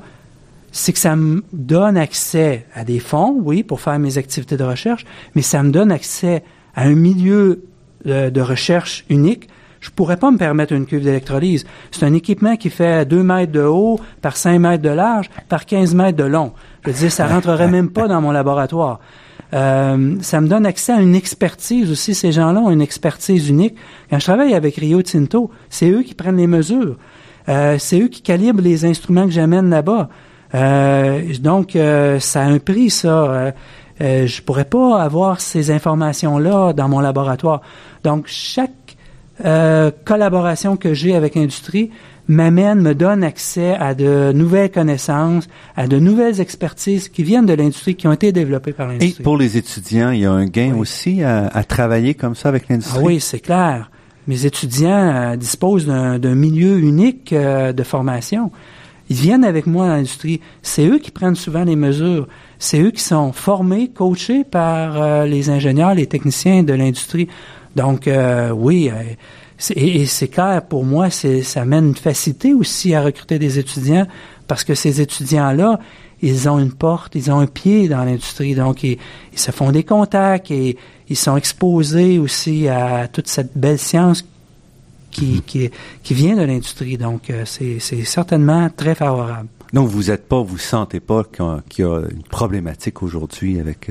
c'est 0.71 0.93
que 0.93 0.99
ça 0.99 1.17
me 1.17 1.43
donne 1.53 1.97
accès 1.97 2.67
à 2.75 2.85
des 2.85 3.01
fonds, 3.01 3.37
oui, 3.43 3.63
pour 3.63 3.81
faire 3.81 3.99
mes 3.99 4.19
activités 4.19 4.57
de 4.57 4.65
recherche, 4.65 5.05
mais 5.35 5.43
ça 5.43 5.63
me 5.63 5.71
donne 5.71 5.91
accès 5.91 6.45
à 6.75 6.83
un 6.83 6.95
milieu 6.95 7.65
de, 8.05 8.31
de 8.31 8.41
recherche 8.41 9.05
unique 9.09 9.49
je 9.87 9.93
pourrais 9.93 10.17
pas 10.17 10.33
me 10.33 10.37
permettre 10.37 10.73
une 10.73 10.85
cuve 10.85 11.05
d'électrolyse. 11.05 11.65
C'est 11.93 12.05
un 12.05 12.13
équipement 12.13 12.57
qui 12.57 12.71
fait 12.71 13.07
2 13.07 13.23
mètres 13.23 13.53
de 13.53 13.63
haut 13.63 14.01
par 14.21 14.37
5 14.37 14.59
mètres 14.59 14.83
de 14.83 14.89
large 14.91 15.31
par 15.49 15.65
15 15.65 15.95
mètres 15.95 16.19
de 16.19 16.25
long. 16.25 16.53
Je 16.83 16.91
veux 16.91 16.97
dire, 16.97 17.13
ça 17.13 17.29
rentrerait 17.29 17.69
même 17.69 17.91
pas 17.91 18.09
dans 18.09 18.21
mon 18.21 18.33
laboratoire. 18.33 18.99
Euh, 19.55 20.17
ça 20.23 20.41
me 20.41 20.49
donne 20.49 20.67
accès 20.67 20.93
à 20.93 21.01
une 21.01 21.15
expertise 21.15 21.89
aussi. 21.93 22.17
Ces 22.17 22.33
gens-là 22.33 22.59
ont 22.63 22.71
une 22.73 22.81
expertise 22.81 23.49
unique. 23.49 23.77
Quand 24.11 24.19
je 24.19 24.25
travaille 24.25 24.55
avec 24.55 24.75
Rio 24.75 25.03
Tinto, 25.03 25.53
c'est 25.71 25.89
eux 25.89 26.03
qui 26.03 26.15
prennent 26.15 26.39
les 26.39 26.49
mesures. 26.49 26.97
Euh, 27.49 27.77
c'est 27.79 28.01
eux 28.01 28.09
qui 28.09 28.23
calibrent 28.23 28.63
les 28.63 28.87
instruments 28.87 29.27
que 29.27 29.31
j'amène 29.31 29.71
là-bas. 29.71 30.09
Euh, 30.57 31.23
donc, 31.39 31.79
ça 32.19 32.43
a 32.43 32.45
un 32.45 32.59
prix, 32.59 32.91
ça. 32.91 33.55
je 34.01 34.43
pourrais 34.43 34.65
pas 34.65 35.01
avoir 35.01 35.41
ces 35.41 35.71
informations-là 35.71 36.73
dans 36.73 36.89
mon 36.89 36.99
laboratoire. 36.99 37.61
Donc, 38.03 38.25
chaque 38.27 38.86
euh, 39.45 39.91
collaboration 40.05 40.77
que 40.77 40.95
j'ai 40.95 41.15
avec 41.15 41.35
l'industrie 41.35 41.91
m'amène, 42.29 42.81
me 42.81 42.95
donne 42.95 43.23
accès 43.23 43.75
à 43.75 43.95
de 43.95 44.33
nouvelles 44.33 44.71
connaissances, 44.71 45.47
à 45.77 45.87
de 45.87 45.99
nouvelles 45.99 46.41
expertises 46.41 47.09
qui 47.09 47.23
viennent 47.23 47.47
de 47.47 47.53
l'industrie, 47.53 47.95
qui 47.95 48.09
ont 48.09 48.13
été 48.13 48.33
développées 48.33 48.73
par 48.73 48.89
l'industrie. 48.89 49.21
Et 49.21 49.23
pour 49.23 49.37
les 49.37 49.57
étudiants, 49.57 50.11
il 50.11 50.21
y 50.21 50.27
a 50.27 50.33
un 50.33 50.47
gain 50.47 50.75
aussi 50.77 51.23
à, 51.23 51.47
à, 51.47 51.65
travailler 51.65 52.15
comme 52.15 52.35
ça 52.35 52.49
avec 52.49 52.69
l'industrie? 52.69 52.99
Ah 53.01 53.05
oui, 53.05 53.21
c'est 53.21 53.39
clair. 53.39 53.91
Mes 54.27 54.45
étudiants 54.45 55.15
euh, 55.15 55.37
disposent 55.37 55.87
d'un 55.87 56.35
milieu 56.35 56.79
unique 56.79 57.33
euh, 57.33 57.73
de 57.73 57.83
formation. 57.85 58.51
Ils 59.09 59.17
viennent 59.17 59.45
avec 59.45 59.67
moi 59.67 59.87
dans 59.87 59.95
l'industrie. 59.95 60.41
C'est 60.63 60.89
eux 60.89 60.99
qui 60.99 61.13
prennent 61.13 61.37
souvent 61.37 61.63
les 61.63 61.77
mesures. 61.77 62.27
C'est 62.59 62.81
eux 62.81 62.91
qui 62.91 63.03
sont 63.03 63.33
formés, 63.33 63.89
coachés 63.89 64.43
par 64.43 65.25
les 65.27 65.49
ingénieurs, 65.49 65.95
les 65.95 66.09
techniciens 66.09 66.65
de 66.65 66.73
l'industrie. 66.73 67.29
Donc, 67.77 68.09
euh, 68.09 68.51
oui, 68.51 68.91
euh, 68.91 69.03
et, 69.77 70.07
c'est 70.07 70.29
clair, 70.29 70.63
pour 70.67 70.85
moi, 70.85 71.11
ça 71.11 71.61
amène 71.61 71.89
une 71.89 71.95
facilité 71.95 72.55
aussi 72.55 72.95
à 72.95 73.03
recruter 73.03 73.39
des 73.39 73.59
étudiants 73.59 74.07
parce 74.49 74.65
que 74.65 74.75
ces 74.75 75.03
étudiants-là, 75.03 75.79
ils 76.23 76.49
ont 76.49 76.59
une 76.59 76.73
porte, 76.73 77.15
ils 77.15 77.31
ont 77.31 77.39
un 77.39 77.47
pied 77.47 77.89
dans 77.89 78.03
l'industrie, 78.03 78.55
donc 78.55 78.83
ils, 78.83 78.99
se 79.35 79.51
font 79.51 79.71
des 79.73 79.85
contacts 79.85 80.51
et 80.51 80.79
ils 81.11 81.17
sont 81.17 81.37
exposés 81.37 82.19
aussi 82.19 82.67
à 82.69 83.09
toute 83.09 83.29
cette 83.29 83.57
belle 83.57 83.79
science 83.79 84.25
qui, 85.11 85.43
qui, 85.43 85.71
qui 86.03 86.15
vient 86.15 86.35
de 86.35 86.43
l'industrie. 86.43 86.97
Donc, 86.97 87.29
euh, 87.29 87.45
c'est 87.45 87.79
certainement 88.05 88.71
très 88.75 88.95
favorable. 88.95 89.49
Donc, 89.75 89.89
vous 89.89 90.11
êtes 90.11 90.27
pas, 90.27 90.41
vous 90.41 90.57
sentez 90.57 91.01
pas 91.01 91.25
qu'il 91.25 91.85
y 91.85 91.89
a 91.89 92.01
une 92.11 92.23
problématique 92.23 93.03
aujourd'hui 93.03 93.61
avec 93.61 93.91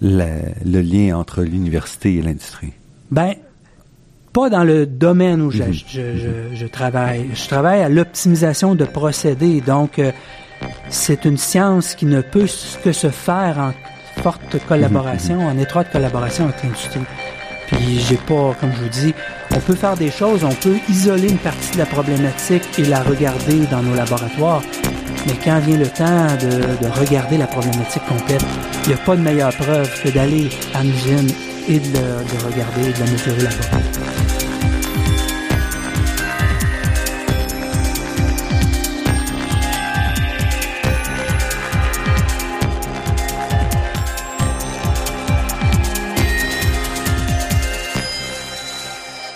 le 0.00 0.80
lien 0.80 1.16
entre 1.16 1.42
l'université 1.42 2.16
et 2.16 2.22
l'industrie? 2.22 2.72
Ben, 3.10 3.34
pas 4.32 4.48
dans 4.48 4.64
le 4.64 4.86
domaine 4.86 5.42
où 5.42 5.50
je, 5.50 5.62
mhm. 5.62 5.72
je, 5.72 6.54
je, 6.54 6.66
travaille. 6.66 7.30
Je 7.34 7.48
travaille 7.48 7.82
à 7.82 7.88
l'optimisation 7.88 8.74
de 8.74 8.84
procédés. 8.84 9.60
Donc, 9.60 9.98
euh, 9.98 10.12
c'est 10.88 11.24
une 11.24 11.38
science 11.38 11.94
qui 11.94 12.06
ne 12.06 12.20
peut 12.20 12.46
que 12.84 12.92
se 12.92 13.08
faire 13.08 13.58
en 13.58 13.72
forte 14.22 14.56
collaboration, 14.68 15.36
mhm. 15.36 15.46
en 15.46 15.58
étroite 15.58 15.90
collaboration 15.90 16.44
avec 16.44 16.62
l'industrie. 16.62 17.00
Puis, 17.66 18.00
j'ai 18.00 18.16
pas, 18.16 18.54
comme 18.60 18.72
je 18.72 18.82
vous 18.82 18.88
dis, 18.88 19.14
on 19.52 19.60
peut 19.60 19.74
faire 19.74 19.96
des 19.96 20.10
choses, 20.10 20.44
on 20.44 20.54
peut 20.54 20.76
isoler 20.88 21.30
une 21.30 21.38
partie 21.38 21.72
de 21.72 21.78
la 21.78 21.86
problématique 21.86 22.64
et 22.78 22.84
la 22.84 23.02
regarder 23.02 23.66
dans 23.70 23.82
nos 23.82 23.94
laboratoires. 23.94 24.62
Mais 25.26 25.34
quand 25.44 25.58
vient 25.60 25.76
le 25.76 25.86
temps 25.86 26.36
de, 26.40 26.84
de 26.84 27.00
regarder 27.00 27.36
la 27.36 27.46
problématique 27.46 28.02
complète, 28.08 28.44
il 28.84 28.88
n'y 28.88 28.94
a 28.94 28.98
pas 28.98 29.16
de 29.16 29.22
meilleure 29.22 29.54
preuve 29.54 30.02
que 30.02 30.08
d'aller 30.08 30.48
à 30.74 30.82
l'usine 30.82 31.28
et 31.70 31.78
de, 31.78 31.86
de 31.86 32.44
regarder 32.44 32.88
et 32.88 32.92
de 32.92 32.98
la 32.98 33.10
mesurer. 33.12 33.48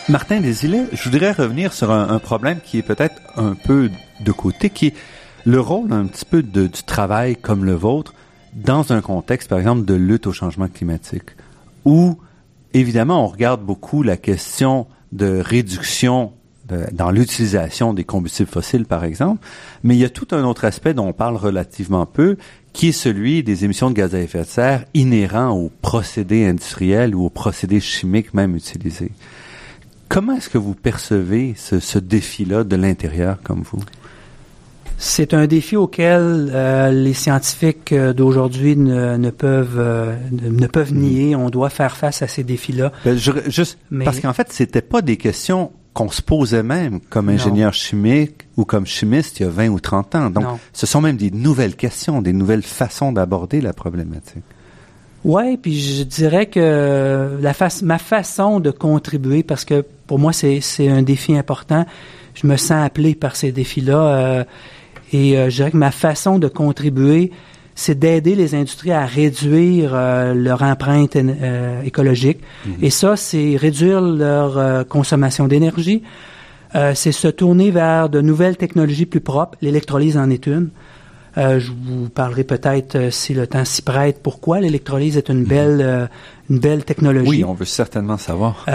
Martin 0.08 0.40
Desilets, 0.40 0.86
je 0.92 1.08
voudrais 1.08 1.30
revenir 1.30 1.72
sur 1.72 1.92
un, 1.92 2.18
problème 2.18 2.58
qui 2.64 2.78
est 2.78 2.82
peut-être 2.82 3.22
un 3.36 3.54
peu 3.54 3.90
de 4.20 4.32
côté, 4.32 4.70
qui 4.70 4.88
est 4.88 4.94
le 5.44 5.60
rôle 5.60 5.92
un 5.92 6.06
petit 6.06 6.24
peu 6.24 6.42
de, 6.42 6.66
du 6.66 6.82
travail 6.82 7.36
comme 7.36 7.64
le 7.64 7.74
vôtre 7.74 8.12
dans 8.54 8.92
un 8.92 9.00
contexte, 9.00 9.48
par 9.48 9.58
exemple, 9.58 9.84
de 9.84 9.94
lutte 9.94 10.26
au 10.26 10.32
changement 10.32 10.68
climatique, 10.68 11.30
évidemment, 12.74 13.24
on 13.24 13.28
regarde 13.28 13.62
beaucoup 13.62 14.02
la 14.02 14.16
question 14.16 14.86
de 15.12 15.40
réduction 15.40 16.32
dans 16.92 17.10
l'utilisation 17.10 17.92
des 17.92 18.04
combustibles 18.04 18.48
fossiles, 18.48 18.86
par 18.86 19.04
exemple, 19.04 19.46
mais 19.82 19.94
il 19.96 20.00
y 20.00 20.04
a 20.04 20.08
tout 20.08 20.28
un 20.32 20.44
autre 20.44 20.64
aspect 20.64 20.94
dont 20.94 21.08
on 21.08 21.12
parle 21.12 21.36
relativement 21.36 22.06
peu, 22.06 22.36
qui 22.72 22.88
est 22.88 22.92
celui 22.92 23.42
des 23.42 23.64
émissions 23.64 23.90
de 23.90 23.94
gaz 23.94 24.14
à 24.14 24.20
effet 24.20 24.40
de 24.40 24.44
serre 24.44 24.84
inhérents 24.94 25.50
aux 25.50 25.70
procédés 25.82 26.46
industriels 26.46 27.14
ou 27.14 27.26
aux 27.26 27.30
procédés 27.30 27.80
chimiques 27.80 28.32
même 28.34 28.56
utilisés. 28.56 29.12
Comment 30.08 30.36
est-ce 30.36 30.48
que 30.48 30.58
vous 30.58 30.74
percevez 30.74 31.54
ce, 31.56 31.80
ce 31.80 31.98
défi-là 31.98 32.64
de 32.64 32.76
l'intérieur 32.76 33.38
comme 33.42 33.62
vous? 33.62 33.82
C'est 34.98 35.34
un 35.34 35.46
défi 35.46 35.76
auquel 35.76 36.50
euh, 36.52 36.90
les 36.90 37.14
scientifiques 37.14 37.92
euh, 37.92 38.12
d'aujourd'hui 38.12 38.76
ne, 38.76 39.30
peuvent 39.30 39.78
euh, 39.78 40.16
ne, 40.30 40.66
peuvent 40.66 40.94
mm. 40.94 40.98
nier. 40.98 41.36
On 41.36 41.50
doit 41.50 41.70
faire 41.70 41.96
face 41.96 42.22
à 42.22 42.28
ces 42.28 42.44
défis-là. 42.44 42.92
Ben, 43.04 43.16
juste 43.16 43.78
parce 44.04 44.20
qu'en 44.20 44.32
fait, 44.32 44.52
c'était 44.52 44.82
pas 44.82 45.02
des 45.02 45.16
questions 45.16 45.72
qu'on 45.92 46.10
se 46.10 46.22
posait 46.22 46.64
même 46.64 47.00
comme 47.08 47.28
ingénieur 47.28 47.72
chimique 47.72 48.48
ou 48.56 48.64
comme 48.64 48.84
chimiste 48.84 49.38
il 49.38 49.44
y 49.44 49.46
a 49.46 49.50
20 49.50 49.68
ou 49.68 49.78
30 49.78 50.14
ans. 50.16 50.30
Donc, 50.30 50.44
ce 50.72 50.86
sont 50.86 51.00
même 51.00 51.16
des 51.16 51.30
nouvelles 51.30 51.76
questions, 51.76 52.20
des 52.20 52.32
nouvelles 52.32 52.62
façons 52.64 53.12
d'aborder 53.12 53.60
la 53.60 53.72
problématique. 53.72 54.42
Ouais, 55.24 55.56
puis 55.56 55.80
je 55.80 56.02
dirais 56.02 56.46
que 56.46 57.38
la 57.40 57.52
ma 57.82 57.98
façon 57.98 58.60
de 58.60 58.70
contribuer, 58.70 59.42
parce 59.42 59.64
que 59.64 59.84
pour 60.06 60.18
moi 60.18 60.32
c'est 60.32 60.88
un 60.88 61.02
défi 61.02 61.36
important, 61.36 61.86
je 62.34 62.46
me 62.46 62.56
sens 62.56 62.84
appelé 62.84 63.14
par 63.14 63.36
ces 63.36 63.52
défis-là. 63.52 64.44
Et 65.12 65.36
euh, 65.38 65.50
je 65.50 65.56
dirais 65.56 65.70
que 65.70 65.76
ma 65.76 65.90
façon 65.90 66.38
de 66.38 66.48
contribuer, 66.48 67.30
c'est 67.74 67.98
d'aider 67.98 68.34
les 68.34 68.54
industries 68.54 68.92
à 68.92 69.04
réduire 69.04 69.92
euh, 69.94 70.32
leur 70.34 70.62
empreinte 70.62 71.16
euh, 71.16 71.82
écologique. 71.82 72.38
Mhm. 72.66 72.74
Et 72.82 72.90
ça, 72.90 73.16
c'est 73.16 73.56
réduire 73.56 74.00
leur 74.00 74.58
euh, 74.58 74.84
consommation 74.84 75.48
d'énergie. 75.48 76.02
c'est 76.94 77.12
se 77.12 77.28
tourner 77.28 77.70
vers 77.70 78.08
de 78.08 78.20
nouvelles 78.20 78.56
technologies 78.56 79.06
plus 79.06 79.20
propres. 79.20 79.56
L'électrolyse 79.62 80.16
en 80.16 80.28
est 80.28 80.46
une. 80.48 80.70
je 81.36 81.70
vous 81.70 82.08
parlerai 82.08 82.42
peut-être, 82.42 83.12
si 83.12 83.32
le 83.32 83.46
temps 83.46 83.64
s'y 83.64 83.82
prête, 83.82 84.18
pourquoi 84.22 84.60
l'électrolyse 84.60 85.16
est 85.16 85.28
une 85.28 85.42
Mhm. 85.42 85.46
belle, 85.54 86.08
une 86.50 86.58
belle 86.58 86.84
technologie. 86.84 87.28
Oui, 87.30 87.44
on 87.44 87.54
veut 87.54 87.64
certainement 87.64 88.18
savoir. 88.18 88.66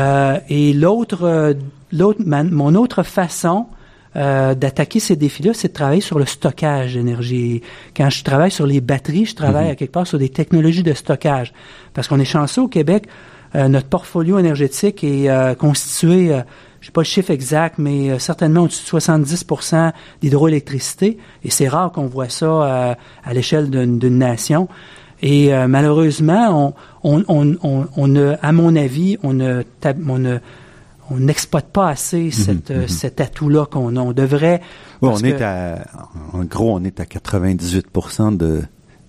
et 0.49 0.71
l'autre, 0.71 1.55
l'autre, 1.91 2.21
mon 2.25 2.73
autre 2.75 3.03
façon 3.03 3.65
euh, 4.15 4.55
d'attaquer 4.55 4.99
ces 4.99 5.15
défis-là, 5.15 5.51
c'est 5.53 5.67
de 5.69 5.73
travailler 5.73 6.01
sur 6.01 6.17
le 6.19 6.25
stockage 6.25 6.95
d'énergie. 6.95 7.61
Quand 7.95 8.09
je 8.09 8.23
travaille 8.23 8.51
sur 8.51 8.65
les 8.65 8.81
batteries, 8.81 9.25
je 9.25 9.35
travaille 9.35 9.65
Mhm. 9.65 9.71
à 9.71 9.75
quelque 9.75 9.91
part 9.91 10.07
sur 10.07 10.17
des 10.17 10.29
technologies 10.29 10.83
de 10.83 10.93
stockage. 10.93 11.53
Parce 11.93 12.07
qu'on 12.07 12.19
est 12.19 12.25
chanceux 12.25 12.61
au 12.63 12.67
Québec, 12.67 13.05
euh, 13.55 13.67
notre 13.67 13.87
portfolio 13.87 14.39
énergétique 14.39 15.03
est 15.03 15.29
euh, 15.29 15.53
constitué, 15.55 16.31
je 16.81 16.85
sais 16.87 16.91
pas 16.91 17.01
le 17.01 17.05
chiffre 17.05 17.29
exact, 17.31 17.77
mais 17.77 18.17
certainement 18.19 18.61
au-dessus 18.61 18.83
de 18.83 18.87
70% 18.99 19.91
d'hydroélectricité. 20.21 21.17
Et 21.43 21.49
c'est 21.51 21.67
rare 21.67 21.91
qu'on 21.91 22.05
voit 22.07 22.29
ça 22.29 22.95
à 23.23 23.33
l'échelle 23.33 23.69
d'une 23.69 24.17
nation. 24.17 24.67
Et 25.21 25.51
malheureusement, 25.67 26.73
on, 27.03 27.23
on, 27.27 27.55
on, 27.61 27.87
on, 27.97 28.07
ne, 28.07 28.35
à 28.41 28.51
mon 28.53 28.75
avis, 28.77 29.17
on 29.23 29.33
ne, 29.33 29.63
tab- 29.81 29.99
on 30.09 30.17
ne 30.17 30.37
on 31.11 31.17
n'exploite 31.17 31.69
pas 31.71 31.89
assez 31.89 32.31
cette, 32.31 32.71
euh, 32.71 32.87
cet 32.87 33.19
atout-là 33.21 33.65
qu'on 33.65 33.95
a. 33.95 33.99
On 34.01 34.11
devrait. 34.13 34.61
Oui, 35.01 35.09
on 35.13 35.17
est 35.19 35.33
que- 35.37 35.43
à, 35.43 35.79
en 36.33 36.43
gros, 36.43 36.75
on 36.75 36.83
est 36.83 36.99
à 36.99 37.05
98% 37.05 38.31
de 38.35 38.61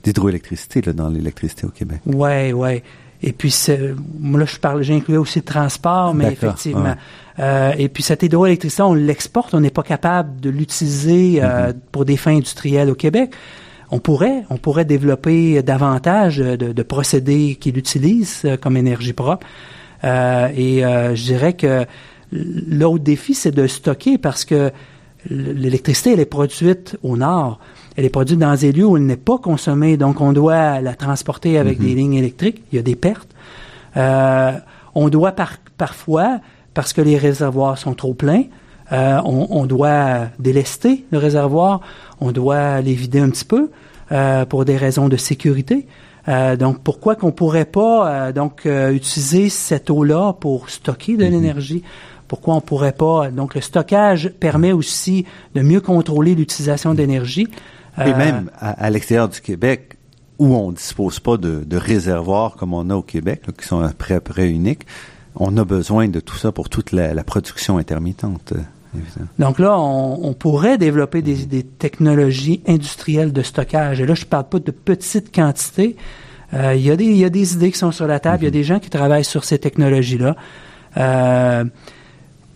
d'hydroélectricité 0.03 0.81
là, 0.81 0.93
dans 0.95 1.09
l'électricité 1.11 1.67
au 1.67 1.71
Québec. 1.71 2.01
Ouais, 2.07 2.53
ouais. 2.55 2.83
Et 3.23 3.33
puis, 3.33 3.51
c'est- 3.51 3.95
moi, 4.19 4.41
là, 4.41 4.47
je 4.47 4.57
parle, 4.57 4.83
j'ai 4.83 4.95
inclus 4.95 5.19
aussi 5.19 5.41
le 5.41 5.45
transport, 5.45 6.15
mais 6.15 6.33
effectivement. 6.33 6.83
ouais. 6.85 6.95
Euh, 7.39 7.73
et 7.77 7.91
puis, 7.91 8.03
cette 8.03 8.23
hydroélectricité, 8.23 8.81
on 8.83 8.95
l'exporte, 8.95 9.53
on 9.53 9.61
n'est 9.61 9.69
pas 9.71 9.83
capable 9.83 10.41
de 10.41 10.49
l'utiliser 10.49 11.41
euh, 11.43 11.75
pour 11.93 12.07
des 12.07 12.17
fins 12.17 12.35
industrielles 12.37 12.89
au 12.89 12.95
Québec. 12.95 13.33
On 13.91 13.99
pourrait, 13.99 14.45
on 14.49 14.57
pourrait 14.57 14.87
développer 14.87 15.63
davantage 15.63 16.39
de, 16.39 16.57
de 16.57 16.83
procédés 16.83 17.59
qui 17.61 17.73
l'utilisent 17.73 18.43
euh, 18.47 18.57
comme 18.57 18.77
énergie 18.79 19.13
propre. 19.13 19.47
Euh, 20.05 20.49
et 20.57 20.85
euh, 20.85 21.15
je 21.15 21.23
dirais 21.25 21.53
que 21.53 21.85
l'autre 22.33 23.05
défi, 23.05 23.35
c'est 23.35 23.51
de 23.51 23.67
stocker 23.67 24.19
parce 24.19 24.45
que 24.45 24.71
l'électricité, 25.29 26.13
elle 26.13 26.21
est 26.21 26.25
produite 26.25 26.97
au 27.03 27.17
nord. 27.17 27.59
Elle 27.97 28.05
est 28.05 28.11
produite 28.11 28.39
dans 28.39 28.55
des 28.55 28.73
lieux 28.73 28.87
où 28.87 28.97
elle 28.97 29.05
n'est 29.05 29.17
pas 29.17 29.39
consommée, 29.39 29.97
donc 29.97 30.21
on 30.21 30.33
doit 30.33 30.81
la 30.81 30.95
transporter 30.95 31.59
avec 31.59 31.79
des 31.79 31.95
lignes 31.95 32.15
électriques. 32.15 32.63
Il 32.73 32.77
y 32.77 32.79
a 32.79 32.83
des 32.83 32.97
pertes. 32.97 33.29
Euh, 33.97 34.53
on 34.95 35.09
doit 35.09 35.33
par- 35.33 35.59
parfois, 35.77 36.41
parce 36.73 36.93
que 36.93 37.01
les 37.03 37.19
réservoirs 37.19 37.77
sont 37.77 37.95
trop 37.95 38.15
pleins, 38.15 38.45
euh, 38.93 39.21
on, 39.25 39.49
on 39.51 39.67
doit 39.67 40.29
délester 40.39 41.05
le 41.11 41.19
réservoir, 41.19 41.81
on 42.21 42.33
doit 42.33 42.81
les 42.81 42.95
vider 42.95 43.21
un 43.21 43.31
petit 43.31 43.45
peu 43.45 43.71
euh, 44.13 44.45
pour 44.47 44.65
des 44.65 44.77
raisons 44.77 45.09
de 45.09 45.17
sécurité. 45.17 45.87
Euh, 46.29 46.57
donc, 46.57 46.83
pourquoi 46.83 47.17
qu'on 47.17 47.33
pourrait 47.33 47.65
pas 47.65 48.11
euh, 48.29 48.33
donc 48.33 48.67
euh, 48.67 48.93
utiliser 48.93 49.49
cette 49.49 49.91
eau-là 49.91 50.35
pour 50.35 50.71
stocker 50.71 51.17
de 51.17 51.25
l'énergie? 51.25 51.83
Pourquoi 52.29 52.55
on 52.55 52.61
pourrait 52.61 52.93
pas 52.93 53.31
Donc, 53.31 53.55
le 53.55 53.61
stockage 53.61 54.33
permet 54.39 54.73
aussi 54.73 55.25
de 55.55 55.63
mieux 55.63 55.81
contrôler 55.81 56.35
l'utilisation 56.35 56.95
d'énergie. 56.95 57.49
Et 57.99 58.03
Euh, 58.03 58.17
même 58.17 58.51
à, 58.59 58.71
à 58.71 58.91
l'extérieur 58.91 59.29
du 59.29 59.41
Québec, 59.41 59.97
où 60.39 60.55
on 60.55 60.73
dispose 60.73 61.21
pas 61.21 61.37
de, 61.37 61.65
de 61.65 61.77
réservoirs 61.77 62.57
comme 62.57 62.73
on 62.73 62.89
a 62.91 62.95
au 62.95 63.03
Québec, 63.03 63.43
là, 63.47 63.53
qui 63.59 63.67
sont 63.67 63.81
à 63.81 63.91
peu 63.91 64.21
près 64.21 64.49
uniques, 64.49 64.87
on 65.35 65.57
a 65.57 65.65
besoin 65.65 66.09
de 66.09 66.21
tout 66.21 66.37
ça 66.37 66.53
pour 66.53 66.69
toute 66.69 66.93
la, 66.93 67.15
la 67.15 67.25
production 67.25 67.79
intermittente. 67.79 68.53
Donc 69.39 69.59
là, 69.59 69.79
on, 69.79 70.19
on 70.23 70.33
pourrait 70.33 70.79
développer 70.79 71.23
des, 71.23 71.47
des 71.47 71.63
technologies 71.63 72.63
industrielles 72.67 73.33
de 73.33 73.43
stockage. 73.43 74.01
Et 74.01 74.07
là, 74.07 74.15
je 74.15 74.25
ne 74.25 74.29
parle 74.29 74.49
pas 74.49 74.59
de 74.59 74.71
petites 74.71 75.35
quantités. 75.35 75.97
Euh, 76.55 76.75
il, 76.75 76.83
y 76.83 76.91
a 76.91 76.97
des, 76.97 77.05
il 77.05 77.17
y 77.17 77.25
a 77.25 77.31
des 77.31 77.55
idées 77.55 77.71
qui 77.71 77.79
sont 77.79 77.93
sur 77.93 78.07
la 78.07 78.19
table. 78.19 78.43
Il 78.43 78.47
y 78.47 78.49
a 78.49 78.51
des 78.51 78.65
gens 78.65 78.81
qui 78.81 78.91
travaillent 78.91 79.25
sur 79.25 79.45
ces 79.45 79.59
technologies-là. 79.59 80.37
Euh, 80.97 81.65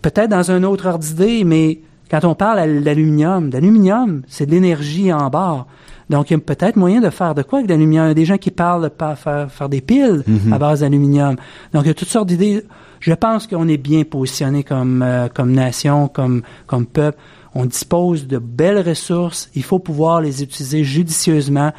Peut-être 0.01 0.29
dans 0.29 0.51
un 0.51 0.61
autre 0.63 0.87
ordre 0.87 1.03
d'idée, 1.03 1.43
mais 1.43 1.79
quand 2.11 2.25
on 2.25 2.35
parle 2.35 2.83
d'aluminium, 2.83 3.49
d'aluminium, 3.49 4.21
c'est 4.27 4.45
de 4.45 4.51
l'énergie 4.51 5.11
en 5.11 5.31
barre. 5.31 5.65
Donc, 6.11 6.29
il 6.29 6.33
y 6.33 6.35
a 6.35 6.39
peut-être 6.39 6.75
moyen 6.75 7.01
de 7.01 7.09
faire 7.09 7.33
de 7.33 7.41
quoi 7.41 7.57
avec 7.57 7.71
l'aluminium. 7.71 8.05
Il 8.05 8.09
y 8.09 8.11
a 8.11 8.13
des 8.13 8.25
gens 8.25 8.37
qui 8.37 8.51
parlent 8.51 8.83
de 8.83 8.89
pas 8.89 9.15
faire, 9.15 9.51
faire 9.51 9.67
des 9.67 9.81
piles 9.81 10.23
à 10.51 10.59
base 10.59 10.81
d'aluminium. 10.81 11.37
Donc, 11.73 11.85
il 11.85 11.87
y 11.87 11.89
a 11.89 11.95
toutes 11.95 12.09
sortes 12.09 12.27
d'idées. 12.27 12.63
Je 12.99 13.13
pense 13.13 13.47
qu'on 13.47 13.67
est 13.67 13.77
bien 13.77 14.03
positionné 14.03 14.63
comme, 14.63 15.01
euh, 15.01 15.27
comme 15.27 15.51
nation, 15.51 16.07
comme, 16.07 16.41
comme 16.67 16.85
peuple. 16.85 17.17
On 17.53 17.65
dispose 17.65 18.27
de 18.27 18.37
belles 18.37 18.79
ressources. 18.87 19.49
Il 19.55 19.63
faut 19.63 19.79
pouvoir 19.79 20.21
les 20.21 20.43
utiliser 20.43 20.83
judicieusement. 20.83 21.71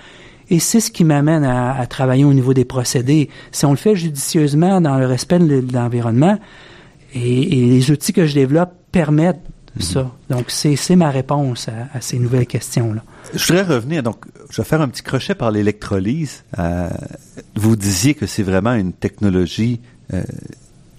Et 0.48 0.60
c'est 0.60 0.80
ce 0.80 0.90
qui 0.90 1.04
m'amène 1.04 1.44
à, 1.44 1.78
à 1.78 1.86
travailler 1.86 2.24
au 2.24 2.32
niveau 2.32 2.54
des 2.54 2.64
procédés. 2.64 3.28
Si 3.50 3.66
on 3.66 3.72
le 3.72 3.76
fait 3.76 3.96
judicieusement 3.96 4.80
dans 4.80 4.98
le 4.98 5.06
respect 5.06 5.40
de 5.40 5.64
l'environnement, 5.72 6.38
et, 7.14 7.58
et 7.58 7.66
les 7.66 7.90
outils 7.90 8.12
que 8.12 8.26
je 8.26 8.34
développe 8.34 8.72
permettent 8.92 9.40
ça. 9.78 10.10
Donc, 10.30 10.46
c'est 10.48 10.74
c'est 10.74 10.96
ma 10.96 11.10
réponse 11.10 11.68
à, 11.68 11.98
à 11.98 12.00
ces 12.00 12.18
nouvelles 12.18 12.46
questions-là. 12.46 13.02
Je 13.34 13.46
voudrais 13.46 13.74
revenir, 13.74 14.02
donc, 14.02 14.24
je 14.48 14.62
vais 14.62 14.66
faire 14.66 14.80
un 14.80 14.88
petit 14.88 15.02
crochet 15.02 15.34
par 15.34 15.50
l'électrolyse. 15.50 16.44
Euh, 16.58 16.88
vous 17.56 17.76
disiez 17.76 18.14
que 18.14 18.24
c'est 18.24 18.42
vraiment 18.42 18.72
une 18.72 18.94
technologie 18.94 19.80
euh, 20.14 20.22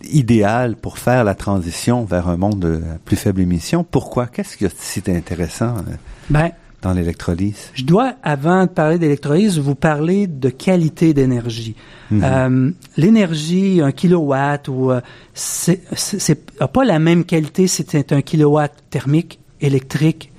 idéale 0.03 0.75
pour 0.75 0.97
faire 0.97 1.23
la 1.23 1.35
transition 1.35 2.05
vers 2.05 2.27
un 2.27 2.37
monde 2.37 2.59
de 2.59 2.81
plus 3.05 3.15
faible 3.17 3.41
émission? 3.41 3.83
Pourquoi? 3.83 4.27
Qu'est-ce 4.27 4.57
qui 4.57 4.65
est 4.65 4.75
si 4.79 5.01
intéressant 5.07 5.77
euh, 5.77 5.93
Ben, 6.29 6.51
dans 6.81 6.93
l'électrolyse? 6.93 7.71
je 7.73 7.83
dois, 7.83 8.13
avant 8.23 8.63
de 8.65 8.69
parler 8.69 8.99
d'électrolyse, 8.99 9.57
vous 9.59 9.75
parler 9.75 10.27
de 10.27 10.49
qualité 10.49 11.13
d'énergie. 11.13 11.75
Euh, 12.11 12.71
L'énergie, 12.97 13.81
un 13.81 13.91
kilowatt, 13.91 14.67
ou 14.67 14.91
euh, 14.91 15.01
c'est 15.33 15.81
c'est- 15.93 16.19
c'est 16.19 16.51
pas 16.67 16.85
la 16.85 16.99
même 16.99 17.25
qualité 17.25 17.67
si 17.67 17.85
c'est 17.87 18.11
un 18.13 18.21
kilowatt 18.21 18.71
thermique, 18.89 19.39
électrique, 19.61 20.31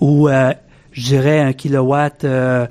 ou 0.00 0.28
euh, 0.28 0.52
je 0.92 1.02
dirais 1.02 1.40
un 1.40 1.52
kilowatt 1.52 2.24
euh, 2.24 2.66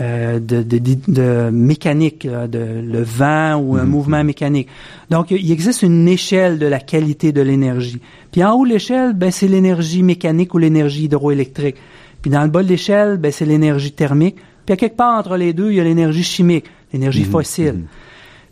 euh, 0.00 0.38
de, 0.38 0.62
de, 0.62 0.78
de- 0.78 0.96
de 1.08 1.50
mécanique, 1.50 2.24
là, 2.24 2.46
de 2.46 2.58
le 2.58 3.02
vent 3.02 3.56
ou 3.56 3.76
un 3.76 3.84
mouvement 3.84 4.22
mécanique. 4.22 4.68
Donc, 5.10 5.30
il 5.30 5.50
existe 5.50 5.82
une 5.82 6.06
échelle 6.06 6.58
de 6.58 6.66
la 6.66 6.78
qualité 6.78 7.32
de 7.32 7.40
l'énergie. 7.40 8.00
Puis 8.30 8.44
en 8.44 8.52
haut 8.54 8.64
de 8.64 8.70
l'échelle, 8.70 9.12
ben, 9.14 9.30
c'est 9.30 9.48
l'énergie 9.48 10.02
mécanique 10.02 10.54
ou 10.54 10.58
l'énergie 10.58 11.04
hydroélectrique. 11.04 11.76
Puis 12.22 12.30
dans 12.30 12.42
le 12.42 12.48
bas 12.48 12.62
de 12.62 12.68
l'échelle, 12.68 13.16
ben, 13.16 13.32
c'est 13.32 13.44
l'énergie 13.46 13.92
thermique. 13.92 14.36
Puis 14.66 14.74
à 14.74 14.76
quelque 14.76 14.96
part 14.96 15.18
entre 15.18 15.36
les 15.36 15.52
deux, 15.52 15.70
il 15.70 15.76
y 15.76 15.80
a 15.80 15.84
l'énergie 15.84 16.22
chimique, 16.24 16.66
l'énergie 16.92 17.24
fossile. 17.24 17.84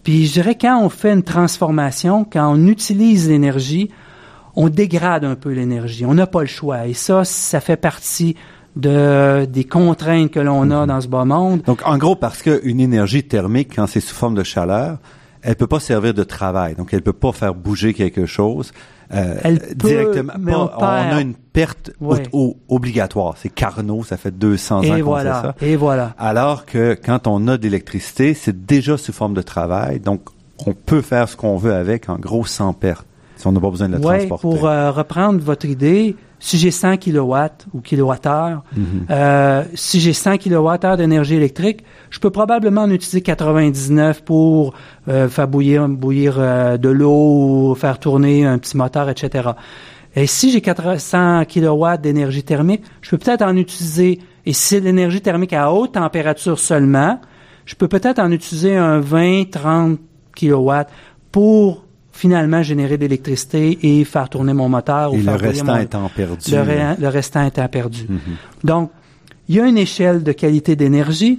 Puis 0.02 0.26
je 0.26 0.32
dirais 0.34 0.56
quand 0.60 0.80
on 0.82 0.88
fait 0.88 1.12
une 1.12 1.22
transformation, 1.22 2.24
quand 2.24 2.52
on 2.54 2.66
utilise 2.68 3.28
l'énergie, 3.28 3.90
on 4.54 4.68
dégrade 4.68 5.24
un 5.24 5.34
peu 5.34 5.50
l'énergie. 5.52 6.04
On 6.06 6.14
n'a 6.14 6.26
pas 6.26 6.40
le 6.40 6.46
choix. 6.46 6.86
Et 6.86 6.94
ça, 6.94 7.24
ça 7.24 7.60
fait 7.60 7.76
partie 7.76 8.36
de, 8.76 9.46
des 9.46 9.64
contraintes 9.64 10.30
que 10.30 10.40
l'on 10.40 10.70
a 10.70 10.86
dans 10.86 11.00
ce 11.00 11.08
bas 11.08 11.24
monde. 11.24 11.62
Donc, 11.62 11.80
en 11.84 11.96
gros, 11.98 12.14
parce 12.16 12.42
qu'une 12.42 12.80
énergie 12.80 13.24
thermique, 13.24 13.72
quand 13.76 13.86
c'est 13.86 14.00
sous 14.00 14.14
forme 14.14 14.34
de 14.34 14.42
chaleur, 14.42 14.98
elle 15.42 15.56
peut 15.56 15.66
pas 15.66 15.80
servir 15.80 16.12
de 16.14 16.22
travail. 16.24 16.74
Donc, 16.74 16.92
elle 16.92 17.02
peut 17.02 17.12
pas 17.12 17.32
faire 17.32 17.54
bouger 17.54 17.94
quelque 17.94 18.26
chose. 18.26 18.72
Euh, 19.14 19.36
Elle 19.44 19.60
peut, 19.60 19.88
directement. 19.88 20.32
mais 20.38 20.52
pas- 20.52 20.74
on 20.78 20.82
a 21.16 21.20
une 21.20 21.34
perte 21.34 21.92
Ouais. 22.00 22.24
au- 22.32 22.56
obligatoire. 22.68 23.34
C'est 23.38 23.48
Carnot, 23.50 24.02
ça 24.02 24.16
fait 24.16 24.36
200 24.36 24.78
ans 24.78 24.82
Et 24.82 24.88
qu'on 24.88 24.94
fait 24.96 25.02
voilà. 25.02 25.42
ça. 25.42 25.54
Et 25.60 25.76
voilà. 25.76 26.14
Alors 26.18 26.66
que 26.66 26.98
quand 27.02 27.28
on 27.28 27.46
a 27.46 27.56
de 27.56 27.62
l'électricité, 27.62 28.34
c'est 28.34 28.66
déjà 28.66 28.98
sous 28.98 29.12
forme 29.12 29.34
de 29.34 29.42
travail. 29.42 30.00
Donc, 30.00 30.22
on 30.66 30.72
peut 30.72 31.02
faire 31.02 31.28
ce 31.28 31.36
qu'on 31.36 31.56
veut 31.56 31.72
avec, 31.74 32.08
en 32.08 32.16
gros, 32.18 32.44
sans 32.44 32.72
perte. 32.72 33.06
Si 33.36 33.46
on 33.46 33.52
n'a 33.52 33.60
pas 33.60 33.70
besoin 33.70 33.88
de 33.88 33.92
la 33.92 33.98
Oui, 34.00 34.16
transporter. 34.26 34.42
pour 34.42 34.66
euh, 34.66 34.90
reprendre 34.90 35.38
votre 35.40 35.66
idée, 35.66 36.16
si 36.38 36.58
j'ai 36.58 36.70
100 36.70 36.98
kilowatts 36.98 37.66
ou 37.72 37.80
kilowattheures, 37.80 38.62
euh, 39.10 39.64
si 39.74 40.00
j'ai 40.00 40.12
100 40.12 40.36
kilowattheures 40.36 40.96
d'énergie 40.96 41.34
électrique, 41.34 41.84
je 42.10 42.20
peux 42.20 42.30
probablement 42.30 42.82
en 42.82 42.90
utiliser 42.90 43.22
99 43.22 44.22
pour 44.22 44.74
euh, 45.08 45.28
faire 45.28 45.48
bouillir, 45.48 45.88
bouillir 45.88 46.36
euh, 46.38 46.76
de 46.76 46.88
l'eau 46.88 47.70
ou 47.70 47.74
faire 47.74 47.98
tourner 47.98 48.44
un 48.44 48.58
petit 48.58 48.76
moteur, 48.76 49.08
etc. 49.08 49.50
Et 50.14 50.26
si 50.26 50.50
j'ai 50.50 50.60
400 50.60 51.44
kilowatts 51.46 52.02
d'énergie 52.02 52.42
thermique, 52.42 52.82
je 53.00 53.10
peux 53.10 53.18
peut-être 53.18 53.42
en 53.42 53.56
utiliser, 53.56 54.20
et 54.44 54.52
si 54.52 54.62
c'est 54.68 54.80
l'énergie 54.80 55.20
thermique 55.20 55.52
à 55.52 55.72
haute 55.72 55.92
température 55.92 56.58
seulement, 56.58 57.20
je 57.64 57.74
peux 57.74 57.88
peut-être 57.88 58.18
en 58.18 58.30
utiliser 58.30 58.76
un 58.76 59.00
20, 59.00 59.50
30 59.50 59.98
kilowatts 60.34 60.90
pour 61.32 61.85
finalement 62.16 62.62
générer 62.62 62.96
de 62.96 63.02
l'électricité 63.02 63.78
et 63.82 64.04
faire 64.04 64.28
tourner 64.28 64.52
mon 64.54 64.68
moteur. 64.68 65.12
ou 65.12 65.16
Et 65.16 65.18
le 65.18 65.24
faire 65.24 65.34
bouillir 65.36 65.50
restant 65.52 65.74
mon- 65.74 65.80
étant 65.80 66.10
perdu. 66.14 66.50
le, 66.50 67.00
le 67.02 67.08
restant 67.08 67.46
étant 67.46 67.68
perdu. 67.68 68.06
Mhm. 68.08 68.18
Donc, 68.64 68.90
il 69.48 69.56
y 69.56 69.60
a 69.60 69.66
une 69.66 69.78
échelle 69.78 70.22
de 70.22 70.32
qualité 70.32 70.74
d'énergie 70.76 71.38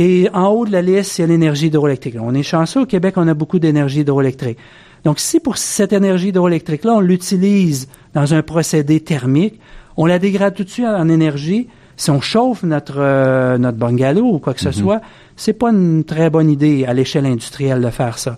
Et 0.00 0.28
en 0.32 0.46
haut 0.50 0.64
de 0.64 0.70
la 0.70 0.80
liste, 0.82 1.18
il 1.18 1.22
y 1.22 1.24
a 1.24 1.26
l'énergie 1.26 1.66
hydroélectrique. 1.66 2.14
On 2.20 2.32
est 2.34 2.44
chanceux 2.44 2.82
au 2.82 2.86
Québec, 2.86 3.14
on 3.16 3.26
a 3.26 3.34
beaucoup 3.34 3.58
d'énergie 3.58 4.00
hydroélectrique. 4.02 4.58
Donc, 5.04 5.18
si 5.18 5.40
pour 5.40 5.58
cette 5.58 5.92
énergie 5.92 6.28
hydroélectrique-là, 6.28 6.92
on 6.94 7.00
l'utilise 7.00 7.88
dans 8.14 8.32
un 8.32 8.42
procédé 8.42 9.00
thermique, 9.00 9.58
on 9.96 10.06
la 10.06 10.20
dégrade 10.20 10.54
tout 10.54 10.62
de 10.62 10.68
suite 10.70 10.86
en 10.86 11.08
énergie. 11.08 11.66
Si 11.96 12.10
on 12.12 12.20
chauffe 12.20 12.62
notre 12.62 12.98
euh, 12.98 13.58
notre 13.58 13.76
bungalow 13.76 14.34
ou 14.34 14.38
quoi 14.38 14.54
que 14.54 14.60
ce 14.60 14.70
soit, 14.70 15.00
c'est 15.34 15.52
pas 15.58 15.70
une 15.70 16.04
très 16.04 16.30
bonne 16.30 16.48
idée 16.48 16.84
à 16.86 16.94
l'échelle 16.94 17.26
industrielle 17.26 17.80
de 17.82 17.90
faire 17.90 18.18
ça. 18.18 18.36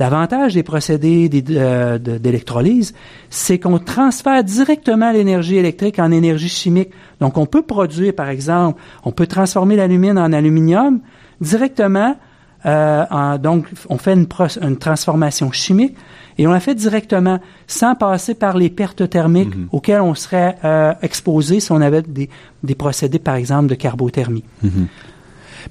L'avantage 0.00 0.54
des 0.54 0.62
procédés 0.62 1.28
euh, 1.50 1.98
d'électrolyse, 1.98 2.94
c'est 3.28 3.58
qu'on 3.58 3.78
transfère 3.78 4.42
directement 4.42 5.12
l'énergie 5.12 5.56
électrique 5.56 5.98
en 5.98 6.10
énergie 6.10 6.48
chimique. 6.48 6.88
Donc, 7.20 7.36
on 7.36 7.44
peut 7.44 7.60
produire, 7.60 8.14
par 8.14 8.30
exemple, 8.30 8.80
on 9.04 9.12
peut 9.12 9.26
transformer 9.26 9.76
l'alumine 9.76 10.18
en 10.18 10.32
aluminium 10.32 11.00
directement. 11.42 12.16
Euh, 12.64 13.36
donc, 13.36 13.66
on 13.90 13.98
fait 13.98 14.14
une, 14.14 14.26
une, 14.62 14.78
transformation 14.78 15.52
chimique 15.52 15.96
et 16.38 16.46
on 16.46 16.52
la 16.52 16.60
fait 16.60 16.74
directement 16.74 17.38
sans 17.66 17.94
passer 17.94 18.34
par 18.34 18.56
les 18.56 18.70
pertes 18.70 19.08
thermiques 19.10 19.54
mm-hmm. 19.54 19.68
auxquelles 19.72 20.00
on 20.00 20.14
serait 20.14 20.56
euh, 20.64 20.94
exposé 21.02 21.60
si 21.60 21.72
on 21.72 21.80
avait 21.82 22.00
des, 22.00 22.30
des, 22.62 22.74
procédés, 22.74 23.18
par 23.18 23.34
exemple, 23.34 23.66
de 23.66 23.74
carbothermie. 23.74 24.44
Mm-hmm. 24.64 24.86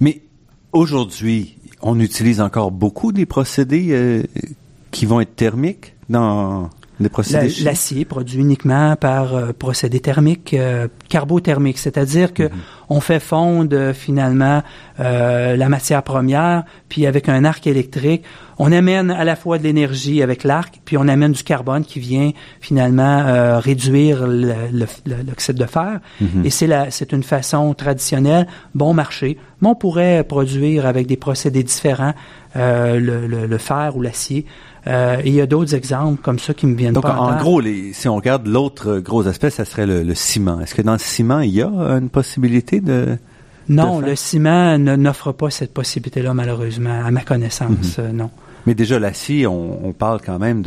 Mais 0.02 0.22
aujourd'hui, 0.72 1.58
on 1.82 2.00
utilise 2.00 2.42
encore 2.42 2.72
beaucoup 2.72 3.12
des 3.12 3.26
procédés 3.26 3.88
euh, 3.92 4.24
qui 4.92 5.06
vont 5.06 5.20
être 5.22 5.36
thermiques 5.36 5.96
dans 6.10 6.70
procédés 7.08 7.64
L'acier 7.64 8.04
produit 8.04 8.42
uniquement 8.42 8.98
par 8.98 9.34
euh, 9.34 9.54
procédé 9.54 10.02
thermique, 10.02 10.54
euh, 10.54 10.90
carbothermique, 11.08 11.78
c'est-à-dire 11.78 12.34
que 12.34 12.44
mhm. 12.44 12.52
on 12.90 13.00
fait 13.00 13.22
fondre 13.22 13.94
finalement 13.94 14.62
la 14.98 15.70
matière 15.70 16.04
première, 16.04 16.66
puis 16.90 17.06
avec 17.06 17.30
un 17.30 17.46
arc 17.46 17.66
électrique, 17.68 18.26
on 18.62 18.74
amène 18.74 19.10
à 19.10 19.24
la 19.24 19.38
fois 19.38 19.58
de 19.58 19.64
l'énergie 19.64 20.22
avec 20.22 20.44
l'arc, 20.44 20.82
puis 20.84 20.98
on 20.98 21.08
amène 21.08 21.32
du 21.32 21.44
carbone 21.44 21.86
qui 21.86 22.02
vient 22.02 22.32
finalement 22.60 23.24
euh, 23.26 23.58
réduire 23.60 24.28
l'oxyde 24.28 25.56
de 25.56 25.66
fer. 25.66 26.02
Mhm. 26.20 26.46
Et 26.46 26.50
c'est 26.50 26.68
la, 26.68 26.92
c'est 26.92 27.14
une 27.14 27.24
façon 27.24 27.74
traditionnelle, 27.74 28.48
bon 28.76 28.94
marché. 28.94 29.38
Mais 29.62 29.70
on 29.70 29.76
pourrait 29.76 30.26
produire 30.26 30.86
avec 30.86 31.08
des 31.08 31.16
procédés 31.16 31.64
différents 31.64 32.14
euh, 32.56 33.00
le, 33.00 33.46
le, 33.48 33.58
fer 33.58 33.96
ou 33.96 34.02
l'acier. 34.02 34.46
Euh, 34.88 35.18
et 35.24 35.28
il 35.28 35.34
y 35.34 35.42
a 35.42 35.46
d'autres 35.46 35.76
exemples 35.76 36.22
comme 36.22 36.40
ça 36.40 36.54
qui 36.54 36.66
me 36.66 36.76
viennent 36.76 36.94
Donc, 36.94 37.04
pas 37.04 37.18
en, 37.18 37.38
gros, 37.38 37.60
les, 37.60 37.94
si 37.94 38.08
on 38.08 38.16
regarde 38.16 38.48
l'autre 38.48 39.00
gros 39.00 39.28
aspect, 39.28 39.50
ça 39.50 39.66
serait 39.66 39.86
le, 39.86 40.04
le 40.04 40.16
ciment. 40.16 40.60
Est-ce 40.62 40.74
que 40.74 40.82
dans 40.82 40.94
le 40.94 41.00
ciment, 41.00 41.42
il 41.42 41.52
y 41.52 41.62
a 41.62 41.68
une 41.68 42.10
possibilité 42.10 42.80
de 42.80 43.18
non, 43.70 44.00
le 44.00 44.16
ciment 44.16 44.78
n'offre 44.80 45.32
pas 45.32 45.52
cette 45.52 45.74
possibilité-là, 45.74 46.34
malheureusement, 46.34 47.04
à 47.06 47.12
ma 47.12 47.22
connaissance, 47.22 48.00
mhm. 48.00 48.18
non. 48.18 48.32
Mais 48.66 48.76
déjà, 48.76 49.00
l'acier, 49.00 49.48
on, 49.48 49.86
on, 49.86 49.94
parle 49.94 50.20
quand 50.24 50.40
même 50.40 50.64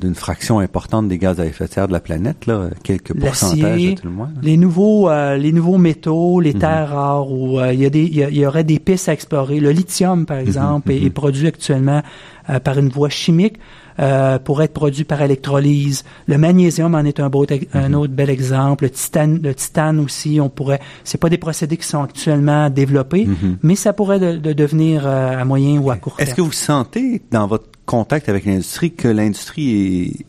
d'une 0.00 0.14
fraction 0.14 0.58
importante 0.60 1.08
des 1.08 1.18
gaz 1.18 1.40
à 1.40 1.46
effet 1.46 1.66
de 1.66 1.70
serre 1.70 1.88
de 1.88 1.92
la 1.92 2.00
planète, 2.00 2.46
là, 2.46 2.68
quelques 2.82 3.14
pourcentages 3.18 3.94
tout 3.96 4.06
le 4.06 4.10
moins. 4.10 4.30
Les 4.42 4.56
nouveaux, 4.56 5.10
euh, 5.10 5.36
les 5.36 5.52
nouveaux 5.52 5.78
métaux, 5.78 6.40
les 6.40 6.54
mhm. 6.54 6.60
terres 6.60 6.88
rares, 6.90 7.30
où 7.30 7.58
euh, 7.58 7.72
il 7.72 7.80
y, 7.80 7.86
a 7.86 7.90
des, 7.90 8.04
il 8.04 8.36
y, 8.36 8.46
aurait 8.46 8.64
des 8.64 8.78
pistes 8.78 9.08
à 9.08 9.12
explorer. 9.12 9.60
Le 9.60 9.70
lithium, 9.70 10.26
par 10.26 10.38
mhm, 10.38 10.46
exemple, 10.46 10.92
est, 10.92 11.00
mhm. 11.00 11.10
produit 11.10 11.46
actuellement 11.46 12.02
euh, 12.48 12.60
par 12.60 12.78
une 12.78 12.88
voie 12.88 13.10
chimique. 13.10 13.58
Euh, 14.02 14.40
pour 14.40 14.62
être 14.62 14.72
produit 14.72 15.04
par 15.04 15.22
électrolyse. 15.22 16.02
Le 16.26 16.36
magnésium 16.36 16.92
en 16.96 17.04
est 17.04 17.20
un, 17.20 17.28
beau, 17.28 17.46
un 17.72 17.88
mhm. 17.88 17.94
autre 17.94 18.12
bel 18.12 18.30
exemple. 18.30 18.84
Le 18.84 18.90
titane, 18.90 19.38
le 19.40 19.54
titane 19.54 20.00
aussi, 20.00 20.40
on 20.40 20.48
pourrait. 20.48 20.80
C'est 21.04 21.18
pas 21.18 21.28
des 21.28 21.38
procédés 21.38 21.76
qui 21.76 21.86
sont 21.86 22.02
actuellement 22.02 22.68
développés, 22.68 23.26
mhm. 23.26 23.58
mais 23.62 23.76
ça 23.76 23.92
pourrait 23.92 24.18
de, 24.18 24.52
devenir 24.52 25.06
euh, 25.06 25.38
à 25.38 25.44
moyen 25.44 25.78
ou 25.78 25.92
à 25.92 25.96
court 25.98 26.16
terme. 26.16 26.28
Est-ce 26.28 26.34
que 26.34 26.42
vous 26.42 26.50
sentez 26.50 27.22
dans 27.30 27.46
votre 27.46 27.68
contact 27.86 28.28
avec 28.28 28.44
l'industrie 28.44 28.92
que 28.92 29.06
l'industrie 29.06 29.70
est, 29.76 30.26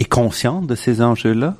est 0.00 0.08
consciente 0.08 0.66
de 0.66 0.74
ces 0.74 1.00
enjeux-là? 1.00 1.54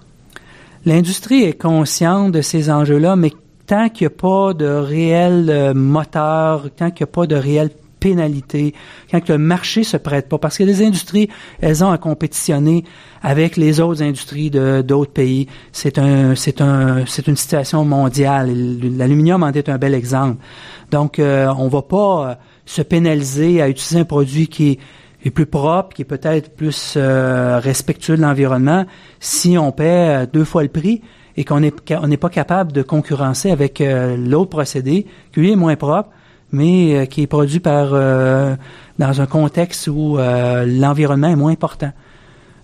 L'industrie 0.85 1.45
est 1.45 1.61
consciente 1.61 2.33
de 2.33 2.41
ces 2.41 2.71
enjeux-là, 2.71 3.15
mais 3.15 3.31
tant 3.67 3.89
qu'il 3.89 4.09
n'y 4.09 4.15
a 4.15 4.19
pas 4.19 4.53
de 4.53 4.67
réel 4.67 5.47
euh, 5.49 5.75
moteur, 5.75 6.71
tant 6.77 6.91
qu'il 6.91 7.05
n'y 7.05 7.11
a 7.11 7.13
pas 7.13 7.27
de 7.29 7.37
réel 7.37 7.71
pénalité, 7.99 8.75
quand 9.11 9.29
le 9.29 9.39
marché 9.39 9.85
se 9.85 9.97
prête 9.97 10.29
pas, 10.29 10.39
parce 10.39 10.59
que 10.59 10.65
les 10.65 10.83
industries, 10.83 11.29
elles 11.61 11.83
ont 11.83 11.91
à 11.91 11.99
compétitionner 11.99 12.85
avec 13.23 13.57
les 13.57 13.81
autres 13.81 14.03
industries 14.03 14.51
de 14.51 14.83
d'autres 14.83 15.13
pays. 15.13 15.47
C'est 15.73 15.99
un, 15.99 16.35
c'est 16.35 16.61
un, 16.61 17.05
c'est 17.07 17.27
une 17.27 17.37
situation 17.37 17.85
mondiale. 17.85 18.53
L'aluminium 18.97 19.43
en 19.43 19.53
est 19.53 19.69
un 19.69 19.79
bel 19.79 19.95
exemple. 19.95 20.43
Donc, 20.91 21.19
euh, 21.19 21.53
on 21.59 21.69
va 21.69 21.83
pas 21.83 22.31
euh, 22.31 22.35
se 22.65 22.83
pénaliser 22.83 23.61
à 23.61 23.69
utiliser 23.69 24.01
un 24.01 24.05
produit 24.05 24.49
qui 24.49 24.79
est, 25.25 25.31
plus 25.31 25.47
propre, 25.47 25.95
qui 25.95 26.03
est 26.03 26.07
peut-être 26.07 26.55
plus 26.55 26.95
euh, 26.97 27.59
respectueux 27.59 28.17
de 28.17 28.23
l'environnement, 28.23 28.85
si 29.19 29.59
on 29.59 29.73
paie 29.73 30.23
euh, 30.23 30.27
deux 30.33 30.45
fois 30.45 30.63
le 30.63 30.69
prix 30.69 31.03
et 31.37 31.45
qu'on 31.45 31.61
n'est 31.61 31.73
on 31.91 32.07
n'est 32.07 32.17
pas 32.17 32.31
capable 32.31 32.73
de 32.73 32.83
concurrencer 32.83 33.51
avec 33.51 33.83
l'autre 33.83 34.49
procédé 34.49 35.07
qui 35.35 35.41
lui 35.41 35.53
est 35.53 35.57
moins 35.57 35.77
propre 35.77 36.09
mais 36.53 36.95
euh, 36.95 37.07
qui 37.07 37.23
est 37.23 37.27
produit 37.27 37.61
par 37.61 37.91
euh, 37.93 38.55
dans 38.99 39.21
un 39.21 39.27
contexte 39.27 39.89
où 39.89 40.19
euh, 40.19 40.65
l'environnement 40.67 41.29
est 41.29 41.37
moins 41.37 41.53
important. 41.53 41.93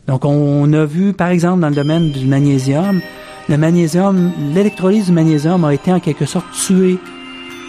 Donc, 0.07 0.24
on, 0.24 0.72
a 0.72 0.85
vu, 0.85 1.12
par 1.12 1.28
exemple, 1.28 1.61
dans 1.61 1.68
le 1.68 1.74
domaine 1.74 2.11
du 2.11 2.26
magnésium, 2.26 3.01
le 3.49 3.57
magnésium, 3.57 4.33
l'électrolyse 4.53 5.07
du 5.07 5.12
magnésium 5.12 5.64
a 5.64 5.72
été 5.72 5.93
en 5.93 6.01
quelque 6.01 6.26
sorte 6.26 6.47
tuée 6.66 6.99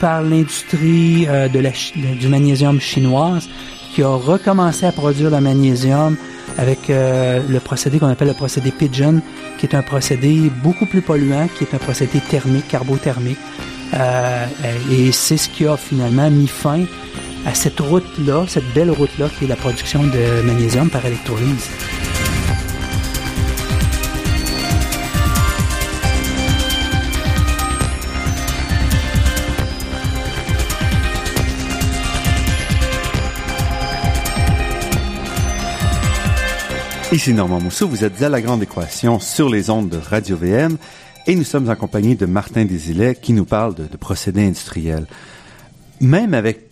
par 0.02 0.24
l'industrie 0.24 1.26
la, 1.26 1.50
du 1.52 2.28
magnésium 2.28 2.80
chinoise, 2.80 3.48
qui 3.94 4.02
a 4.02 4.10
recommencé 4.10 4.88
à 4.88 4.92
produire 4.92 5.30
le 5.30 5.42
magnésium 5.42 6.18
avec 6.58 6.80
le 6.90 7.60
procédé 7.60 8.00
qu'on 8.00 8.08
appelle 8.08 8.30
le 8.30 8.34
procédé 8.34 8.72
Pigeon, 8.72 9.22
qui 9.60 9.68
est 9.68 9.76
un 9.76 9.84
procédé 9.84 10.52
beaucoup 10.64 10.88
plus 10.88 11.02
polluant, 11.02 11.48
qui 11.56 11.66
est 11.66 11.76
un 11.76 11.80
procédé 11.80 12.20
thermique, 12.20 12.68
carbothermique, 12.68 13.38
euh, 13.94 14.46
et 14.92 15.12
c'est 15.12 15.38
ce 15.38 15.50
qui 15.50 15.66
a 15.68 15.78
finalement 15.78 16.30
mis 16.30 16.48
fin 16.48 16.84
à 17.46 17.54
cette 17.54 17.80
route-là, 17.80 18.46
cette 18.48 18.72
belle 18.74 18.92
route-là 18.92 19.28
qui 19.38 19.46
est 19.46 19.48
la 19.48 19.56
production 19.56 20.04
de 20.04 20.42
magnésium 20.44 20.90
par 20.90 21.06
électrolyse. 21.06 21.70
Ici 37.14 37.32
Normand 37.32 37.60
Mousseau, 37.60 37.88
vous 37.88 38.04
êtes 38.04 38.24
à 38.24 38.30
La 38.30 38.42
Grande 38.42 38.64
Équation 38.64 39.20
sur 39.20 39.48
les 39.48 39.70
ondes 39.70 39.88
de 39.88 39.98
Radio-VM 39.98 40.78
et 41.26 41.36
nous 41.36 41.44
sommes 41.44 41.70
en 41.70 41.76
compagnie 41.76 42.16
de 42.16 42.26
Martin 42.26 42.66
Desilets 42.66 43.16
qui 43.16 43.34
nous 43.34 43.46
parle 43.46 43.76
de, 43.76 43.86
procédés 43.98 44.46
industriels. 44.46 45.06
Même 46.02 46.34
avec 46.34 46.72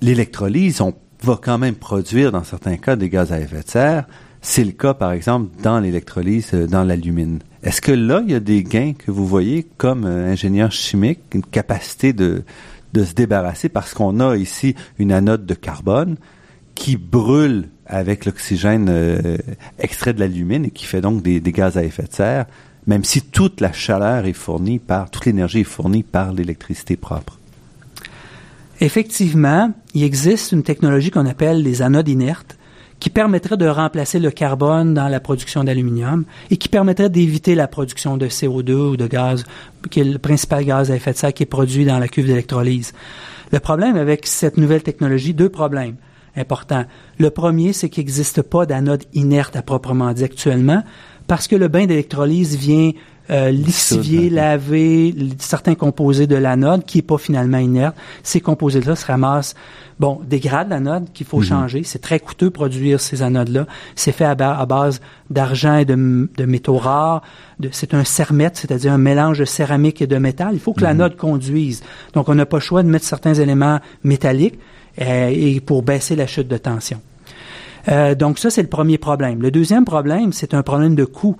l'électrolyse, 0.00 0.80
on 0.80 0.94
va 1.22 1.38
quand 1.42 1.58
même 1.58 1.74
produire 1.74 2.30
dans 2.30 2.44
certains 2.44 2.76
cas 2.76 2.94
des 2.94 3.08
gaz 3.08 3.32
à 3.32 3.40
effet 3.40 3.62
de 3.62 3.68
serre. 3.68 4.04
C'est 4.40 4.62
le 4.62 4.70
cas, 4.70 4.94
par 4.94 5.10
exemple, 5.10 5.48
dans 5.62 5.80
l'électrolyse, 5.80 6.50
euh, 6.54 6.68
dans 6.68 6.84
l'alumine. 6.84 7.40
Est-ce 7.64 7.80
que 7.80 7.90
là, 7.90 8.22
il 8.24 8.30
y 8.30 8.36
a 8.36 8.40
des 8.40 8.62
gains 8.62 8.92
que 8.92 9.10
vous 9.10 9.26
voyez 9.26 9.66
comme 9.76 10.04
euh, 10.04 10.30
ingénieur 10.30 10.70
chimique, 10.70 11.18
une 11.34 11.42
capacité 11.42 12.12
de, 12.12 12.44
de 12.92 13.04
se 13.04 13.14
débarrasser 13.14 13.68
parce 13.68 13.94
qu'on 13.94 14.20
a 14.20 14.36
ici 14.36 14.76
une 15.00 15.10
anode 15.10 15.44
de 15.44 15.54
carbone 15.54 16.16
qui 16.76 16.96
brûle 16.96 17.68
avec 17.86 18.24
l'oxygène 18.24 18.86
euh, 18.88 19.36
extrait 19.80 20.12
de 20.12 20.20
l'alumine 20.20 20.66
et 20.66 20.70
qui 20.70 20.84
fait 20.84 21.00
donc 21.00 21.22
des, 21.22 21.40
des, 21.40 21.50
gaz 21.50 21.76
à 21.76 21.82
effet 21.82 22.04
de 22.04 22.12
serre 22.12 22.46
même 22.88 23.04
si 23.04 23.20
toute 23.20 23.60
la 23.60 23.72
chaleur 23.72 24.24
est 24.24 24.32
fournie 24.32 24.78
par, 24.78 25.10
toute 25.10 25.26
l'énergie 25.26 25.60
est 25.60 25.64
fournie 25.64 26.02
par 26.02 26.32
l'électricité 26.32 26.96
propre. 26.96 27.38
Effectivement, 28.80 29.72
il 29.92 30.02
existe 30.02 30.52
une 30.52 30.62
technologie 30.62 31.10
qu'on 31.10 31.26
appelle 31.26 31.62
les 31.62 31.82
anodes 31.82 32.08
inertes 32.08 32.56
qui 32.98 33.10
permettrait 33.10 33.58
de 33.58 33.66
remplacer 33.66 34.18
le 34.18 34.30
carbone 34.30 34.94
dans 34.94 35.08
la 35.08 35.20
production 35.20 35.62
d'aluminium 35.64 36.24
et 36.50 36.56
qui 36.56 36.68
permettrait 36.68 37.10
d'éviter 37.10 37.54
la 37.54 37.68
production 37.68 38.16
de 38.16 38.26
CO2 38.26 38.72
ou 38.72 38.96
de 38.96 39.06
gaz, 39.06 39.44
qui 39.90 40.00
est 40.00 40.04
le 40.04 40.18
principal 40.18 40.64
gaz 40.64 40.90
à 40.90 40.96
effet 40.96 41.12
de 41.12 41.18
serre 41.18 41.34
qui 41.34 41.42
est 41.42 41.46
produit 41.46 41.84
dans 41.84 41.98
la 41.98 42.08
cuve 42.08 42.26
d'électrolyse. 42.26 42.94
Le 43.52 43.60
problème 43.60 43.96
avec 43.96 44.26
cette 44.26 44.56
nouvelle 44.56 44.82
technologie, 44.82 45.34
deux 45.34 45.50
problèmes 45.50 45.96
importants. 46.36 46.84
Le 47.18 47.30
premier, 47.30 47.72
c'est 47.72 47.88
qu'il 47.88 48.02
n'existe 48.02 48.42
pas 48.42 48.64
d'anode 48.64 49.04
inerte 49.12 49.56
à 49.56 49.62
proprement 49.62 50.12
dit 50.12 50.24
actuellement, 50.24 50.82
parce 51.28 51.46
que 51.46 51.54
le 51.54 51.68
bain 51.68 51.86
d'électrolyse 51.86 52.56
vient 52.56 52.90
euh, 53.30 53.50
lixivier, 53.50 54.30
laver 54.30 55.14
certains 55.38 55.74
composés 55.74 56.26
de 56.26 56.34
l'anode 56.34 56.86
qui 56.86 56.98
est 56.98 57.02
pas 57.02 57.18
finalement 57.18 57.58
inerte. 57.58 57.94
Ces 58.22 58.40
composés-là 58.40 58.96
se 58.96 59.04
ramassent, 59.04 59.54
bon, 60.00 60.18
dégradent 60.26 60.70
l'anode 60.70 61.12
qu'il 61.12 61.26
faut 61.26 61.40
mhm. 61.40 61.44
changer. 61.44 61.82
C'est 61.84 61.98
très 61.98 62.18
coûteux 62.20 62.48
produire 62.48 63.00
ces 63.00 63.20
anodes-là. 63.20 63.66
C'est 63.96 64.12
fait 64.12 64.24
à, 64.24 64.34
base 64.34 65.02
d'argent 65.28 65.76
et 65.76 65.84
de, 65.84 65.94
métaux 65.94 66.78
rares. 66.78 67.20
C'est 67.70 67.92
un 67.92 68.04
cermètre, 68.04 68.58
c'est-à-dire 68.58 68.94
un 68.94 68.98
mélange 68.98 69.40
de 69.40 69.44
céramique 69.44 70.00
et 70.00 70.06
de 70.06 70.16
métal. 70.16 70.54
Il 70.54 70.60
faut 70.60 70.72
que 70.72 70.80
l'anode 70.80 71.12
mhm. 71.12 71.18
conduise. 71.18 71.82
Donc, 72.14 72.30
on 72.30 72.34
n'a 72.34 72.46
pas 72.46 72.56
le 72.56 72.62
choix 72.62 72.82
de 72.82 72.88
mettre 72.88 73.04
certains 73.04 73.34
éléments 73.34 73.80
métalliques 74.02 74.58
euh, 75.02 75.28
et 75.30 75.60
pour 75.60 75.82
baisser 75.82 76.16
la 76.16 76.26
chute 76.26 76.48
de 76.48 76.56
tension. 76.56 77.02
Euh, 77.88 78.14
donc 78.14 78.38
ça, 78.38 78.50
c'est 78.50 78.62
le 78.62 78.68
premier 78.68 78.98
problème. 78.98 79.40
Le 79.42 79.50
deuxième 79.50 79.84
problème, 79.84 80.32
c'est 80.32 80.54
un 80.54 80.62
problème 80.62 80.94
de 80.94 81.04
coût. 81.04 81.36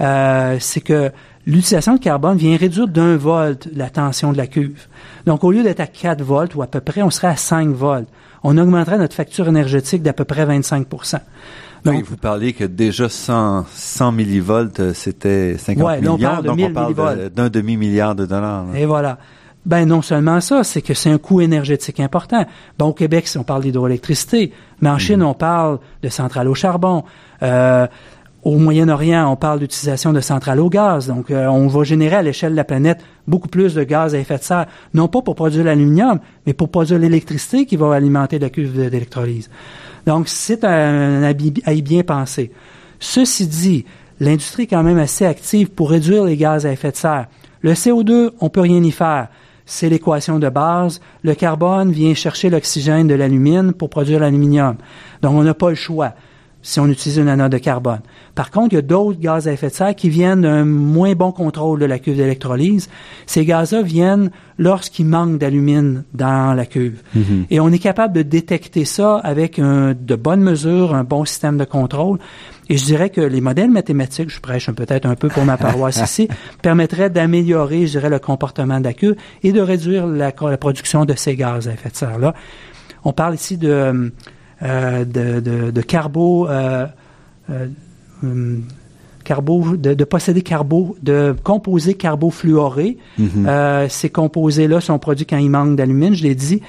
Euh, 0.00 0.56
c'est 0.58 0.80
que 0.80 1.10
l'utilisation 1.46 1.94
de 1.94 2.00
carbone 2.00 2.36
vient 2.36 2.56
réduire 2.56 2.88
d'un 2.88 3.16
volt 3.16 3.68
la 3.74 3.90
tension 3.90 4.32
de 4.32 4.36
la 4.36 4.46
cuve. 4.46 4.86
Donc, 5.26 5.44
au 5.44 5.52
lieu 5.52 5.62
d'être 5.62 5.80
à 5.80 5.86
4 5.86 6.22
volts 6.22 6.54
ou 6.54 6.62
à 6.62 6.66
peu 6.66 6.80
près, 6.80 7.02
on 7.02 7.10
serait 7.10 7.28
à 7.28 7.36
5 7.36 7.68
volts. 7.68 8.08
On 8.42 8.58
augmenterait 8.58 8.98
notre 8.98 9.14
facture 9.14 9.48
énergétique 9.48 10.02
d'à 10.02 10.12
peu 10.12 10.24
près 10.24 10.44
25 10.44 10.88
donc, 11.84 11.96
oui, 11.96 12.02
vous 12.08 12.16
parliez 12.16 12.52
que 12.52 12.62
déjà 12.62 13.08
100, 13.08 13.66
100 13.68 14.12
millivolts, 14.12 14.94
c'était 14.94 15.56
50 15.58 15.84
ouais, 15.84 16.00
millions. 16.00 16.14
On 16.14 16.18
parle 16.18 16.42
de 16.42 16.46
donc, 16.46 16.60
on 16.60 16.72
parle 16.72 17.28
d'un 17.30 17.48
demi-milliard 17.48 18.14
de 18.14 18.24
dollars. 18.24 18.66
Et 18.76 18.86
voilà. 18.86 19.18
Ben 19.64 19.86
non 19.86 20.02
seulement 20.02 20.40
ça, 20.40 20.64
c'est 20.64 20.82
que 20.82 20.92
c'est 20.92 21.10
un 21.10 21.18
coût 21.18 21.40
énergétique 21.40 22.00
important. 22.00 22.44
Ben, 22.78 22.86
au 22.86 22.92
Québec, 22.92 23.28
on 23.38 23.44
parle 23.44 23.62
d'hydroélectricité, 23.62 24.52
mais 24.80 24.90
en 24.90 24.98
Chine, 24.98 25.20
mhm. 25.20 25.26
on 25.26 25.34
parle 25.34 25.78
de 26.02 26.08
centrales 26.08 26.48
au 26.48 26.54
charbon. 26.54 27.04
Euh, 27.42 27.86
au 28.42 28.58
Moyen-Orient, 28.58 29.30
on 29.30 29.36
parle 29.36 29.60
d'utilisation 29.60 30.12
de 30.12 30.20
centrales 30.20 30.58
au 30.58 30.68
gaz. 30.68 31.06
Donc, 31.06 31.30
euh, 31.30 31.46
on 31.46 31.68
va 31.68 31.84
générer 31.84 32.16
à 32.16 32.22
l'échelle 32.22 32.52
de 32.52 32.56
la 32.56 32.64
planète 32.64 32.98
beaucoup 33.28 33.46
plus 33.46 33.74
de 33.74 33.84
gaz 33.84 34.16
à 34.16 34.18
effet 34.18 34.38
de 34.38 34.42
serre, 34.42 34.66
non 34.94 35.06
pas 35.06 35.22
pour 35.22 35.36
produire 35.36 35.64
l'aluminium, 35.64 36.18
mais 36.44 36.52
pour 36.52 36.68
produire 36.68 36.98
l'électricité 36.98 37.66
qui 37.66 37.76
va 37.76 37.94
alimenter 37.94 38.40
la 38.40 38.50
cuve 38.50 38.90
d'électrolyse. 38.90 39.48
Donc, 40.06 40.28
c'est 40.28 40.64
un, 40.64 41.22
à 41.22 41.72
y 41.72 41.82
bien 41.82 42.02
penser. 42.02 42.50
Ceci 42.98 43.46
dit, 43.46 43.84
l'industrie 44.18 44.64
est 44.64 44.66
quand 44.66 44.82
même 44.82 44.98
assez 44.98 45.24
active 45.24 45.70
pour 45.70 45.90
réduire 45.90 46.24
les 46.24 46.36
gaz 46.36 46.66
à 46.66 46.72
effet 46.72 46.90
de 46.90 46.96
serre. 46.96 47.26
Le 47.60 47.74
CO2, 47.74 48.30
on 48.40 48.48
peut 48.48 48.60
rien 48.60 48.82
y 48.82 48.90
faire. 48.90 49.28
C'est 49.66 49.88
l'équation 49.88 50.38
de 50.38 50.48
base. 50.48 51.00
Le 51.22 51.34
carbone 51.34 51.92
vient 51.92 52.14
chercher 52.14 52.50
l'oxygène 52.50 53.06
de 53.06 53.14
l'alumine 53.14 53.72
pour 53.72 53.90
produire 53.90 54.20
l'aluminium. 54.20 54.76
Donc, 55.22 55.32
on 55.34 55.42
n'a 55.42 55.54
pas 55.54 55.70
le 55.70 55.76
choix 55.76 56.14
si 56.62 56.78
on 56.78 56.86
utilise 56.86 57.18
une 57.18 57.28
anode 57.28 57.50
de 57.50 57.58
carbone. 57.58 58.00
Par 58.36 58.50
contre, 58.52 58.72
il 58.72 58.76
y 58.76 58.78
a 58.78 58.82
d'autres 58.82 59.18
gaz 59.18 59.48
à 59.48 59.52
effet 59.52 59.68
de 59.68 59.72
serre 59.72 59.94
qui 59.96 60.08
viennent 60.08 60.42
d'un 60.42 60.64
moins 60.64 61.14
bon 61.14 61.32
contrôle 61.32 61.80
de 61.80 61.84
la 61.86 61.98
cuve 61.98 62.16
d'électrolyse. 62.16 62.88
Ces 63.26 63.44
gaz-là 63.44 63.82
viennent 63.82 64.30
lorsqu'il 64.58 65.06
manque 65.06 65.38
d'alumine 65.38 66.04
dans 66.14 66.54
la 66.54 66.64
cuve. 66.64 67.02
Mm-hmm. 67.16 67.46
Et 67.50 67.58
on 67.58 67.68
est 67.68 67.80
capable 67.80 68.14
de 68.14 68.22
détecter 68.22 68.84
ça 68.84 69.16
avec 69.16 69.60
de 69.60 70.14
bonnes 70.14 70.40
mesures, 70.40 70.94
un 70.94 71.04
bon 71.04 71.24
système 71.24 71.58
de 71.58 71.64
contrôle. 71.64 72.18
Et 72.72 72.78
je 72.78 72.84
dirais 72.86 73.10
que 73.10 73.20
les 73.20 73.42
modèles 73.42 73.70
mathématiques, 73.70 74.30
je 74.30 74.40
prêche 74.40 74.70
peut-être 74.70 75.04
un 75.04 75.14
peu 75.14 75.28
pour 75.28 75.44
ma 75.44 75.58
paroisse 75.58 76.00
ici, 76.04 76.26
permettraient 76.62 77.10
d'améliorer, 77.10 77.86
je 77.86 77.92
dirais, 77.92 78.08
le 78.08 78.18
comportement 78.18 78.80
de 78.80 78.84
la 78.84 78.94
cuve 78.94 79.14
et 79.42 79.52
de 79.52 79.60
réduire 79.60 80.06
la, 80.06 80.32
la 80.40 80.56
production 80.56 81.04
de 81.04 81.14
ces 81.14 81.36
gaz 81.36 81.68
à 81.68 81.72
effet 81.72 81.90
de 81.90 81.96
serre-là. 81.96 82.34
On 83.04 83.12
parle 83.12 83.34
ici 83.34 83.58
de 83.58 84.10
euh, 84.62 85.04
de, 85.04 85.40
de, 85.40 85.70
de, 85.70 85.82
carbo, 85.82 86.48
euh, 86.48 86.86
euh, 87.50 87.66
hum, 88.22 88.62
carbo 89.24 89.76
de, 89.76 89.92
de, 89.92 90.04
posséder 90.04 90.40
carbo, 90.40 90.96
de 91.02 91.34
composés 91.42 91.94
carbofluorés. 91.94 92.96
Mm 93.18 93.48
ces 93.88 94.08
composés-là 94.08 94.80
sont 94.80 94.98
produits 94.98 95.26
quand 95.26 95.36
il 95.36 95.50
manque 95.50 95.76
d'alumine, 95.76 96.14
je 96.14 96.22
l'ai 96.22 96.36
dit, 96.36 96.62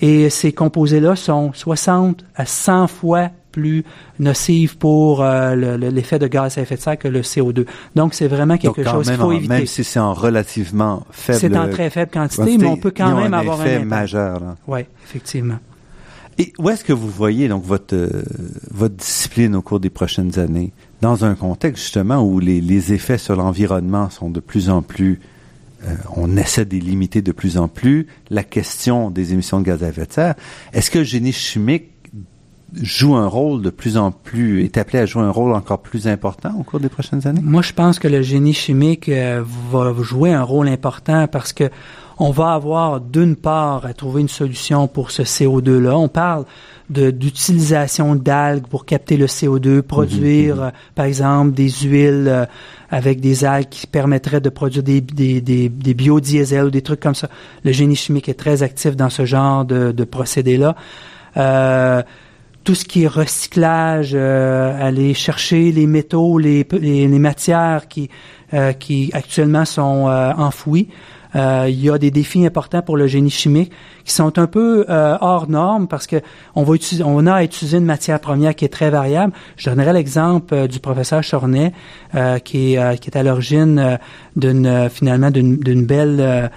et 0.00 0.30
ces 0.30 0.52
composés-là 0.52 1.16
sont 1.16 1.52
60 1.52 2.24
à 2.36 2.46
100 2.46 2.86
fois 2.86 3.30
plus 3.52 3.84
nocifs 4.18 4.76
pour 4.76 5.22
l'effet 5.22 6.18
de 6.18 6.26
gaz 6.26 6.58
à 6.58 6.62
effet 6.62 6.76
de 6.76 6.80
serre 6.80 6.98
que 6.98 7.08
le 7.08 7.20
CO2. 7.20 7.66
Donc, 7.94 8.14
c'est 8.14 8.28
vraiment 8.28 8.56
quelque 8.56 8.82
chose 8.82 9.06
qu'il 9.06 9.16
faut 9.16 9.32
éviter. 9.32 9.48
Même 9.48 9.66
si 9.66 9.84
c'est 9.84 10.00
en 10.00 10.14
relativement 10.14 11.06
faible... 11.10 11.38
C'est 11.38 11.56
en 11.56 11.68
très 11.68 11.90
faible 11.90 12.10
quantité, 12.10 12.58
mais 12.58 12.66
on 12.66 12.76
peut 12.76 12.92
quand 12.96 13.16
même 13.16 13.34
avoir 13.34 13.60
un 13.60 13.64
effet 13.64 13.84
majeur. 13.84 14.40
Oui, 14.66 14.80
effectivement. 15.04 15.58
Et 16.38 16.52
où 16.58 16.70
est-ce 16.70 16.84
que 16.84 16.92
vous 16.92 17.08
voyez 17.08 17.48
donc 17.48 17.64
votre 17.64 17.94
euh, 17.94 18.22
votre 18.70 18.94
discipline 18.94 19.54
au 19.54 19.62
cours 19.62 19.80
des 19.80 19.90
prochaines 19.90 20.38
années? 20.38 20.72
Dans 21.00 21.24
un 21.24 21.34
contexte 21.34 21.82
justement 21.82 22.24
où 22.24 22.40
les, 22.40 22.60
les 22.60 22.92
effets 22.92 23.18
sur 23.18 23.36
l'environnement 23.36 24.08
sont 24.08 24.30
de 24.30 24.40
plus 24.40 24.70
en 24.70 24.82
plus 24.82 25.20
euh, 25.84 25.94
on 26.16 26.36
essaie 26.36 26.64
de 26.64 26.74
les 26.74 26.80
limiter 26.80 27.22
de 27.22 27.32
plus 27.32 27.58
en 27.58 27.68
plus 27.68 28.06
la 28.30 28.44
question 28.44 29.10
des 29.10 29.32
émissions 29.32 29.58
de 29.60 29.64
gaz 29.64 29.82
à 29.82 29.88
effet 29.88 30.06
de 30.06 30.12
serre 30.12 30.34
est-ce 30.72 30.90
que 30.90 30.98
le 30.98 31.04
génie 31.04 31.32
chimique 31.32 31.90
joue 32.80 33.14
un 33.14 33.26
rôle 33.26 33.62
de 33.62 33.70
plus 33.70 33.96
en 33.96 34.10
plus, 34.10 34.64
est 34.64 34.78
appelé 34.78 34.98
à 34.98 35.06
jouer 35.06 35.22
un 35.22 35.30
rôle 35.30 35.52
encore 35.52 35.80
plus 35.80 36.06
important 36.06 36.54
au 36.58 36.62
cours 36.62 36.80
des 36.80 36.88
prochaines 36.88 37.26
années? 37.26 37.40
Moi, 37.42 37.62
je 37.62 37.72
pense 37.72 37.98
que 37.98 38.08
le 38.08 38.22
génie 38.22 38.54
chimique 38.54 39.08
euh, 39.08 39.42
va 39.70 39.92
jouer 40.00 40.32
un 40.32 40.42
rôle 40.42 40.68
important 40.68 41.26
parce 41.28 41.52
que 41.52 41.70
on 42.18 42.30
va 42.30 42.52
avoir 42.52 43.00
d'une 43.00 43.36
part 43.36 43.84
à 43.84 43.94
trouver 43.94 44.20
une 44.20 44.28
solution 44.28 44.86
pour 44.86 45.10
ce 45.10 45.22
CO2-là. 45.22 45.96
On 45.96 46.08
parle 46.08 46.44
d'utilisation 46.88 48.14
d'algues 48.14 48.66
pour 48.66 48.84
capter 48.84 49.16
le 49.16 49.26
CO2, 49.26 49.82
produire, 49.82 50.56
mhm. 50.56 50.62
euh, 50.62 50.70
par 50.94 51.06
exemple, 51.06 51.52
des 51.52 51.70
huiles 51.70 52.26
euh, 52.28 52.46
avec 52.90 53.20
des 53.20 53.44
algues 53.44 53.70
qui 53.70 53.86
permettraient 53.86 54.40
de 54.40 54.50
produire 54.50 54.82
des, 54.82 55.00
des, 55.00 55.40
des, 55.40 55.68
des, 55.68 55.94
biodiesels 55.94 56.66
ou 56.66 56.70
des 56.70 56.82
trucs 56.82 57.00
comme 57.00 57.14
ça. 57.14 57.28
Le 57.64 57.72
génie 57.72 57.96
chimique 57.96 58.28
est 58.28 58.34
très 58.34 58.62
actif 58.62 58.94
dans 58.94 59.10
ce 59.10 59.24
genre 59.24 59.64
de, 59.64 59.92
de 59.92 60.04
procédés-là. 60.04 60.76
Euh, 61.38 62.02
tout 62.64 62.74
ce 62.74 62.84
qui 62.84 63.04
est 63.04 63.08
recyclage, 63.08 64.14
aller 64.14 65.14
chercher 65.14 65.72
les 65.72 65.86
métaux, 65.86 66.38
les, 66.38 66.66
les, 66.72 67.08
les 67.08 67.18
matières 67.18 67.88
qui, 67.88 68.08
qui 68.78 69.10
actuellement 69.12 69.64
sont 69.64 70.06
enfouies. 70.36 70.88
Euh, 71.34 71.66
il 71.68 71.80
y 71.80 71.88
a 71.88 71.98
des 71.98 72.10
défis 72.10 72.44
importants 72.44 72.82
pour 72.82 72.96
le 72.96 73.06
génie 73.06 73.30
chimique 73.30 73.72
qui 74.04 74.12
sont 74.12 74.38
un 74.38 74.46
peu 74.46 74.84
euh, 74.88 75.16
hors 75.20 75.48
normes 75.48 75.88
parce 75.88 76.06
que 76.06 76.16
on 76.54 76.62
va 76.62 76.74
utiliser, 76.74 77.04
on 77.04 77.26
a 77.26 77.34
à 77.34 77.44
utiliser 77.44 77.78
une 77.78 77.86
matière 77.86 78.20
première 78.20 78.54
qui 78.54 78.64
est 78.64 78.72
très 78.72 78.90
variable. 78.90 79.32
Je 79.56 79.70
donnerai 79.70 79.92
l'exemple 79.94 80.54
euh, 80.54 80.66
du 80.66 80.78
professeur 80.78 81.22
Chornet 81.22 81.72
qui 82.44 82.74
est 82.74 83.00
qui 83.00 83.10
est 83.10 83.16
à 83.16 83.22
l'origine 83.22 83.98
d'une 84.36 84.88
finalement 84.90 85.30
d'une 85.30 85.86
belle 85.86 86.50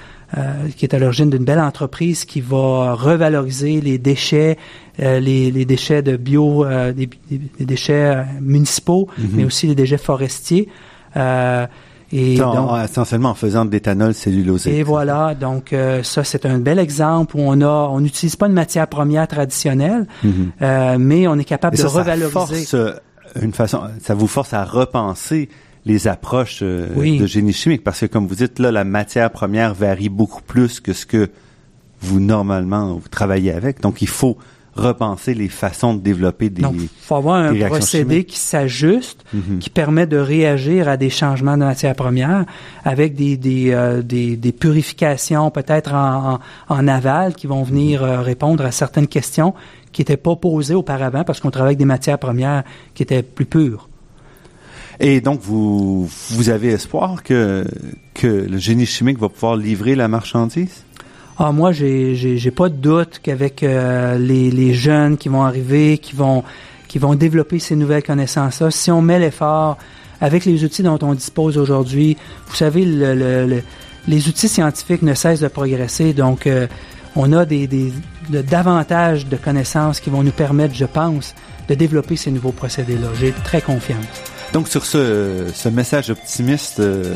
qui 0.76 0.86
est 0.86 0.94
à 0.94 1.00
l'origine 1.00 1.30
d'une 1.30 1.46
belle 1.46 1.60
entreprise 1.60 2.26
qui 2.26 2.42
va 2.42 2.94
revaloriser 2.94 3.80
les 3.80 3.98
déchets, 3.98 4.58
les, 5.00 5.52
les, 5.52 5.66
déchets 5.66 6.02
de 6.02 6.18
bio, 6.18 6.66
des, 6.94 7.10
déchets 7.60 8.26
municipaux, 8.42 9.08
mm-hmm. 9.18 9.26
mais 9.34 9.46
aussi 9.46 9.68
les 9.68 9.76
déchets 9.76 9.98
forestiers. 9.98 10.68
Et 12.12 12.38
donc, 12.38 12.70
essentiellement 12.84 13.30
en 13.32 13.36
faisant 13.36 13.66
de 13.66 13.72
l'éthanol 13.72 14.14
cellulosé. 14.14 14.78
Et 14.78 14.84
voilà, 14.84 15.34
donc 15.34 15.74
euh, 15.74 16.04
ça 16.04 16.24
c'est 16.24 16.46
un 16.46 16.60
bel 16.60 16.80
exemple 16.80 17.36
où 17.36 17.42
on 17.42 17.60
a, 17.62 17.90
on 17.90 18.00
n'utilise 18.00 18.36
pas 18.36 18.46
une 18.46 18.54
matière 18.54 18.88
première 18.88 19.28
traditionnelle, 19.28 20.08
mhm. 20.24 20.52
euh, 20.62 20.98
mais 21.00 21.28
on 21.28 21.38
est 21.38 21.44
capable 21.44 21.76
de 21.76 21.82
ça, 21.82 21.88
revaloriser. 21.88 22.30
Ça 22.30 22.40
force, 22.40 22.74
euh, 22.76 22.94
une 23.42 23.54
façon, 23.54 23.82
ça 24.02 24.14
vous 24.14 24.28
force 24.28 24.54
à 24.54 24.64
repenser 24.64 25.50
les 25.86 26.08
approches 26.08 26.64
de 26.64 27.26
génie 27.26 27.54
chimique 27.54 27.84
parce 27.84 28.00
que 28.02 28.06
comme 28.08 28.28
vous 28.28 28.36
dites 28.36 28.60
là, 28.60 28.72
la 28.72 28.84
matière 28.84 29.32
première 29.32 29.74
varie 29.74 30.10
beaucoup 30.10 30.42
plus 30.42 30.80
que 30.80 30.94
ce 30.94 31.06
que 31.06 31.30
vous 32.02 32.20
normalement 32.20 32.96
vous 32.96 33.08
travaillez 33.10 33.52
avec, 33.52 33.82
donc 33.82 34.02
il 34.02 34.08
faut 34.08 34.38
repenser 34.76 35.34
les 35.34 35.48
façons 35.48 35.94
de 35.94 36.02
développer 36.02 36.50
des 36.50 36.62
Donc, 36.62 36.76
il 36.78 36.90
faut 36.90 37.16
avoir 37.16 37.36
un 37.36 37.56
procédé 37.68 38.26
qui 38.26 38.38
s'ajuste, 38.38 39.24
mhm. 39.34 39.60
qui 39.60 39.70
permet 39.70 40.06
de 40.06 40.18
réagir 40.18 40.90
à 40.90 40.98
des 40.98 41.10
changements 41.10 41.54
de 41.54 41.64
matière 41.64 41.96
première 41.96 42.46
avec 42.84 43.16
des, 43.16 43.38
des, 43.38 43.72
euh, 43.72 44.02
des, 44.02 44.36
des, 44.36 44.52
purifications 44.52 45.50
peut-être 45.50 45.94
en, 45.94 46.40
en, 46.68 46.88
aval 46.88 47.36
qui 47.36 47.48
vont 47.48 47.64
venir 47.64 48.04
euh, 48.04 48.22
répondre 48.22 48.66
à 48.66 48.72
certaines 48.72 49.08
questions 49.08 49.54
qui 49.94 50.02
n'étaient 50.02 50.18
pas 50.18 50.36
posées 50.36 50.76
auparavant 50.76 51.24
parce 51.24 51.40
qu'on 51.40 51.52
travaille 51.52 51.70
avec 51.70 51.80
des 51.80 51.86
matières 51.86 52.20
premières 52.20 52.64
qui 52.94 53.04
étaient 53.04 53.24
plus 53.24 53.46
pures. 53.46 53.88
Et 55.00 55.22
donc, 55.22 55.42
vous, 55.42 56.08
vous 56.30 56.50
avez 56.50 56.70
espoir 56.70 57.24
que, 57.24 57.66
que 58.14 58.28
le 58.28 58.58
génie 58.58 58.86
chimique 58.86 59.20
va 59.20 59.30
pouvoir 59.30 59.56
livrer 59.56 59.96
la 59.96 60.08
marchandise? 60.08 60.84
Ah, 61.38 61.52
moi, 61.52 61.74
j'ai, 61.74 62.16
j'ai, 62.16 62.52
pas 62.52 62.70
de 62.70 62.76
doute 62.76 63.20
qu'avec 63.22 63.62
euh, 63.62 64.18
les, 64.18 64.50
les 64.52 64.74
jeunes 64.74 65.18
qui 65.18 65.28
vont 65.28 65.44
arriver, 65.44 65.98
qui 65.98 66.16
vont, 66.16 66.44
qui 66.88 66.98
vont 66.98 67.14
développer 67.14 67.60
ces 67.60 67.76
nouvelles 67.76 68.04
connaissances-là, 68.04 68.72
si 68.72 68.90
on 68.90 69.02
met 69.02 69.20
l'effort 69.20 69.78
avec 70.22 70.46
les 70.46 70.64
outils 70.64 70.82
dont 70.82 70.98
on 71.02 71.14
dispose 71.14 71.58
aujourd'hui, 71.58 72.16
vous 72.48 72.56
savez, 72.56 72.86
le, 72.86 73.62
les 74.08 74.28
outils 74.30 74.48
scientifiques 74.48 75.02
ne 75.02 75.14
cessent 75.14 75.42
de 75.42 75.50
progresser, 75.50 76.14
donc 76.14 76.48
euh, 76.48 76.68
on 77.18 77.34
a 77.34 77.44
des, 77.46 77.68
des 77.68 77.92
davantage 78.30 79.28
de 79.28 79.36
connaissances 79.36 80.00
qui 80.00 80.10
vont 80.10 80.24
nous 80.24 80.32
permettre, 80.32 80.74
je 80.74 80.86
pense, 80.86 81.36
de 81.68 81.76
développer 81.76 82.16
ces 82.16 82.32
nouveaux 82.32 82.54
procédés-là. 82.54 83.10
J'ai 83.20 83.34
très 83.44 83.62
confiance. 83.62 84.35
Donc 84.54 84.68
sur 84.68 84.86
ce, 84.86 85.46
ce 85.54 85.70
message 85.70 86.10
optimiste, 86.10 86.80
euh, 86.80 87.16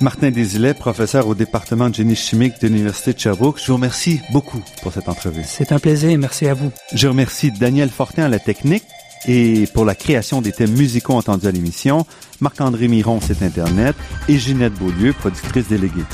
Martin 0.00 0.30
Desilets, 0.30 0.74
professeur 0.74 1.26
au 1.28 1.34
département 1.34 1.88
de 1.88 1.94
génie 1.94 2.16
chimique 2.16 2.60
de 2.60 2.68
l'Université 2.68 3.12
de 3.12 3.18
Sherbrooke, 3.18 3.58
je 3.60 3.66
vous 3.66 3.74
remercie 3.74 4.20
beaucoup 4.32 4.62
pour 4.82 4.92
cette 4.92 5.08
entrevue. 5.08 5.42
C'est 5.44 5.72
un 5.72 5.78
plaisir, 5.78 6.16
merci 6.18 6.46
à 6.46 6.54
vous. 6.54 6.72
Je 6.92 7.08
remercie 7.08 7.50
Daniel 7.52 7.88
Fortin 7.88 8.24
à 8.24 8.28
la 8.28 8.38
technique 8.38 8.84
et 9.26 9.66
pour 9.72 9.84
la 9.84 9.94
création 9.94 10.42
des 10.42 10.52
thèmes 10.52 10.72
musicaux 10.72 11.14
entendus 11.14 11.46
à 11.46 11.52
l'émission, 11.52 12.06
Marc-André 12.40 12.88
Miron, 12.88 13.20
site 13.20 13.42
Internet, 13.42 13.94
et 14.28 14.38
Ginette 14.38 14.74
Beaulieu, 14.74 15.12
productrice 15.12 15.68
déléguée. 15.68 16.04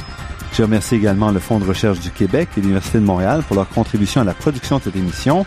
Je 0.53 0.63
remercie 0.63 0.97
également 0.97 1.31
le 1.31 1.41
Fonds 1.41 1.59
de 1.59 1.65
recherche 1.65 2.01
du 2.01 2.11
Québec 2.11 2.49
et 2.57 2.61
l'Université 2.61 2.99
de 2.99 3.05
Montréal 3.05 3.43
pour 3.47 3.57
leur 3.57 3.69
contribution 3.69 4.21
à 4.21 4.25
la 4.25 4.35
production 4.35 4.79
de 4.79 4.85
cette 4.85 4.97
émission. 4.97 5.47